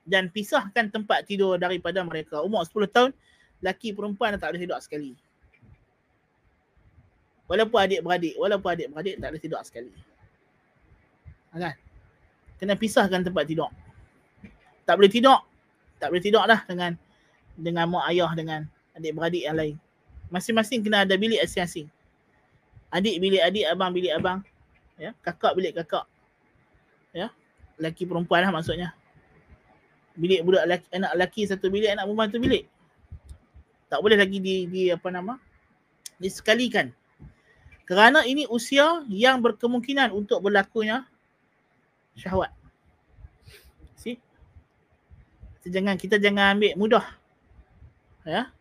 Dan 0.05 0.29
pisahkan 0.29 0.89
tempat 0.89 1.25
tidur 1.25 1.57
daripada 1.57 2.01
mereka. 2.05 2.41
Umur 2.41 2.65
10 2.65 2.89
tahun, 2.89 3.11
laki 3.61 3.93
perempuan 3.93 4.37
tak 4.37 4.53
boleh 4.53 4.61
tidur 4.61 4.77
sekali. 4.81 5.11
Walaupun 7.45 7.77
adik-beradik, 7.77 8.33
walaupun 8.41 8.69
adik-beradik 8.73 9.21
tak 9.21 9.29
boleh 9.29 9.41
tidur 9.41 9.61
sekali. 9.61 9.91
Kan? 11.55 11.75
Kena 12.57 12.73
pisahkan 12.75 13.21
tempat 13.21 13.45
tidur. 13.45 13.69
Tak 14.83 14.97
boleh 14.97 15.11
tidur. 15.11 15.39
Tak 16.01 16.11
boleh 16.11 16.23
tidur 16.23 16.43
dah 16.45 16.61
dengan 16.67 16.97
dengan 17.55 17.87
mak 17.87 18.11
ayah 18.11 18.31
dengan 18.35 18.67
adik-beradik 18.97 19.43
yang 19.45 19.55
lain. 19.55 19.75
Masing-masing 20.33 20.83
kena 20.83 21.05
ada 21.07 21.15
bilik 21.15 21.39
asing-asing. 21.39 21.87
Adik 22.95 23.19
bilik 23.19 23.43
adik, 23.43 23.67
abang 23.67 23.91
bilik 23.91 24.15
abang. 24.15 24.39
Ya, 24.95 25.11
kakak 25.19 25.51
bilik 25.59 25.75
kakak. 25.75 26.07
Ya. 27.11 27.27
Laki 27.75 28.07
perempuan 28.07 28.47
lah 28.47 28.55
maksudnya. 28.55 28.95
Bilik 30.15 30.47
budak 30.47 30.63
laki, 30.63 30.87
anak 30.95 31.11
lelaki 31.19 31.43
satu 31.43 31.67
bilik, 31.67 31.91
anak 31.91 32.07
perempuan 32.07 32.31
satu 32.31 32.39
bilik. 32.39 32.63
Tak 33.91 33.99
boleh 33.99 34.15
lagi 34.15 34.39
di, 34.39 34.63
di 34.71 34.81
apa 34.87 35.11
nama? 35.11 35.35
Disekalikan. 36.23 36.95
Kerana 37.83 38.23
ini 38.23 38.47
usia 38.47 39.03
yang 39.11 39.43
berkemungkinan 39.43 40.15
untuk 40.15 40.39
berlakunya 40.39 41.03
syahwat. 42.15 42.55
See? 43.99 44.15
Jangan 45.67 45.99
kita 45.99 46.15
jangan 46.15 46.55
ambil 46.55 46.71
mudah. 46.79 47.05
Ya 48.23 48.55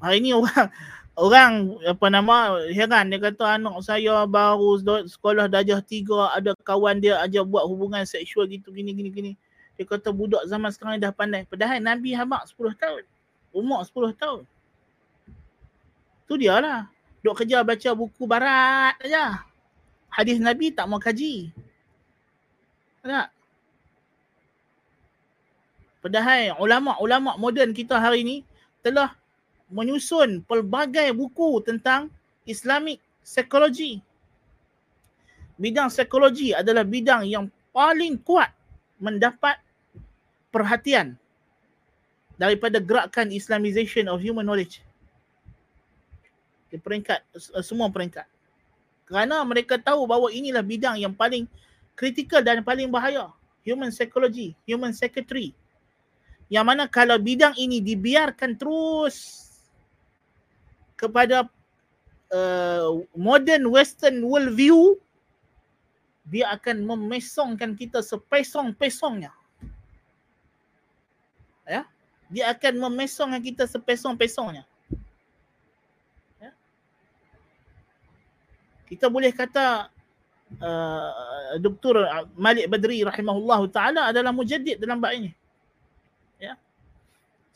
hari 0.00 0.20
ni 0.20 0.30
orang 0.36 0.68
orang 1.16 1.80
apa 1.82 2.06
nama 2.12 2.60
heran. 2.70 3.08
Dia 3.08 3.18
kata 3.18 3.56
anak 3.56 3.80
saya 3.82 4.28
baru 4.28 4.78
sekolah 5.08 5.48
darjah 5.48 5.80
tiga. 5.80 6.30
Ada 6.36 6.52
kawan 6.60 7.00
dia 7.00 7.18
aja 7.18 7.42
buat 7.42 7.64
hubungan 7.64 8.04
seksual 8.04 8.46
gitu 8.46 8.70
gini 8.70 8.92
gini 8.92 9.08
gini. 9.10 9.32
Dia 9.80 9.88
kata 9.88 10.12
budak 10.12 10.44
zaman 10.46 10.68
sekarang 10.70 11.00
dah 11.00 11.12
pandai. 11.12 11.48
Padahal 11.48 11.80
Nabi 11.80 12.12
habaq 12.12 12.44
10 12.52 12.76
tahun. 12.76 13.02
Umur 13.52 13.80
10 13.84 14.12
tahun. 14.16 14.40
Tu 16.28 16.34
dia 16.36 16.60
lah. 16.60 16.88
Duk 17.24 17.34
kerja 17.34 17.64
baca 17.64 17.90
buku 17.96 18.22
barat 18.28 18.94
aja. 19.02 19.42
Hadis 20.12 20.40
Nabi 20.40 20.72
tak 20.72 20.88
mau 20.88 21.00
kaji. 21.00 21.52
Tak. 23.04 23.28
Padahal 26.00 26.54
ulama-ulama 26.62 27.34
moden 27.34 27.74
kita 27.74 27.98
hari 27.98 28.22
ni 28.22 28.36
telah 28.80 29.12
menyusun 29.70 30.46
pelbagai 30.46 31.10
buku 31.14 31.62
tentang 31.66 32.10
Islamic 32.46 33.02
Psychology. 33.26 33.98
Bidang 35.56 35.88
psikologi 35.88 36.52
adalah 36.52 36.84
bidang 36.84 37.24
yang 37.26 37.48
paling 37.72 38.20
kuat 38.20 38.52
mendapat 39.00 39.56
perhatian 40.52 41.16
daripada 42.36 42.76
gerakan 42.76 43.32
Islamization 43.32 44.06
of 44.06 44.20
human 44.20 44.44
knowledge. 44.44 44.84
Di 46.68 46.76
peringkat, 46.76 47.24
semua 47.64 47.88
peringkat. 47.88 48.28
Kerana 49.08 49.40
mereka 49.48 49.80
tahu 49.80 50.04
bahawa 50.04 50.28
inilah 50.34 50.60
bidang 50.60 51.00
yang 51.00 51.16
paling 51.16 51.48
kritikal 51.96 52.44
dan 52.44 52.60
paling 52.60 52.92
bahaya. 52.92 53.32
Human 53.64 53.90
psychology, 53.90 54.54
human 54.68 54.92
secretary. 54.92 55.56
Yang 56.46 56.64
mana 56.68 56.84
kalau 56.86 57.18
bidang 57.18 57.56
ini 57.58 57.82
dibiarkan 57.82 58.54
terus 58.54 59.45
kepada 60.96 61.46
uh, 62.32 63.04
modern 63.14 63.68
western 63.70 64.24
world 64.24 64.56
view 64.56 64.96
dia 66.26 66.50
akan 66.50 66.82
memesongkan 66.82 67.78
kita 67.78 68.02
sepesong-pesongnya. 68.02 69.30
Ya? 71.62 71.86
Dia 72.26 72.50
akan 72.50 72.82
memesongkan 72.90 73.38
kita 73.38 73.62
sepesong-pesongnya. 73.70 74.66
Ya? 76.42 76.50
Kita 78.90 79.06
boleh 79.06 79.30
kata 79.30 79.86
uh, 80.58 81.54
Dr. 81.62 82.02
Malik 82.34 82.66
Badri 82.74 83.06
rahimahullah 83.06 83.62
taala 83.70 84.10
adalah 84.10 84.34
mujaddid 84.34 84.82
dalam 84.82 84.98
bab 84.98 85.14
ini. 85.14 85.30
Ya 86.42 86.58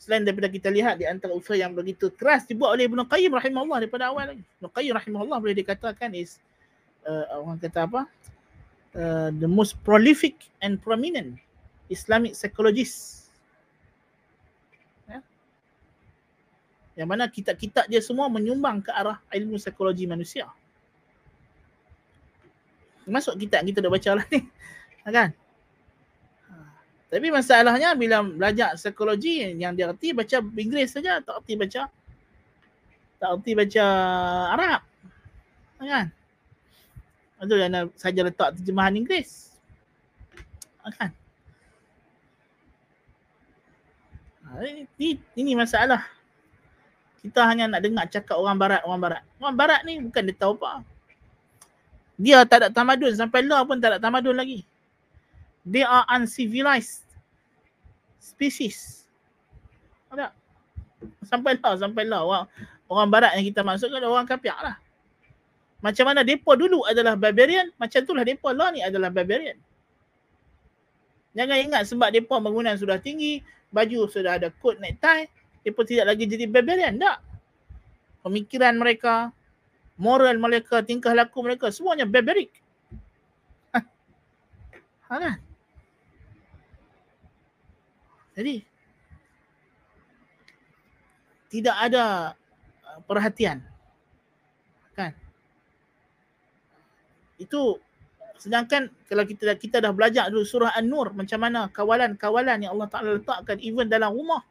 selain 0.01 0.25
daripada 0.25 0.49
kita 0.49 0.73
lihat 0.73 0.97
di 0.97 1.05
antara 1.05 1.29
usaha 1.37 1.53
yang 1.53 1.77
begitu 1.77 2.09
keras 2.09 2.49
dibuat 2.49 2.73
oleh 2.73 2.89
Ibn 2.89 3.05
Qayyim 3.05 3.37
rahimahullah 3.37 3.85
daripada 3.85 4.09
awal 4.09 4.33
lagi. 4.33 4.41
Ibn 4.57 4.73
Qayyim 4.73 4.97
rahimahullah 4.97 5.37
boleh 5.37 5.53
dikatakan 5.53 6.17
is 6.17 6.41
uh, 7.05 7.37
orang 7.37 7.61
kata 7.61 7.85
apa? 7.85 8.01
Uh, 8.97 9.29
the 9.37 9.45
most 9.45 9.77
prolific 9.85 10.33
and 10.57 10.81
prominent 10.81 11.37
Islamic 11.85 12.33
psychologist. 12.33 13.29
Ya. 15.05 15.21
Yang 16.97 17.07
mana 17.13 17.29
kitab-kitab 17.29 17.85
dia 17.85 18.01
semua 18.01 18.25
menyumbang 18.25 18.81
ke 18.81 18.89
arah 18.89 19.21
ilmu 19.29 19.61
psikologi 19.61 20.09
manusia. 20.09 20.49
Masuk 23.05 23.37
kitab 23.37 23.61
kita 23.69 23.85
dah 23.85 23.91
baca 23.93 24.17
lah 24.17 24.25
ni. 24.33 24.49
Kan? 25.13 25.29
Tapi 27.11 27.27
masalahnya 27.27 27.91
bila 27.91 28.23
belajar 28.23 28.79
psikologi 28.79 29.43
yang 29.43 29.75
dia 29.75 29.91
reti 29.91 30.15
baca 30.15 30.39
Inggeris 30.39 30.95
saja, 30.95 31.19
tak 31.19 31.43
reti 31.43 31.59
baca 31.59 31.91
tak 33.19 33.29
reti 33.35 33.51
baca 33.51 33.85
Arab. 34.55 34.81
Kan? 35.75 36.07
Itu 37.43 37.55
yang 37.59 37.91
saja 37.99 38.21
letak 38.23 38.55
terjemahan 38.55 38.95
Inggeris. 38.95 39.51
Kan? 40.95 41.11
Ha, 44.47 44.63
ini, 44.63 45.19
ini 45.35 45.51
masalah. 45.51 46.07
Kita 47.21 47.43
hanya 47.43 47.67
nak 47.67 47.83
dengar 47.83 48.07
cakap 48.07 48.39
orang 48.39 48.55
barat, 48.55 48.81
orang 48.87 49.01
barat. 49.03 49.23
Orang 49.37 49.55
barat 49.59 49.83
ni 49.83 49.99
bukan 49.99 50.31
dia 50.31 50.35
tahu 50.39 50.55
apa. 50.63 50.81
Dia 52.15 52.47
tak 52.47 52.65
ada 52.65 52.67
tamadun 52.71 53.13
sampai 53.13 53.43
lah 53.43 53.67
pun 53.67 53.83
tak 53.83 53.95
ada 53.95 53.99
tamadun 53.99 54.33
lagi. 54.39 54.63
They 55.61 55.85
are 55.85 56.05
uncivilized 56.09 57.05
species. 58.17 59.05
Ada. 60.09 60.33
Sampai 61.25 61.57
lah, 61.61 61.77
sampai 61.77 62.03
lah. 62.05 62.21
Orang, 62.25 62.45
orang 62.89 63.07
barat 63.09 63.31
yang 63.37 63.45
kita 63.49 63.61
masukkan 63.61 64.01
orang 64.01 64.25
kapiak 64.25 64.57
lah. 64.57 64.75
Macam 65.81 66.05
mana 66.05 66.21
depa 66.21 66.53
dulu 66.53 66.85
adalah 66.85 67.17
barbarian, 67.17 67.73
macam 67.81 68.05
itulah 68.05 68.21
depa 68.21 68.53
lah 68.53 68.69
ni 68.69 68.85
adalah 68.85 69.09
barbarian. 69.09 69.57
Jangan 71.33 71.57
ingat 71.57 71.81
sebab 71.89 72.13
depa 72.13 72.37
bangunan 72.37 72.77
sudah 72.77 73.01
tinggi, 73.01 73.41
baju 73.73 74.05
sudah 74.05 74.37
ada 74.37 74.53
coat 74.61 74.77
necktie, 74.77 75.25
depa 75.65 75.81
tidak 75.81 76.05
lagi 76.13 76.29
jadi 76.29 76.45
barbarian. 76.45 77.01
Tak. 77.01 77.17
Pemikiran 78.21 78.77
mereka, 78.77 79.33
moral 79.97 80.37
mereka, 80.37 80.85
tingkah 80.85 81.17
laku 81.17 81.41
mereka, 81.41 81.73
semuanya 81.73 82.05
barbaric. 82.05 82.53
Ha. 85.11 85.17
ha 85.17 85.19
kan? 85.19 85.50
Jadi 88.41 88.65
tidak 91.53 91.77
ada 91.77 92.33
uh, 92.81 92.99
perhatian. 93.05 93.61
Kan? 94.97 95.13
Itu 97.37 97.77
sedangkan 98.41 98.89
kalau 99.05 99.21
kita 99.29 99.53
kita 99.61 99.77
dah 99.77 99.93
belajar 99.93 100.33
dulu 100.33 100.41
surah 100.41 100.73
An-Nur 100.73 101.13
macam 101.13 101.37
mana 101.37 101.69
kawalan-kawalan 101.69 102.65
yang 102.65 102.73
Allah 102.73 102.89
Taala 102.89 103.21
letakkan 103.21 103.61
even 103.61 103.85
dalam 103.85 104.09
rumah. 104.09 104.41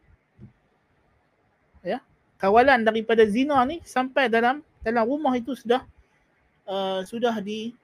Ya. 1.82 1.98
Kawalan 2.38 2.86
daripada 2.86 3.26
zina 3.26 3.58
ni 3.66 3.82
sampai 3.82 4.30
dalam 4.30 4.62
dalam 4.86 5.02
rumah 5.02 5.34
itu 5.34 5.58
sudah 5.58 5.82
uh, 6.70 7.02
sudah 7.02 7.42
di 7.42 7.74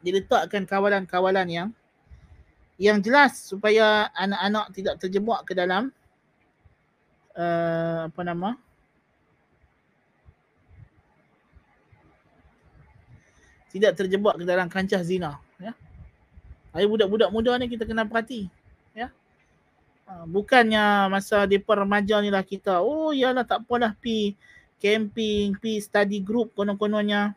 diletakkan 0.00 0.64
kawalan-kawalan 0.64 1.44
yang 1.52 1.68
yang 2.80 3.04
jelas 3.04 3.36
supaya 3.36 4.08
anak-anak 4.16 4.72
tidak 4.72 4.94
terjebak 4.96 5.44
ke 5.44 5.52
dalam 5.52 5.92
uh, 7.36 8.08
apa 8.08 8.20
nama? 8.24 8.56
Tidak 13.68 13.92
terjebak 13.92 14.40
ke 14.40 14.48
dalam 14.48 14.72
kancah 14.72 15.04
zina 15.04 15.36
ya. 15.60 15.76
Hai 16.72 16.88
budak-budak 16.88 17.28
muda 17.28 17.52
ni 17.60 17.68
kita 17.68 17.84
kena 17.84 18.08
perhati 18.08 18.48
ya. 18.96 19.12
Uh, 20.08 20.24
bukannya 20.24 21.12
masa 21.12 21.44
depa 21.44 21.84
remaja 21.84 22.16
ni 22.24 22.32
lah 22.32 22.40
kita 22.40 22.80
oh 22.80 23.12
yalah 23.12 23.44
tak 23.44 23.60
apalah 23.60 23.92
pi 23.92 24.32
camping 24.80 25.52
pi 25.60 25.84
study 25.84 26.24
group 26.24 26.56
konon-kononnya 26.56 27.36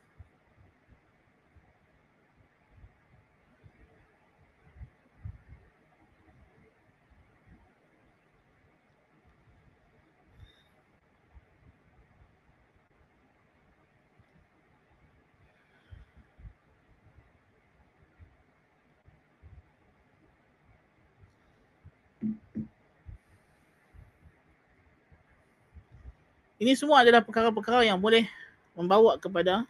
Ini 26.62 26.74
semua 26.74 27.07
adalah 27.07 27.22
perkara-perkara 27.22 27.86
yang 27.86 28.03
boleh 28.03 28.26
membawa 28.74 29.14
kepada 29.14 29.62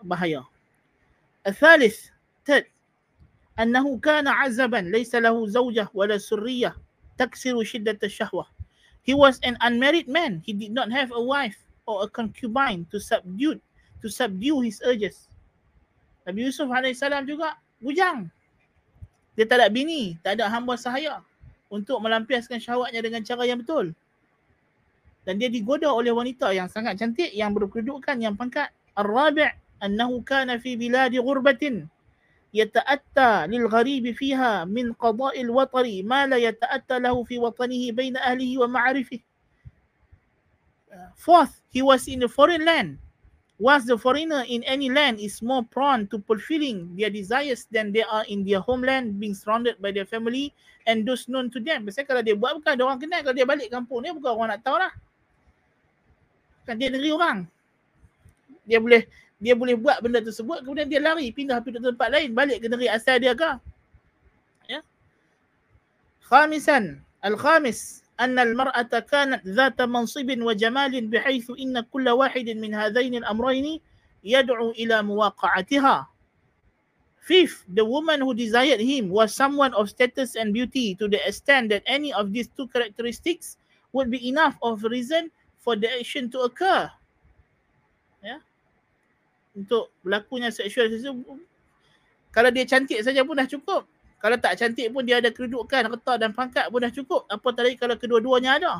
bahaya. 0.00 0.44
Al-thalith, 1.44 2.12
third, 2.48 2.64
أنه 3.58 3.98
كان 3.98 4.22
عزبا 4.28 4.86
ليس 4.94 5.14
له 5.18 5.34
زوجة 5.34 5.90
ولا 5.90 6.18
سرية 6.18 6.78
تكسر 7.18 7.58
شدة 7.64 7.98
الشهوة. 7.98 8.46
He 9.02 9.18
was 9.18 9.42
an 9.42 9.58
unmarried 9.60 10.06
man. 10.06 10.38
He 10.46 10.54
did 10.54 10.70
not 10.70 10.94
have 10.94 11.10
a 11.10 11.18
wife 11.18 11.58
or 11.82 12.04
a 12.04 12.08
concubine 12.08 12.86
to 12.94 13.02
subdue 13.02 13.58
to 13.98 14.06
subdue 14.06 14.62
his 14.62 14.78
urges. 14.86 15.26
Nabi 16.22 16.46
Yusuf 16.46 16.70
AS 16.70 17.02
juga 17.26 17.58
bujang. 17.82 18.30
Dia 19.34 19.48
tak 19.48 19.58
ada 19.58 19.72
bini, 19.72 20.14
tak 20.22 20.38
ada 20.38 20.46
hamba 20.46 20.78
sahaya 20.78 21.24
untuk 21.66 21.98
melampiaskan 21.98 22.62
syahwatnya 22.62 23.02
dengan 23.02 23.26
cara 23.26 23.42
yang 23.42 23.58
betul 23.58 23.90
dan 25.23 25.39
dia 25.39 25.47
digoda 25.47 25.87
oleh 25.87 26.11
wanita 26.11 26.51
yang 26.51 26.67
sangat 26.67 26.99
cantik 26.99 27.31
yang 27.31 27.55
berkedudukan 27.55 28.19
yang 28.19 28.35
pangkat 28.35 28.71
ar-rabi' 28.95 29.51
annahu 29.79 30.19
kana 30.23 30.59
fi 30.59 30.75
biladi 30.75 31.19
ghurbatin 31.19 31.87
yata'atta 32.53 33.47
lil 33.49 33.65
gharibi 33.71 34.13
fiha 34.13 34.67
min 34.67 34.91
qada'il 34.93 35.49
watari 35.49 36.03
ma 36.03 36.27
la 36.27 36.37
yata'atta 36.37 37.01
lahu 37.01 37.25
fi 37.25 37.39
watanihi 37.39 37.95
baina 37.95 38.19
ahlihi 38.21 38.59
wa 38.61 38.67
ma'arifihi 38.67 39.23
fourth 41.17 41.65
he 41.73 41.81
was 41.81 42.05
in 42.05 42.21
a 42.21 42.29
foreign 42.29 42.61
land 42.67 43.01
whilst 43.57 43.87
the 43.89 43.97
foreigner 43.97 44.45
in 44.45 44.61
any 44.69 44.91
land 44.91 45.17
is 45.17 45.41
more 45.41 45.65
prone 45.73 46.05
to 46.11 46.21
fulfilling 46.27 46.91
their 46.93 47.09
desires 47.09 47.65
than 47.71 47.89
they 47.95 48.05
are 48.05 48.27
in 48.29 48.45
their 48.45 48.61
homeland 48.61 49.17
being 49.17 49.33
surrounded 49.33 49.79
by 49.81 49.89
their 49.89 50.05
family 50.05 50.53
and 50.85 51.07
those 51.07 51.31
known 51.31 51.47
to 51.47 51.63
them. 51.63 51.87
Biasanya 51.87 52.07
kalau 52.11 52.21
dia 52.21 52.35
buat 52.35 52.59
bukan 52.59 52.75
ada 52.75 52.83
orang 52.83 52.99
kenal. 52.99 53.23
Kalau 53.23 53.35
dia 53.37 53.47
balik 53.47 53.71
kampung 53.71 54.03
ni 54.03 54.11
bukan 54.11 54.35
orang 54.35 54.49
nak 54.57 54.61
tahu 54.67 54.77
lah 54.77 54.91
kan 56.66 56.76
dia 56.76 56.88
negeri 56.92 57.10
orang 57.14 57.38
dia 58.68 58.78
boleh 58.78 59.08
dia 59.38 59.54
boleh 59.54 59.78
buat 59.78 60.02
benda 60.02 60.20
tersebut 60.20 60.66
kemudian 60.66 60.90
dia 60.90 61.00
lari 61.00 61.30
pindah 61.30 61.62
pergi 61.62 61.78
ke 61.78 61.88
tempat 61.94 62.08
lain 62.10 62.30
balik 62.34 62.58
ke 62.60 62.66
negeri 62.66 62.88
asal 62.90 63.16
dia 63.22 63.32
ke 63.32 63.50
ya 64.68 64.80
khamisan 66.26 67.00
al 67.22 67.38
khamis 67.38 68.02
أن 68.18 68.38
المرأة 68.38 68.90
كانت 68.98 69.46
ذات 69.46 69.78
منصب 69.80 70.26
وجمال 70.26 71.06
بحيث 71.06 71.50
إن 71.54 71.80
كل 71.80 72.08
واحد 72.08 72.50
من 72.50 72.74
هذين 72.74 73.14
الأمرين 73.14 73.80
يدعو 74.24 74.70
إلى 74.70 75.02
مواقعتها. 75.02 76.06
Fifth, 77.22 77.62
the 77.68 77.84
woman 77.84 78.20
who 78.24 78.32
desired 78.32 78.80
him 78.80 79.10
was 79.10 79.34
someone 79.34 79.74
of 79.74 79.90
status 79.90 80.34
and 80.34 80.50
beauty 80.50 80.96
to 80.96 81.06
the 81.06 81.20
extent 81.28 81.68
that 81.68 81.84
any 81.84 82.10
of 82.12 82.32
these 82.32 82.48
two 82.56 82.66
characteristics 82.68 83.58
would 83.92 84.10
be 84.10 84.28
enough 84.28 84.56
of 84.64 84.82
reason 84.82 85.30
for 85.63 85.79
the 85.79 85.87
action 85.87 86.27
to 86.27 86.43
occur. 86.43 86.91
Ya. 88.19 88.37
Yeah. 88.37 88.41
Untuk 89.55 89.95
berlakunya 90.03 90.51
seksual 90.51 90.91
sesuatu. 90.91 91.39
Kalau 92.35 92.49
dia 92.51 92.67
cantik 92.67 92.99
saja 92.99 93.23
pun 93.23 93.39
dah 93.39 93.47
cukup. 93.47 93.87
Kalau 94.19 94.35
tak 94.39 94.59
cantik 94.59 94.91
pun 94.91 95.07
dia 95.07 95.23
ada 95.23 95.31
kedudukan, 95.31 95.95
retak 95.95 96.15
dan 96.19 96.35
pangkat 96.35 96.67
pun 96.67 96.83
dah 96.83 96.91
cukup. 96.91 97.23
Apa 97.31 97.55
tadi 97.55 97.79
kalau 97.79 97.95
kedua-duanya 97.95 98.59
ada. 98.59 98.73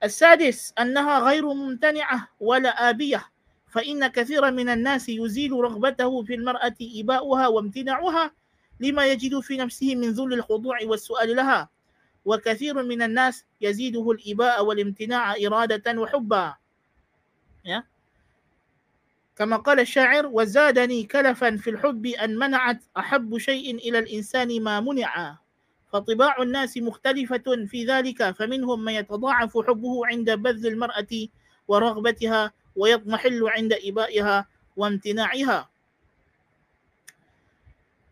Al-Sadis, 0.00 0.72
annaha 0.80 1.28
ghairu 1.28 1.52
muntani'ah 1.52 2.32
wala 2.40 2.72
abiyah. 2.88 3.28
Fa 3.68 3.84
inna 3.84 4.08
kathira 4.08 4.48
minal 4.48 4.80
nasi 4.80 5.20
yuzilu 5.20 5.60
ragbatahu 5.60 6.24
fil 6.24 6.40
mar'ati 6.40 7.04
iba'uha 7.04 7.52
wa 7.52 7.58
amtina'uha 7.60 8.32
lima 8.80 9.04
yajidu 9.06 9.44
fi 9.44 9.60
nafsihi 9.60 9.94
min 9.94 10.16
zulil 10.16 10.40
khudu'i 10.40 10.88
wa 10.88 10.96
su'alilaha. 10.96 11.68
وكثير 12.24 12.82
من 12.82 13.02
الناس 13.02 13.44
يزيده 13.60 14.10
الإباء 14.10 14.64
والامتناع 14.64 15.34
إرادة 15.46 16.00
وحبا. 16.00 16.54
يا؟ 17.64 17.84
كما 19.36 19.56
قال 19.56 19.80
الشاعر 19.80 20.26
وزادني 20.26 21.04
كلفا 21.04 21.56
في 21.56 21.70
الحب 21.70 22.06
أن 22.06 22.36
منعت 22.36 22.80
أحب 22.96 23.38
شيء 23.38 23.74
إلى 23.74 23.98
الإنسان 23.98 24.62
ما 24.62 24.80
منع. 24.80 25.38
فطباع 25.92 26.42
الناس 26.42 26.76
مختلفة 26.76 27.66
في 27.66 27.84
ذلك 27.84 28.30
فمنهم 28.30 28.84
من 28.84 28.92
يتضاعف 28.92 29.58
حبه 29.58 30.06
عند 30.06 30.30
بذل 30.30 30.66
المرأة 30.66 31.28
ورغبتها 31.68 32.52
ويضمحل 32.76 33.48
عند 33.48 33.72
إبائها 33.72 34.46
وامتناعها. 34.76 35.70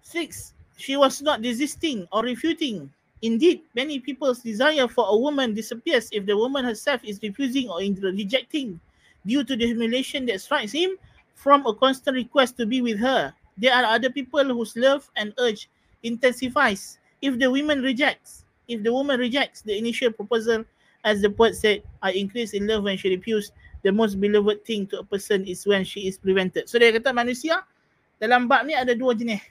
6. 0.02 0.54
She 0.78 0.96
was 0.96 1.20
not 1.20 1.42
desisting 1.42 2.06
or 2.10 2.22
refuting. 2.22 2.88
Indeed, 3.22 3.62
many 3.74 3.98
people's 3.98 4.40
desire 4.40 4.86
for 4.86 5.06
a 5.08 5.16
woman 5.16 5.54
disappears 5.54 6.08
if 6.12 6.26
the 6.26 6.36
woman 6.36 6.64
herself 6.64 7.02
is 7.02 7.18
refusing 7.22 7.68
or 7.68 7.78
rejecting 7.80 8.78
due 9.26 9.42
to 9.42 9.56
the 9.56 9.66
humiliation 9.66 10.26
that 10.26 10.40
strikes 10.40 10.70
him 10.72 10.94
from 11.34 11.66
a 11.66 11.74
constant 11.74 12.14
request 12.14 12.56
to 12.58 12.66
be 12.66 12.80
with 12.80 12.98
her. 12.98 13.34
There 13.58 13.74
are 13.74 13.84
other 13.84 14.10
people 14.10 14.44
whose 14.44 14.76
love 14.76 15.10
and 15.16 15.34
urge 15.38 15.68
intensifies 16.02 16.98
if 17.20 17.38
the 17.38 17.50
woman 17.50 17.82
rejects, 17.82 18.44
if 18.68 18.82
the 18.82 18.92
woman 18.92 19.18
rejects 19.18 19.62
the 19.62 19.76
initial 19.76 20.12
proposal, 20.12 20.64
as 21.02 21.20
the 21.20 21.30
poet 21.30 21.56
said, 21.56 21.82
I 22.02 22.12
increase 22.12 22.54
in 22.54 22.66
love 22.66 22.84
when 22.84 22.96
she 22.96 23.10
refused, 23.10 23.52
the 23.82 23.90
most 23.90 24.20
beloved 24.20 24.64
thing 24.64 24.86
to 24.88 25.00
a 25.00 25.04
person 25.04 25.44
is 25.46 25.66
when 25.66 25.84
she 25.84 26.06
is 26.06 26.18
prevented. 26.18 26.68
So 26.68 26.78
dia 26.78 26.94
kata 26.94 27.10
manusia 27.10 27.62
dalam 28.22 28.46
bab 28.46 28.66
ni 28.66 28.74
ada 28.74 28.94
dua 28.94 29.14
jenis. 29.14 29.42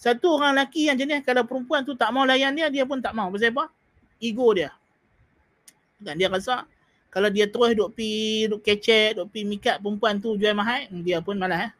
Satu 0.00 0.40
orang 0.40 0.56
lelaki 0.56 0.88
yang 0.88 0.96
jenis 0.96 1.20
kalau 1.28 1.44
perempuan 1.44 1.84
tu 1.84 1.92
tak 1.92 2.08
mau 2.08 2.24
layan 2.24 2.56
dia, 2.56 2.72
dia 2.72 2.88
pun 2.88 3.04
tak 3.04 3.12
mau. 3.12 3.28
Pasal 3.28 3.52
apa? 3.52 3.68
Ego 4.16 4.48
dia. 4.56 4.72
Dan 6.00 6.16
dia 6.16 6.32
rasa 6.32 6.64
kalau 7.12 7.28
dia 7.28 7.44
terus 7.44 7.76
duk 7.76 7.92
pi 7.92 8.48
duk 8.48 8.64
kecek, 8.64 9.20
duk 9.20 9.28
pi 9.28 9.44
mikat 9.44 9.76
perempuan 9.76 10.16
tu 10.16 10.40
jual 10.40 10.56
mahal, 10.56 10.88
dia 11.04 11.20
pun 11.20 11.36
malas 11.36 11.68
eh. 11.68 11.72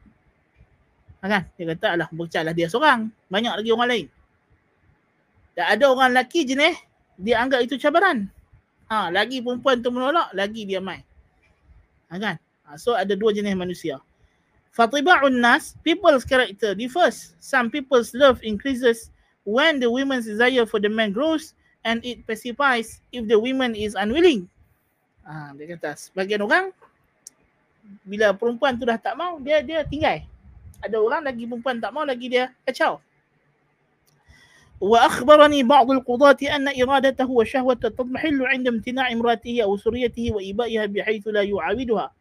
Ha, 1.20 1.32
kan? 1.32 1.42
Dia 1.56 1.72
kata 1.72 1.86
alah 1.96 2.08
bercaklah 2.12 2.52
dia 2.52 2.68
seorang. 2.68 3.08
Banyak 3.32 3.56
lagi 3.56 3.70
orang 3.72 3.88
lain. 3.88 4.06
Dan 5.56 5.64
ada 5.72 5.84
orang 5.88 6.12
lelaki 6.12 6.44
jenis 6.44 6.76
dia 7.16 7.40
anggap 7.40 7.64
itu 7.64 7.80
cabaran. 7.80 8.28
Ha, 8.92 9.08
lagi 9.08 9.40
perempuan 9.40 9.80
tu 9.80 9.88
menolak, 9.88 10.28
lagi 10.36 10.68
dia 10.68 10.84
main. 10.84 11.00
Ha, 12.12 12.20
kan? 12.20 12.36
Ha, 12.68 12.76
so 12.76 12.92
ada 12.92 13.16
dua 13.16 13.32
jenis 13.32 13.56
manusia. 13.56 13.96
Fatiba'un 14.75 15.39
nas, 15.39 15.79
people's 15.87 16.27
character 16.27 16.75
differs. 16.75 17.35
Some 17.39 17.71
people's 17.71 18.11
love 18.11 18.43
increases 18.43 19.09
when 19.47 19.79
the 19.79 19.87
woman's 19.87 20.27
desire 20.27 20.67
for 20.67 20.83
the 20.83 20.91
man 20.91 21.15
grows 21.15 21.55
and 21.87 22.03
it 22.03 22.27
pacifies 22.27 22.99
if 23.13 23.23
the 23.29 23.39
woman 23.39 23.71
is 23.71 23.95
unwilling. 23.95 24.51
Ha, 25.23 25.55
dia 25.55 25.79
kata 25.79 25.95
sebagian 25.95 26.43
orang 26.43 26.69
bila 28.03 28.33
perempuan 28.33 28.77
tu 28.77 28.85
dah 28.85 28.97
tak 28.97 29.15
mau 29.15 29.39
dia 29.39 29.61
dia 29.63 29.85
tinggal. 29.87 30.25
Ada 30.83 30.97
orang 30.99 31.23
lagi 31.23 31.47
perempuan 31.47 31.79
tak 31.79 31.93
mau 31.95 32.03
lagi 32.03 32.27
dia 32.27 32.51
kacau. 32.67 32.99
وأخبرني 34.81 35.63
بعض 35.63 35.91
القضاة 35.91 36.37
أن 36.51 36.67
إرادته 36.67 37.29
وشهوة 37.31 37.73
تضمحل 37.73 38.45
عند 38.45 38.67
امتناع 38.67 39.11
امرأته 39.11 39.63
أو 39.63 39.77
سريته 39.77 40.35
وإبائها 40.35 40.85
بحيث 40.85 41.27
لا 41.27 41.41
يعاودها 41.47 42.11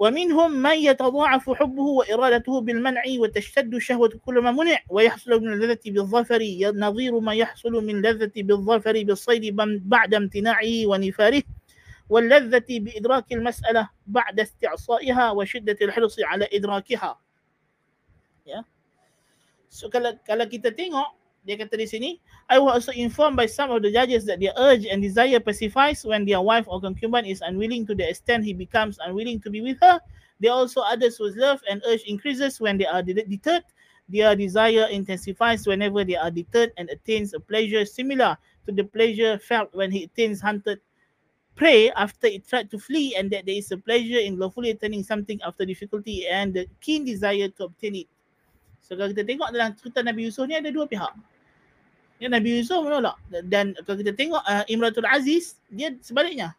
ومنهم 0.00 0.50
من 0.64 0.76
يتضاعف 0.80 1.50
حبه 1.50 1.82
وإرادته 1.82 2.60
بالمنع 2.60 3.02
وتشتد 3.18 3.78
شهوة 3.78 4.12
كل 4.24 4.40
ما 4.40 4.50
منع 4.50 4.78
ويحصل 4.88 5.30
من 5.44 5.52
اللذة 5.52 5.84
بالظفر 5.86 6.40
نظير 6.74 7.20
ما 7.20 7.34
يحصل 7.34 7.72
من 7.84 8.02
لذة 8.02 8.32
بالظفر 8.36 9.02
بالصيد 9.04 9.56
بعد 9.84 10.14
امتناعه 10.14 10.86
ونفاره 10.86 11.42
واللذة 12.08 12.64
بإدراك 12.68 13.32
المسألة 13.32 13.88
بعد 14.06 14.40
استعصائها 14.40 15.30
وشدة 15.30 15.76
الحرص 15.82 16.16
على 16.20 16.48
إدراكها. 16.52 17.20
Ya. 18.48 18.64
So 19.68 19.92
kalau 19.92 20.16
kalau 20.24 20.48
kita 20.48 20.72
tengok 20.72 21.19
dia 21.46 21.56
kata 21.56 21.76
di 21.76 21.88
sini, 21.88 22.20
I 22.48 22.58
was 22.58 22.84
also 22.84 22.92
informed 22.92 23.36
by 23.36 23.46
some 23.46 23.70
of 23.70 23.82
the 23.82 23.90
judges 23.90 24.24
that 24.26 24.40
their 24.40 24.52
urge 24.56 24.84
and 24.84 25.00
desire 25.00 25.40
pacifies 25.40 26.04
when 26.04 26.24
their 26.24 26.40
wife 26.40 26.68
or 26.68 26.80
concubine 26.80 27.24
is 27.24 27.40
unwilling 27.40 27.86
to 27.86 27.94
the 27.94 28.08
extent 28.08 28.44
he 28.44 28.52
becomes 28.52 28.98
unwilling 29.00 29.40
to 29.40 29.50
be 29.50 29.60
with 29.60 29.78
her. 29.80 30.00
There 30.40 30.52
are 30.52 30.60
also 30.64 30.80
others 30.80 31.16
whose 31.16 31.36
love 31.36 31.60
and 31.68 31.82
urge 31.86 32.02
increases 32.04 32.60
when 32.60 32.78
they 32.78 32.86
are 32.86 33.02
deterred. 33.02 33.64
Their 34.08 34.34
desire 34.34 34.88
intensifies 34.90 35.66
whenever 35.66 36.04
they 36.04 36.16
are 36.16 36.30
deterred 36.30 36.72
and 36.76 36.90
attains 36.90 37.32
a 37.32 37.40
pleasure 37.40 37.84
similar 37.84 38.36
to 38.66 38.72
the 38.72 38.84
pleasure 38.84 39.38
felt 39.38 39.72
when 39.72 39.90
he 39.90 40.04
attains 40.04 40.40
hunted 40.40 40.80
prey 41.54 41.90
after 41.92 42.26
it 42.26 42.48
tried 42.48 42.70
to 42.70 42.78
flee 42.78 43.14
and 43.16 43.30
that 43.30 43.44
there 43.44 43.54
is 43.54 43.70
a 43.70 43.76
pleasure 43.76 44.18
in 44.18 44.38
lawfully 44.38 44.70
attaining 44.70 45.02
something 45.04 45.38
after 45.44 45.64
difficulty 45.64 46.26
and 46.26 46.54
the 46.54 46.66
keen 46.80 47.04
desire 47.04 47.48
to 47.48 47.64
obtain 47.64 47.94
it. 47.96 48.06
So 48.80 48.96
kalau 48.96 49.12
kita 49.12 49.22
tengok 49.22 49.48
dalam 49.54 49.76
cerita 49.76 50.00
Nabi 50.02 50.26
Yusuf 50.28 50.44
ni 50.48 50.56
ada 50.56 50.68
dua 50.72 50.88
pihak. 50.88 51.12
Ya, 52.20 52.28
Nabi 52.28 52.60
Yusuf 52.60 52.84
menolak 52.84 53.16
dan 53.48 53.72
kalau 53.88 53.96
kita 53.96 54.12
tengok 54.12 54.44
uh, 54.44 54.64
Imratul 54.68 55.08
Aziz 55.08 55.56
dia 55.72 55.94
sebaliknya. 56.04 56.52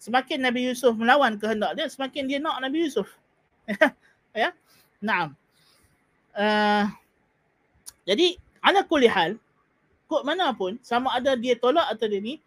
Semakin 0.00 0.40
Nabi 0.42 0.66
Yusuf 0.66 0.96
melawan 0.96 1.36
kehendak 1.36 1.76
dia 1.76 1.86
semakin 1.86 2.26
dia 2.26 2.38
nak 2.40 2.58
Nabi 2.64 2.88
Yusuf. 2.88 3.06
ya. 4.32 4.56
Naam. 5.04 5.36
Uh, 6.32 6.88
jadi 8.08 8.40
ala 8.64 8.82
kulli 8.88 9.06
hal 9.10 9.36
kok 10.08 10.24
mana 10.24 10.52
pun 10.56 10.80
sama 10.80 11.12
ada 11.12 11.36
dia 11.36 11.56
tolak 11.60 11.88
atau 11.92 12.08
dia 12.08 12.20
ni 12.24 12.40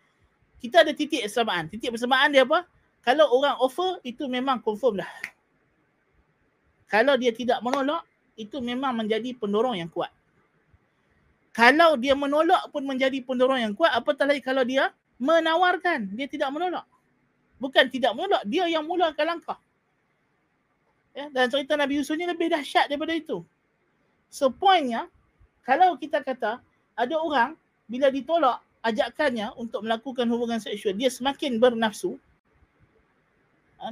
kita 0.66 0.82
ada 0.82 0.92
titik 0.98 1.22
persamaan. 1.22 1.70
Titik 1.70 1.94
persamaan 1.94 2.34
dia 2.34 2.42
apa? 2.42 2.66
Kalau 3.06 3.30
orang 3.38 3.54
offer, 3.62 4.02
itu 4.02 4.26
memang 4.26 4.58
confirm 4.66 4.98
dah. 5.06 5.12
Kalau 6.90 7.14
dia 7.22 7.30
tidak 7.30 7.62
menolak, 7.62 8.02
itu 8.36 8.60
memang 8.60 8.96
menjadi 8.96 9.36
pendorong 9.36 9.80
yang 9.80 9.90
kuat. 9.92 10.12
Kalau 11.56 11.96
dia 11.96 12.12
menolak 12.14 12.68
pun 12.70 12.84
menjadi 12.84 13.16
pendorong 13.24 13.64
yang 13.64 13.74
kuat, 13.74 13.96
apatah 13.96 14.28
lagi 14.28 14.44
kalau 14.44 14.68
dia 14.68 14.92
menawarkan, 15.16 16.12
dia 16.12 16.28
tidak 16.28 16.52
menolak. 16.52 16.84
Bukan 17.56 17.88
tidak 17.88 18.12
menolak, 18.12 18.44
dia 18.44 18.68
yang 18.68 18.84
mulakan 18.84 19.40
langkah. 19.40 19.60
Ya, 21.16 21.32
dan 21.32 21.48
cerita 21.48 21.80
Nabi 21.80 22.04
Yusuf 22.04 22.20
ni 22.20 22.28
lebih 22.28 22.52
dahsyat 22.52 22.92
daripada 22.92 23.16
itu. 23.16 23.40
So 24.28 24.52
pointnya, 24.52 25.08
kalau 25.64 25.96
kita 25.96 26.20
kata 26.20 26.60
ada 26.92 27.16
orang 27.16 27.56
bila 27.88 28.12
ditolak, 28.12 28.60
ajakannya 28.86 29.50
untuk 29.58 29.82
melakukan 29.82 30.30
hubungan 30.30 30.62
seksual 30.62 30.94
dia 30.94 31.10
semakin 31.10 31.58
bernafsu 31.58 32.22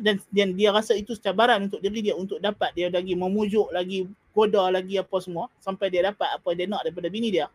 dan, 0.05 0.21
dan 0.29 0.53
dia 0.53 0.69
rasa 0.69 0.93
itu 0.93 1.17
cabaran 1.17 1.65
untuk 1.65 1.81
diri 1.81 2.05
dia 2.05 2.15
untuk 2.15 2.37
dapat 2.37 2.69
dia 2.77 2.93
lagi 2.93 3.17
memujuk 3.17 3.73
lagi 3.73 4.05
goda 4.34 4.70
lagi 4.70 5.00
apa 5.00 5.16
semua 5.18 5.50
sampai 5.58 5.90
dia 5.90 6.06
dapat 6.06 6.28
apa 6.28 6.48
dia 6.54 6.66
nak 6.70 6.86
daripada 6.86 7.08
bini 7.10 7.32
dia 7.32 7.46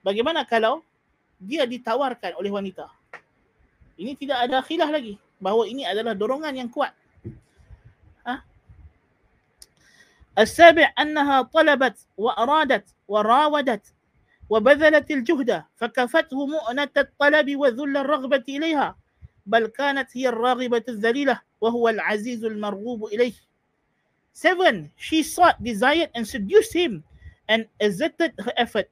bagaimana 0.00 0.46
kalau 0.48 0.80
dia 1.36 1.66
ditawarkan 1.66 2.38
oleh 2.38 2.48
wanita 2.48 2.88
ini 3.98 4.16
tidak 4.16 4.48
ada 4.48 4.64
khilaf 4.64 4.88
lagi 4.88 5.18
bahawa 5.42 5.66
ini 5.68 5.82
adalah 5.84 6.14
dorongan 6.16 6.54
yang 6.54 6.70
kuat 6.70 6.94
ha? 8.24 8.40
السابع 10.32 10.96
أنها 10.96 11.52
طلبت 11.52 11.96
وأرادت 12.16 12.86
وراودت 13.08 13.84
وبذلت 14.48 15.10
الجهد 15.10 15.50
فكفته 15.76 16.46
مؤنة 16.46 16.94
الطلب 16.96 17.56
وذل 17.56 17.96
الرغبة 17.96 18.44
إليها 18.48 18.96
بل 19.46 19.66
كانت 19.66 20.08
هي 20.16 20.28
الراغبة 20.28 20.84
الذليلة 20.88 21.40
وهو 21.60 21.88
العزيز 21.88 22.44
المرغوب 22.44 23.04
إليه 23.04 23.32
Seven, 24.37 24.93
she 25.01 25.25
sought, 25.25 25.57
desired 25.65 26.13
and 26.13 26.21
seduced 26.21 26.69
him 26.69 27.01
and 27.49 27.65
exerted 27.81 28.37
her 28.37 28.53
effort. 28.53 28.85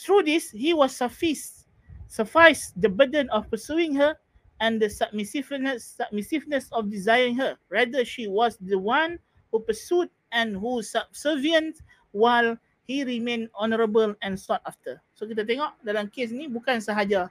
Through 0.00 0.24
this, 0.24 0.48
he 0.48 0.72
was 0.72 0.96
suffice, 0.96 1.68
suffice 2.08 2.72
the 2.72 2.88
burden 2.88 3.28
of 3.28 3.44
pursuing 3.52 3.92
her 4.00 4.16
and 4.64 4.80
the 4.80 4.88
submissiveness, 4.88 6.00
submissiveness 6.00 6.72
of 6.72 6.88
desiring 6.88 7.36
her. 7.36 7.60
Rather, 7.68 8.08
she 8.08 8.24
was 8.24 8.56
the 8.64 8.80
one 8.80 9.20
who 9.52 9.60
pursued 9.60 10.08
and 10.32 10.56
who 10.56 10.80
subservient 10.80 11.84
while 12.16 12.56
he 12.88 13.04
remain 13.04 13.52
honorable 13.52 14.16
and 14.24 14.32
sought 14.32 14.64
after. 14.64 14.96
So 15.12 15.28
kita 15.28 15.44
tengok 15.44 15.76
dalam 15.84 16.08
kes 16.08 16.32
ni 16.32 16.48
bukan 16.48 16.80
sahaja 16.80 17.28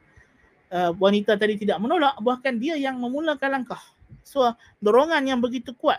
uh, 0.70 0.93
wanita 0.93 1.34
tadi 1.34 1.57
tidak 1.57 1.82
menolak, 1.82 2.13
bahkan 2.22 2.61
dia 2.61 2.78
yang 2.78 3.01
memulakan 3.01 3.57
langkah. 3.57 3.82
So 4.22 4.53
dorongan 4.86 5.26
yang 5.26 5.41
begitu 5.41 5.74
kuat. 5.74 5.97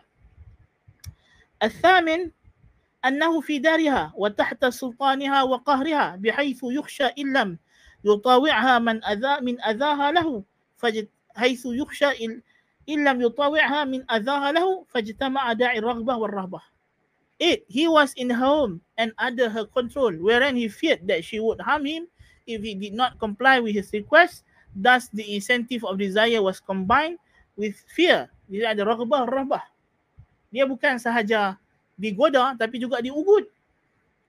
الثامن 1.62 2.30
أنه 3.04 3.40
في 3.40 3.58
دارها 3.58 4.12
وتحت 4.16 4.64
سلطانها 4.66 5.42
وقهرها 5.42 6.16
بحيث 6.16 6.60
يخشى 6.62 7.04
إن 7.04 7.36
لم 7.36 7.58
يطاوعها 8.04 8.78
من 8.78 9.04
أذى 9.04 9.40
من 9.40 9.62
أذاها 9.62 10.12
له 10.12 10.44
حيث 11.36 11.62
يخشى 11.66 12.10
إن 12.88 13.08
لم 13.08 13.22
يطاوعها 13.22 13.84
من 13.84 14.10
أذاها 14.10 14.52
له 14.52 14.84
فاجتمع 14.88 15.52
داعي 15.52 15.78
الرغبة 15.78 16.16
والرهبة 16.16 16.60
Eight, 17.40 17.62
he 17.68 17.86
was 17.86 18.12
in 18.18 18.30
home 18.30 18.80
and 18.98 19.12
under 19.16 19.48
her 19.48 19.64
control, 19.64 20.10
wherein 20.10 20.56
he 20.56 20.66
feared 20.66 21.06
that 21.06 21.22
she 21.22 21.38
would 21.38 21.60
harm 21.60 21.86
him 21.86 22.08
if 22.48 22.62
he 22.62 22.74
did 22.74 22.94
not 22.94 23.14
comply 23.20 23.60
with 23.60 23.74
his 23.74 23.92
request. 23.92 24.42
Thus, 24.74 25.06
the 25.14 25.22
incentive 25.36 25.84
of 25.84 25.98
desire 25.98 26.42
was 26.42 26.58
combined 26.58 27.18
with 27.54 27.78
fear. 27.94 28.26
Dia 28.50 28.74
ada 28.74 28.82
raghbah, 28.82 29.30
rahbah. 29.30 29.62
Dia 30.53 30.69
bukan 30.69 31.01
sahaja 31.01 31.57
digoda 31.97 32.53
tapi 32.57 32.77
juga 32.81 32.99
diugut 32.99 33.49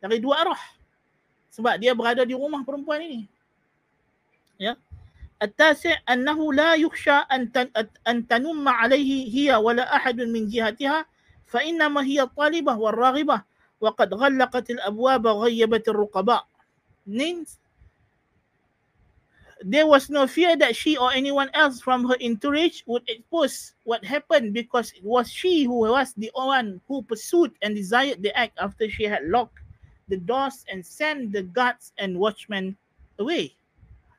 dari 0.00 0.20
dua 0.20 0.44
arah. 0.44 0.62
Sebab 1.54 1.78
dia 1.78 1.94
berada 1.94 2.26
di 2.26 2.34
rumah 2.34 2.60
perempuan 2.66 3.00
ini. 3.02 3.20
Ya. 4.58 4.74
التاسع 5.42 6.08
أنه 6.08 6.52
لا 6.54 6.74
يخشى 6.74 7.18
أن 8.08 8.26
تنم 8.28 8.68
عليه 8.68 9.10
هي 9.34 9.54
ولا 9.54 9.96
أحد 9.96 10.20
من 10.20 10.48
جهتها 10.48 11.06
فإنما 11.46 12.00
هي 12.04 12.22
الطالبة 12.22 12.78
والراغبة 12.78 13.42
وقد 13.80 14.14
غلقت 14.14 14.70
الأبواب 14.70 15.24
وغيبت 15.24 15.88
الرقباء 15.88 16.46
means 17.04 17.57
there 19.63 19.87
was 19.87 20.09
no 20.09 20.27
fear 20.27 20.55
that 20.55 20.75
she 20.75 20.95
or 20.95 21.11
anyone 21.11 21.49
else 21.53 21.81
from 21.81 22.07
her 22.07 22.15
entourage 22.23 22.81
would 22.87 23.03
expose 23.07 23.73
what 23.83 24.03
happened 24.03 24.53
because 24.53 24.91
it 24.95 25.03
was 25.03 25.29
she 25.31 25.63
who 25.63 25.83
was 25.83 26.13
the 26.15 26.31
one 26.33 26.79
who 26.87 27.01
pursued 27.03 27.51
and 27.61 27.75
desired 27.75 28.23
the 28.23 28.31
act 28.37 28.55
after 28.59 28.89
she 28.89 29.03
had 29.03 29.23
locked 29.27 29.59
the 30.07 30.17
doors 30.17 30.65
and 30.71 30.85
send 30.85 31.31
the 31.31 31.43
guards 31.43 31.91
and 31.99 32.17
watchmen 32.17 32.75
away. 33.19 33.53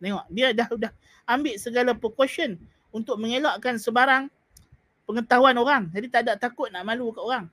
Tengok, 0.01 0.25
dia 0.33 0.53
dah 0.57 0.69
dah 0.77 0.93
ambil 1.29 1.57
segala 1.61 1.93
precaution 1.93 2.57
untuk 2.93 3.21
mengelakkan 3.21 3.77
sebarang 3.77 4.33
pengetahuan 5.05 5.57
orang. 5.57 5.83
Jadi 5.93 6.07
tak 6.09 6.21
ada 6.29 6.37
takut 6.37 6.73
nak 6.73 6.85
malu 6.85 7.13
kat 7.13 7.21
orang. 7.21 7.47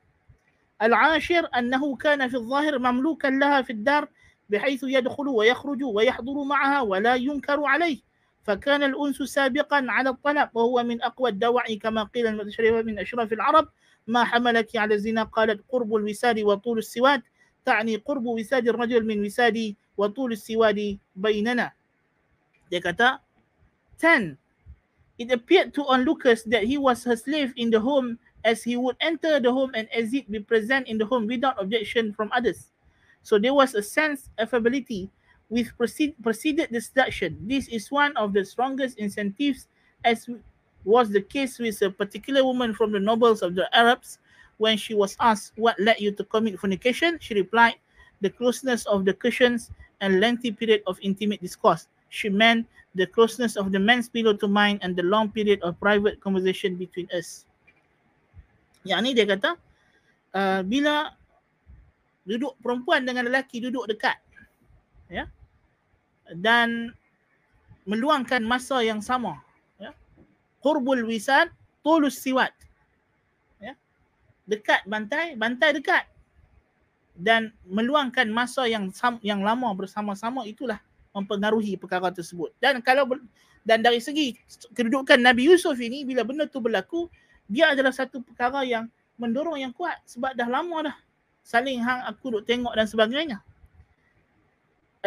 Al-ashir 0.78 1.44
annahu 1.52 1.98
kana 1.98 2.30
fi 2.30 2.38
al-zahir 2.38 2.78
mamlukan 2.78 3.34
laha 3.42 3.66
fi 3.66 3.74
ad-dar 3.74 4.06
بحيث 4.50 4.84
يدخل 4.84 5.28
ويخرج 5.28 5.84
ويحضر 5.84 6.44
معها 6.44 6.82
ولا 6.82 7.16
ينكر 7.16 7.66
عليه. 7.66 8.00
فكان 8.44 8.84
الأنس 8.84 9.18
سابقا 9.24 9.86
على 9.90 10.10
الطلب 10.10 10.50
وهو 10.54 10.84
من 10.84 11.02
أقوى 11.02 11.30
الدواعي 11.30 11.76
كما 11.76 12.04
قيل 12.04 12.28
المتشرفة 12.28 12.82
من 12.82 13.00
أشراف 13.00 13.34
العرب. 13.34 13.68
ما 14.08 14.24
حملك 14.24 14.76
على 14.76 14.96
الزنا؟ 14.96 15.24
قالت 15.24 15.64
قرب 15.70 15.96
الوساد 15.96 16.40
وطول 16.40 16.78
السواد. 16.78 17.22
تعني 17.66 17.96
قرب 17.96 18.26
وساد 18.26 18.68
الرجل 18.68 19.06
من 19.06 19.26
وسادي 19.26 19.78
وطول 19.98 20.32
السواد 20.32 20.98
بيننا. 21.16 21.72
Dia 22.72 22.84
kata 22.84 23.24
10 24.00 24.38
it 25.18 25.32
appeared 25.32 25.74
to 25.74 25.82
onlookers 25.88 26.44
that 26.44 26.64
he 26.64 26.78
was 26.78 27.04
her 27.04 27.16
slave 27.16 27.54
in 27.58 27.72
the 27.72 27.80
home 27.80 28.20
as 28.46 28.64
he 28.64 28.78
would 28.78 28.96
enter 29.02 29.40
the 29.40 29.52
home 29.52 29.72
and 29.74 29.90
as 29.90 30.14
it 30.14 30.30
be 30.30 30.40
present 30.40 30.88
in 30.88 30.98
the 30.98 31.06
home 31.06 31.26
without 31.26 31.58
objection 31.60 32.14
from 32.14 32.30
others. 32.32 32.70
So 33.28 33.36
there 33.36 33.52
was 33.52 33.76
a 33.76 33.84
sense 33.84 34.32
of 34.40 34.56
ability 34.56 35.12
with 35.52 35.76
proceed, 35.76 36.16
preceded 36.24 36.72
the 36.72 36.80
seduction. 36.80 37.36
This 37.44 37.68
is 37.68 37.92
one 37.92 38.16
of 38.16 38.32
the 38.32 38.48
strongest 38.48 38.96
incentives, 39.04 39.68
as 40.08 40.32
was 40.88 41.12
the 41.12 41.20
case 41.20 41.60
with 41.60 41.76
a 41.84 41.92
particular 41.92 42.48
woman 42.48 42.72
from 42.72 42.96
the 42.96 43.04
nobles 43.04 43.44
of 43.44 43.52
the 43.52 43.68
Arabs. 43.76 44.20
When 44.64 44.80
she 44.80 44.96
was 44.96 45.20
asked 45.20 45.52
what 45.60 45.76
led 45.76 46.00
you 46.00 46.16
to 46.16 46.24
commit 46.24 46.56
fornication, 46.58 47.20
she 47.20 47.36
replied, 47.36 47.76
the 48.22 48.32
closeness 48.32 48.88
of 48.88 49.04
the 49.04 49.14
cushions 49.14 49.72
and 50.00 50.22
lengthy 50.24 50.56
period 50.56 50.88
of 50.88 50.98
intimate 51.04 51.44
discourse. 51.44 51.92
She 52.08 52.30
meant 52.30 52.66
the 52.96 53.12
closeness 53.12 53.58
of 53.58 53.74
the 53.76 53.80
man's 53.80 54.08
pillow 54.08 54.40
to 54.40 54.48
mine 54.48 54.80
and 54.82 54.96
the 54.96 55.04
long 55.04 55.36
period 55.36 55.60
of 55.68 55.78
private 55.84 56.24
conversation 56.24 56.80
between 56.80 57.12
us. 57.12 57.44
Yang 58.88 59.02
ni 59.04 59.12
dia 59.20 59.28
kata, 59.28 59.60
uh, 60.32 60.64
bila 60.64 61.12
duduk 62.28 62.60
perempuan 62.60 63.08
dengan 63.08 63.32
lelaki 63.32 63.64
duduk 63.64 63.88
dekat. 63.88 64.20
Ya? 65.08 65.32
Dan 66.36 66.92
meluangkan 67.88 68.44
masa 68.44 68.84
yang 68.84 69.00
sama. 69.00 69.40
Ya? 69.80 69.96
Qurbul 70.60 71.08
wisad 71.08 71.48
tulus 71.80 72.20
siwat. 72.20 72.52
Ya? 73.64 73.80
Dekat 74.44 74.84
bantai 74.84 75.40
bantai 75.40 75.72
dekat. 75.80 76.04
Dan 77.18 77.56
meluangkan 77.66 78.30
masa 78.30 78.68
yang 78.70 78.92
yang 79.26 79.42
lama 79.42 79.72
bersama-sama 79.74 80.46
itulah 80.46 80.78
mempengaruhi 81.16 81.80
perkara 81.80 82.12
tersebut. 82.12 82.54
Dan 82.62 82.84
kalau 82.84 83.08
dan 83.64 83.82
dari 83.82 84.04
segi 84.04 84.36
kedudukan 84.76 85.18
Nabi 85.18 85.50
Yusuf 85.50 85.80
ini 85.80 86.06
bila 86.06 86.22
benda 86.28 86.46
tu 86.46 86.62
berlaku 86.62 87.10
dia 87.48 87.72
adalah 87.74 87.96
satu 87.96 88.22
perkara 88.22 88.62
yang 88.68 88.86
mendorong 89.18 89.58
yang 89.58 89.74
kuat 89.74 89.98
sebab 90.06 90.38
dah 90.38 90.46
lama 90.46 90.92
dah 90.92 90.98
saling 91.48 91.80
hang 91.80 92.04
aku 92.04 92.36
duk 92.36 92.44
tengok 92.44 92.76
dan 92.76 92.84
sebagainya. 92.84 93.40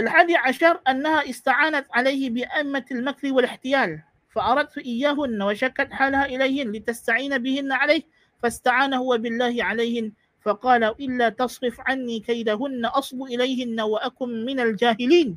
Al-hadi 0.01 0.33
ashar 0.41 0.81
annaha 0.89 1.29
ista'anat 1.29 1.85
alaihi 1.93 2.33
bi 2.33 2.43
ammatil 2.57 3.05
makri 3.05 3.29
wal 3.29 3.45
ihtiyal. 3.45 4.01
فأردت 4.31 4.79
إياهن 4.79 5.43
وشكت 5.43 5.91
حالها 5.91 6.25
إليهن 6.31 6.73
لتستعين 6.73 7.39
بهن 7.39 7.73
عليه 7.73 8.03
فاستعان 8.43 8.95
هو 8.95 9.19
بالله 9.19 9.65
عليهن 9.65 10.13
فقال 10.43 10.85
إلا 10.85 11.29
تصرف 11.29 11.81
عني 11.81 12.21
كيدهن 12.21 12.87
أصب 12.87 13.23
إليهن 13.23 13.81
وأكن 13.81 14.45
من 14.45 14.61
الجاهلين 14.61 15.37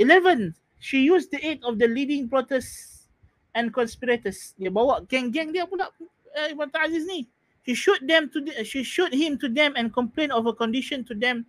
11. 0.00 0.54
She 0.80 1.04
used 1.04 1.30
the 1.30 1.38
aid 1.46 1.60
of 1.62 1.78
the 1.78 1.86
leading 1.86 2.26
protests 2.28 3.06
and 3.54 3.70
conspirators. 3.70 4.56
Dia 4.58 4.72
bawa 4.72 5.04
geng-geng 5.06 5.52
dia 5.52 5.68
pula 5.68 5.92
eh, 6.34 6.56
Ibn 6.56 6.72
Aziz 6.74 7.06
ni. 7.06 7.28
She 7.67 7.75
showed 7.75 8.07
them 8.07 8.31
to 8.31 8.39
the, 8.39 8.63
she 8.63 8.79
showed 8.79 9.11
him 9.11 9.35
to 9.43 9.51
them 9.51 9.75
and 9.75 9.91
complained 9.91 10.31
of 10.31 10.47
a 10.47 10.55
condition 10.55 11.03
to 11.03 11.13
them 11.13 11.43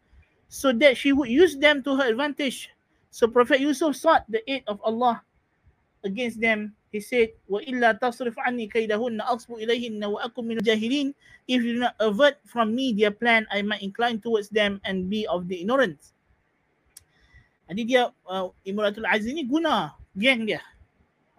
so 0.51 0.75
that 0.75 0.99
she 0.99 1.14
would 1.14 1.31
use 1.31 1.55
them 1.55 1.79
to 1.87 1.95
her 1.95 2.11
advantage. 2.11 2.75
So 3.14 3.31
Prophet 3.31 3.62
Yusuf 3.62 3.95
sought 3.95 4.27
the 4.27 4.43
aid 4.51 4.66
of 4.66 4.83
Allah 4.83 5.23
against 6.03 6.43
them. 6.43 6.75
He 6.91 6.99
said, 6.99 7.39
وَإِلَّا 7.47 8.03
تَصْرِفْ 8.03 8.35
عَنِّي 8.35 8.66
كَيْدَهُنَّ 8.66 9.23
أَصْبُ 9.31 9.62
إِلَيْهِنَّ 9.62 10.03
وَأَكُمْ 10.03 10.43
مِنَ 10.43 10.59
الْجَاهِلِينَ 10.59 11.14
If 11.47 11.62
you 11.62 11.79
do 11.79 11.81
not 11.87 11.95
avert 12.01 12.43
from 12.43 12.75
me 12.75 12.93
their 12.99 13.14
plan, 13.14 13.47
I 13.53 13.62
might 13.62 13.83
incline 13.87 14.19
towards 14.19 14.49
them 14.49 14.81
and 14.83 15.07
be 15.07 15.23
of 15.31 15.47
the 15.47 15.62
ignorant. 15.62 16.03
Jadi 17.71 17.95
dia, 17.95 18.11
uh, 18.27 18.51
Imratul 18.66 19.07
Aziz 19.07 19.31
ni 19.31 19.47
guna 19.47 19.95
geng 20.19 20.49
dia. 20.49 20.64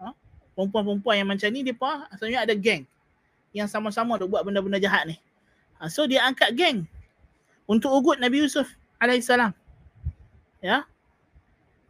Ha? 0.00 0.14
Perempuan-perempuan 0.56 1.20
yang 1.20 1.28
macam 1.34 1.48
ni, 1.52 1.66
dia 1.66 1.74
apa? 1.76 2.08
Asalnya 2.14 2.48
ada 2.48 2.54
geng 2.56 2.88
yang 3.54 3.66
sama-sama 3.66 4.16
duk 4.16 4.30
buat 4.30 4.46
benda-benda 4.46 4.78
jahat 4.78 5.10
ni. 5.10 5.16
Ha, 5.78 5.90
so 5.90 6.06
dia 6.06 6.22
angkat 6.22 6.54
geng 6.54 6.86
untuk 7.66 7.90
ugut 7.90 8.18
Nabi 8.22 8.44
Yusuf 8.46 8.68
alaihissalam. 9.02 9.50
Ya. 10.60 10.86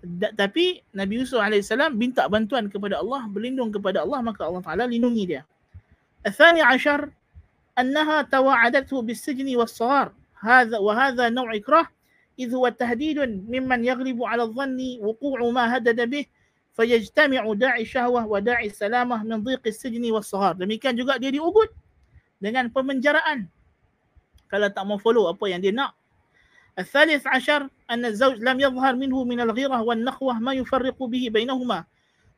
Da, 0.01 0.33
tapi 0.33 0.81
Nabi 0.97 1.21
Yusuf 1.21 1.43
alaihissalam 1.43 1.93
minta 1.93 2.25
bantuan 2.31 2.73
kepada 2.73 3.03
Allah, 3.03 3.29
berlindung 3.29 3.69
kepada 3.69 4.01
Allah, 4.01 4.25
maka 4.25 4.49
Allah 4.49 4.65
Taala 4.65 4.85
lindungi 4.89 5.37
dia. 5.37 5.43
Athani 6.25 6.65
ashar 6.65 7.13
annaha 7.77 8.25
tawa'adathu 8.25 9.05
bis-sijni 9.05 9.57
was-saghar. 9.57 10.17
Hadha 10.41 10.81
wa 10.81 10.93
hadha 10.97 11.29
naw' 11.29 11.53
ikrah 11.53 11.89
إذ 12.41 12.57
هو 12.57 12.69
تهديد 12.69 13.21
ممن 13.53 13.85
يغلب 13.85 14.19
على 14.25 14.43
الظن 14.43 14.81
وقوع 15.05 15.39
ما 15.53 15.77
هدد 15.77 16.11
به 16.11 16.25
فيجتمع 16.76 17.54
داعي 17.54 17.82
الشهوة 17.82 18.28
وداعي 18.28 18.68
السلامة 18.68 19.24
من 19.24 19.44
ضيق 19.44 19.64
السجن 19.68 20.12
والصغار. 20.12 20.60
Demikian 20.60 21.00
juga 21.00 21.16
dia 21.16 21.32
diugut 21.32 21.72
dengan 22.44 22.68
pemenjaraan. 22.68 23.48
Kalau 24.52 24.68
tak 24.68 24.84
mau 24.84 25.00
follow 25.00 25.32
apa 25.32 25.46
yang 25.48 25.64
dia 25.64 25.72
nak. 25.72 25.96
الثالث 26.76 27.28
عشر 27.28 27.72
أن 27.92 28.06
الزوج 28.06 28.44
لم 28.44 28.60
يظهر 28.60 28.96
منه 28.96 29.24
من 29.24 29.40
الغيرة 29.40 29.82
والنخوة 29.82 30.44
ما 30.44 30.54
يفرق 30.54 31.04
به 31.04 31.24
بينهما 31.32 31.86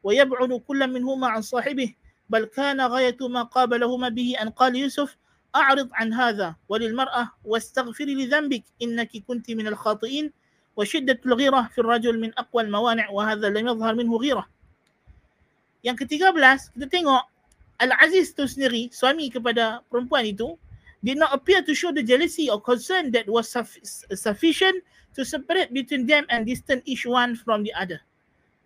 ويبعد 0.03 0.53
كل 0.53 0.81
منهما 0.93 1.27
عن 1.27 1.41
صاحبه 1.41 1.93
بل 2.29 2.45
كان 2.45 2.81
غاية 2.81 3.17
ما 3.21 3.43
قابلهما 3.43 4.09
به 4.09 4.37
أن 4.41 4.49
قال 4.49 4.75
يوسف 4.75 5.17
أعرض 5.55 5.89
عن 5.93 6.13
هذا 6.13 6.55
وللمرأة 6.69 7.31
واستغفري 7.45 8.13
لذنبك 8.15 8.63
إنك 8.81 9.17
كنت 9.27 9.51
من 9.51 9.67
الخاطئين 9.67 10.33
وشدة 10.76 11.20
الغيرة 11.26 11.70
في 11.72 11.78
الرجل 11.84 12.20
من 12.20 12.32
أقوى 12.38 12.62
الموانع 12.62 13.10
وهذا 13.10 13.48
لم 13.48 13.68
يظهر 13.68 13.94
منه 13.94 14.16
غيرة 14.16 14.44
yang 15.82 15.98
ke-13 15.98 16.38
kita 16.78 16.86
tengok 16.86 17.26
Al-Aziz 17.82 18.30
tu 18.38 18.46
sendiri 18.46 18.86
suami 18.94 19.26
kepada 19.26 19.82
perempuan 19.90 20.22
itu 20.22 20.54
did 21.02 21.18
not 21.18 21.34
appear 21.34 21.58
to 21.66 21.74
show 21.74 21.90
the 21.90 22.00
jealousy 22.00 22.46
or 22.46 22.62
concern 22.62 23.10
that 23.10 23.26
was 23.26 23.50
sufficient 24.14 24.78
to 25.18 25.26
separate 25.26 25.74
between 25.74 26.06
them 26.06 26.22
and 26.30 26.46
distance 26.46 26.78
each 26.86 27.02
one 27.02 27.34
from 27.34 27.66
the 27.66 27.74
other 27.74 27.98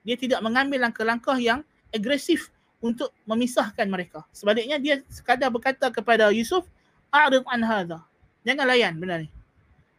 dia 0.05 0.15
tidak 0.21 0.45
mengambil 0.45 0.85
langkah-langkah 0.85 1.41
yang 1.41 1.65
agresif 1.91 2.53
untuk 2.85 3.09
memisahkan 3.25 3.89
mereka 3.89 4.21
sebaliknya 4.37 4.77
dia 4.77 5.01
sekadar 5.09 5.49
berkata 5.49 5.89
kepada 5.89 6.29
Yusuf 6.29 6.69
a'rid 7.09 7.49
an 7.49 7.65
hadha 7.65 7.99
jangan 8.45 8.69
layan 8.69 8.93
benda 9.01 9.25
ni 9.25 9.33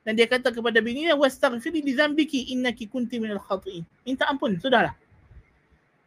dan 0.03 0.19
dia 0.19 0.27
kata 0.27 0.51
kepada 0.51 0.83
bininya 0.83 1.15
wastaghfiri 1.15 1.79
li 1.83 1.95
dzambiki 1.95 2.51
innaki 2.51 2.91
kunti 2.91 3.23
minal 3.23 3.39
khati'in. 3.39 3.87
Minta 4.03 4.27
ampun, 4.27 4.59
sudahlah. 4.59 4.95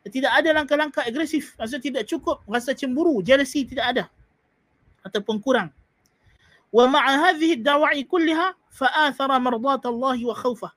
Tidak 0.05 0.29
ada 0.29 0.53
langkah-langkah 0.53 1.01
agresif, 1.01 1.57
maksudnya 1.57 1.81
tidak 1.81 2.03
cukup 2.05 2.43
rasa 2.45 2.77
cemburu, 2.77 3.25
jealousy 3.25 3.65
tidak 3.65 3.85
ada 3.89 4.03
ataupun 5.01 5.41
kurang. 5.41 5.73
Wa 6.69 6.85
ma'a 6.85 7.31
hadhihi 7.31 7.61
ad-dawa'i 7.63 8.05
kullaha 8.05 8.53
fa'athara 8.69 9.39
mardat 9.41 9.87
Allah 9.87 10.19
wa 10.19 10.35
khawfah. 10.35 10.73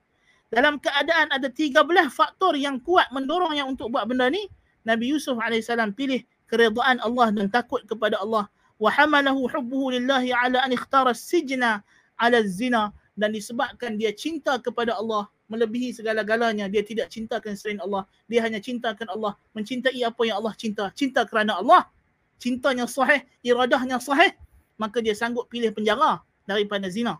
Dalam 0.48 0.80
keadaan 0.80 1.28
ada 1.28 1.52
13 1.52 1.76
faktor 2.08 2.56
yang 2.56 2.80
kuat 2.80 3.12
mendorong 3.12 3.52
yang 3.52 3.68
untuk 3.68 3.92
buat 3.92 4.08
benda 4.08 4.32
ni, 4.32 4.48
Nabi 4.88 5.12
Yusuf 5.12 5.36
AS 5.36 5.68
pilih 5.92 6.24
keredaan 6.48 6.96
Allah 7.04 7.28
dan 7.36 7.52
takut 7.52 7.84
kepada 7.84 8.16
Allah. 8.16 8.48
Wa 8.80 8.88
hamalahu 8.88 9.50
hubbuhu 9.50 9.92
lillahi 9.92 10.32
ala 10.32 10.64
an 10.64 10.72
ikhtara 10.72 11.12
sijna 11.12 11.84
ala 12.16 12.40
zina 12.48 12.94
dan 13.18 13.34
disebabkan 13.34 13.98
dia 13.98 14.14
cinta 14.14 14.54
kepada 14.62 14.94
Allah 14.94 15.26
melebihi 15.50 15.90
segala-galanya 15.90 16.70
dia 16.70 16.86
tidak 16.86 17.10
cintakan 17.10 17.58
selain 17.58 17.82
Allah. 17.82 18.06
Dia 18.30 18.46
hanya 18.46 18.62
cintakan 18.62 19.10
Allah 19.10 19.34
mencintai 19.58 19.98
apa 20.06 20.22
yang 20.22 20.38
Allah 20.38 20.54
cinta. 20.54 20.94
Cinta 20.94 21.26
kerana 21.26 21.58
Allah. 21.58 21.90
Cintanya 22.38 22.86
sahih 22.86 23.26
iradahnya 23.42 23.98
sahih. 23.98 24.30
Maka 24.78 25.02
dia 25.02 25.18
sanggup 25.18 25.50
pilih 25.50 25.74
penjara 25.74 26.22
daripada 26.46 26.86
zina. 26.86 27.18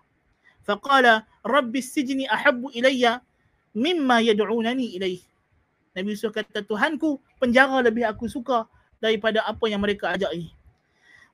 Faqala 0.62 1.26
rabbi 1.42 1.82
sijni 1.82 2.30
ahabbu 2.30 2.70
ilayya 2.70 3.18
mimma 3.74 4.20
yad'unani 4.22 4.94
ilayh 4.96 5.20
Nabi 5.96 6.14
Yusuf 6.14 6.30
kata 6.34 6.62
Tuhanku 6.62 7.18
penjara 7.42 7.82
lebih 7.82 8.06
aku 8.06 8.30
suka 8.30 8.68
daripada 8.98 9.42
apa 9.46 9.64
yang 9.70 9.82
mereka 9.82 10.14
ajak 10.14 10.30
ini 10.34 10.50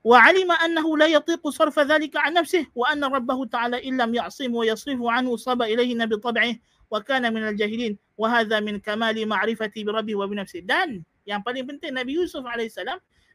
وعلم 0.04 0.52
أنه 0.52 0.98
لا 0.98 1.08
يطيق 1.08 1.44
صرف 1.50 1.80
ذلك 1.80 2.16
عن 2.16 2.34
نفسه 2.34 2.68
وأن 2.76 3.04
ربه 3.04 3.46
تعالى 3.46 3.88
إن 3.88 4.02
لم 4.02 4.16
يعصم 4.16 4.56
ويصرف 4.56 5.00
عنه 5.04 5.36
صاب 5.36 5.62
إليه 5.62 6.06
بطبعه 6.06 6.56
وكان 6.92 7.34
من 7.34 7.44
الجاهلين 7.48 7.98
وهذا 8.18 8.60
من 8.60 8.80
كمال 8.80 9.28
معرفتي 9.28 9.84
بربه 9.84 10.16
وبنفسه 10.16 10.64
dan 10.64 11.04
yang 11.28 11.44
paling 11.44 11.68
penting 11.68 11.94
Nabi 11.94 12.16
Yusuf 12.16 12.42
AS 12.48 12.80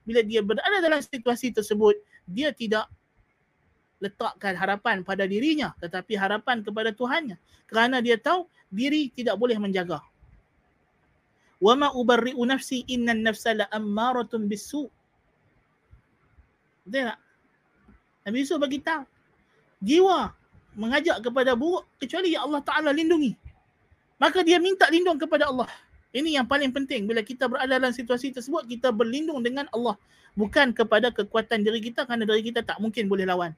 bila 0.05 0.21
dia 0.25 0.41
berada 0.41 0.81
dalam 0.81 1.01
situasi 1.01 1.53
tersebut 1.53 1.97
dia 2.29 2.53
tidak 2.53 2.89
letakkan 4.03 4.57
harapan 4.57 5.01
pada 5.07 5.25
dirinya 5.25 5.73
tetapi 5.81 6.17
harapan 6.19 6.61
kepada 6.61 6.93
Tuhannya 6.93 7.39
kerana 7.69 8.01
dia 8.05 8.21
tahu 8.21 8.49
diri 8.69 9.09
tidak 9.12 9.39
boleh 9.41 9.57
menjaga 9.57 10.03
wa 11.62 11.73
ma 11.79 11.89
ubarri'u 11.95 12.43
nafsi 12.45 12.85
innan 12.91 13.25
nafsa 13.25 13.57
la 13.57 13.65
ammaratun 13.73 14.45
bisu 14.51 14.91
Betul 16.89 17.09
tak? 17.09 17.19
Nabi 18.25 18.37
Yusuf 18.41 18.59
bagi 18.61 18.79
tahu. 18.81 19.05
Jiwa 19.85 20.33
mengajak 20.75 21.21
kepada 21.21 21.53
buruk 21.55 21.85
kecuali 22.01 22.35
yang 22.35 22.49
Allah 22.51 22.62
Ta'ala 22.65 22.91
lindungi. 22.91 23.37
Maka 24.17 24.41
dia 24.41 24.57
minta 24.57 24.89
lindung 24.89 25.21
kepada 25.21 25.49
Allah. 25.49 25.69
Ini 26.15 26.41
yang 26.41 26.47
paling 26.47 26.71
penting. 26.71 27.11
Bila 27.11 27.21
kita 27.27 27.51
berada 27.51 27.75
dalam 27.75 27.91
situasi 27.91 28.31
tersebut, 28.31 28.71
kita 28.71 28.95
berlindung 28.95 29.43
dengan 29.43 29.67
Allah. 29.75 29.99
Bukan 30.39 30.75
kepada 30.75 31.11
kekuatan 31.11 31.67
diri 31.67 31.83
kita 31.83 32.07
kerana 32.07 32.23
diri 32.27 32.43
kita 32.55 32.62
tak 32.62 32.79
mungkin 32.79 33.07
boleh 33.11 33.27
lawan. 33.27 33.53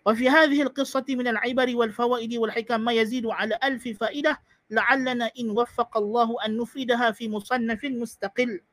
وفي 0.00 0.32
هذه 0.32 0.72
القصة 0.72 1.04
من 1.12 1.28
العبر 1.28 1.76
والفوائد 1.76 2.32
والحكم 2.32 2.80
ما 2.80 2.92
يزيد 2.92 3.26
على 3.36 3.60
ألف 3.60 4.00
فائدة 4.00 4.32
لعلنا 4.72 5.28
إن 5.36 5.52
وفق 5.52 5.92
الله 5.92 6.28
أن 6.40 6.56
نفردها 6.56 7.12
في 7.12 7.28
مصنف 7.28 7.84
مستقل. 7.84 8.64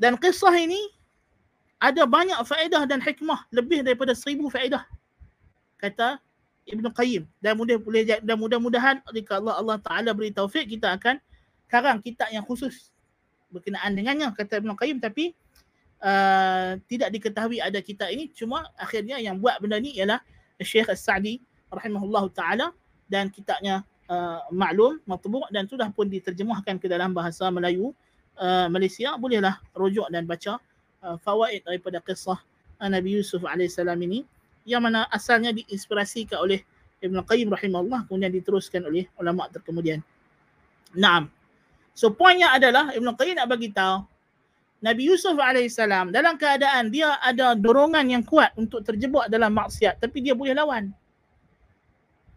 Dan 0.00 0.18
kisah 0.18 0.56
ini 0.58 0.82
ada 1.85 2.01
banyak 2.09 2.39
faedah 2.41 2.89
dan 2.89 2.97
hikmah 2.97 3.45
lebih 3.53 3.85
daripada 3.85 4.17
seribu 4.17 4.49
faedah 4.49 4.81
kata 5.77 6.17
Ibn 6.65 6.89
Qayyim. 6.89 7.29
Dan 7.37 7.61
mudah 7.61 7.77
boleh 7.77 8.01
dan 8.09 8.37
mudah-mudahan 8.41 8.95
jika 9.13 9.37
Allah 9.37 9.61
Allah 9.61 9.77
Taala 9.77 10.09
beri 10.17 10.33
taufik 10.33 10.65
kita 10.65 10.97
akan 10.97 11.21
karang 11.69 12.01
kitab 12.01 12.33
yang 12.33 12.41
khusus 12.41 12.89
berkenaan 13.53 13.93
dengannya 13.93 14.33
kata 14.33 14.65
Ibn 14.65 14.73
Qayyim. 14.73 14.97
Tapi 14.97 15.37
uh, 16.01 16.81
tidak 16.89 17.13
diketahui 17.13 17.61
ada 17.61 17.77
kitab 17.85 18.09
ini. 18.09 18.33
Cuma 18.33 18.65
akhirnya 18.81 19.21
yang 19.21 19.37
buat 19.37 19.61
benda 19.61 19.77
ni 19.77 19.93
ialah 19.93 20.17
Syekh 20.57 20.89
As-Sa'di 20.89 21.37
rahimahullahu 21.69 22.33
taala. 22.33 22.73
Dan 23.05 23.29
kitabnya 23.29 23.85
uh, 24.09 24.41
maklum 24.49 24.97
matbu' 25.05 25.45
dan 25.53 25.69
sudah 25.69 25.93
pun 25.93 26.09
diterjemahkan 26.09 26.81
ke 26.81 26.89
dalam 26.89 27.13
bahasa 27.13 27.45
Melayu 27.53 27.93
uh, 28.41 28.65
Malaysia. 28.73 29.13
Bolehlah 29.21 29.61
rujuk 29.77 30.09
dan 30.09 30.25
baca 30.25 30.57
uh, 31.05 31.17
fawaid 31.21 31.61
daripada 31.61 32.01
kisah 32.01 32.41
uh, 32.81 32.89
Nabi 32.89 33.21
Yusuf 33.21 33.45
AS 33.45 33.77
ini 33.77 34.25
yang 34.65 34.81
mana 34.81 35.05
asalnya 35.13 35.53
diinspirasikan 35.53 36.41
oleh 36.41 36.65
Ibn 37.05 37.21
Qayyim 37.21 37.53
rahimahullah 37.53 38.09
kemudian 38.09 38.33
diteruskan 38.33 38.81
oleh 38.89 39.05
ulama 39.21 39.45
terkemudian. 39.53 40.01
Naam. 40.97 41.29
So 41.93 42.09
poinnya 42.09 42.49
adalah 42.49 42.89
Ibn 42.97 43.13
Qayyim 43.13 43.37
nak 43.37 43.47
bagi 43.53 43.69
tahu 43.69 44.01
Nabi 44.81 45.07
Yusuf 45.07 45.37
AS 45.37 45.77
dalam 46.11 46.35
keadaan 46.35 46.89
dia 46.89 47.15
ada 47.21 47.53
dorongan 47.53 48.09
yang 48.09 48.23
kuat 48.25 48.51
untuk 48.57 48.81
terjebak 48.83 49.29
dalam 49.29 49.53
maksiat 49.53 50.01
tapi 50.01 50.25
dia 50.25 50.33
boleh 50.33 50.57
lawan. 50.57 50.89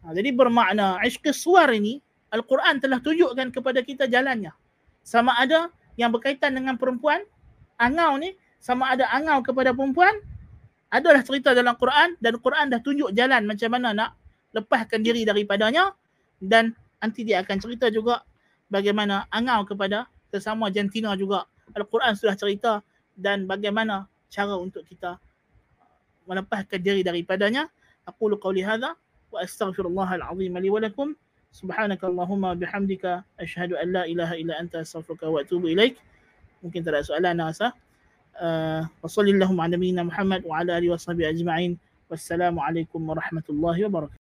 Ha, 0.05 0.15
jadi 0.15 0.31
bermakna 0.31 1.01
ishq 1.03 1.27
suar 1.35 1.73
ini 1.75 1.99
Al-Quran 2.29 2.79
telah 2.79 3.01
tunjukkan 3.01 3.49
kepada 3.51 3.81
kita 3.81 4.05
jalannya. 4.05 4.53
Sama 5.01 5.33
ada 5.41 5.73
yang 5.97 6.13
berkaitan 6.13 6.53
dengan 6.53 6.77
perempuan, 6.77 7.25
angau 7.81 8.21
ni 8.21 8.37
sama 8.59 8.93
ada 8.93 9.07
angau 9.15 9.41
kepada 9.43 9.71
perempuan 9.71 10.13
adalah 10.89 11.21
cerita 11.23 11.53
dalam 11.53 11.77
Quran 11.77 12.17
dan 12.19 12.41
Quran 12.41 12.73
dah 12.73 12.81
tunjuk 12.81 13.13
jalan 13.13 13.45
macam 13.45 13.69
mana 13.71 13.89
nak 13.95 14.11
lepaskan 14.57 15.05
diri 15.05 15.23
daripadanya 15.23 15.93
dan 16.41 16.73
nanti 16.99 17.23
dia 17.23 17.45
akan 17.45 17.57
cerita 17.61 17.93
juga 17.93 18.25
bagaimana 18.73 19.29
angau 19.31 19.69
kepada 19.69 20.09
sesama 20.33 20.73
jantina 20.73 21.13
juga. 21.15 21.45
Al-Quran 21.77 22.17
sudah 22.17 22.35
cerita 22.35 22.73
dan 23.13 23.45
bagaimana 23.45 24.09
cara 24.33 24.57
untuk 24.57 24.89
kita 24.89 25.21
melepaskan 26.25 26.81
diri 26.81 27.05
daripadanya. 27.05 27.69
Aku 28.09 28.33
qauli 28.41 28.65
hadha 28.65 28.97
wa 29.29 29.39
astaghfirullah 29.45 30.21
al-azim 30.21 30.57
li 30.57 30.69
wa 30.73 30.81
lakum. 30.81 31.13
Bihamdika 31.49 33.25
ashhadu 33.41 33.77
an 33.77 33.87
la 33.93 34.03
ilaha 34.09 34.37
illa 34.37 34.57
anta 34.57 34.81
astaghfiruka 34.81 35.29
wa 35.29 35.45
atubu 35.45 35.69
ilaik. 35.73 36.01
Mungkin 36.65 36.81
tak 36.85 36.97
ada 36.97 37.01
soalan 37.05 37.37
nasa 37.37 37.77
وصلى 39.03 39.31
اللهم 39.31 39.61
على 39.61 39.77
نبينا 39.77 40.03
محمد 40.03 40.47
وعلى 40.47 40.79
آله 40.79 40.93
وصحبه 40.93 41.29
أجمعين. 41.29 41.79
والسلام 42.11 42.61
عليكم 42.61 43.11
ورحمة 43.11 43.43
الله 43.51 43.85
وبركاته. 43.85 44.17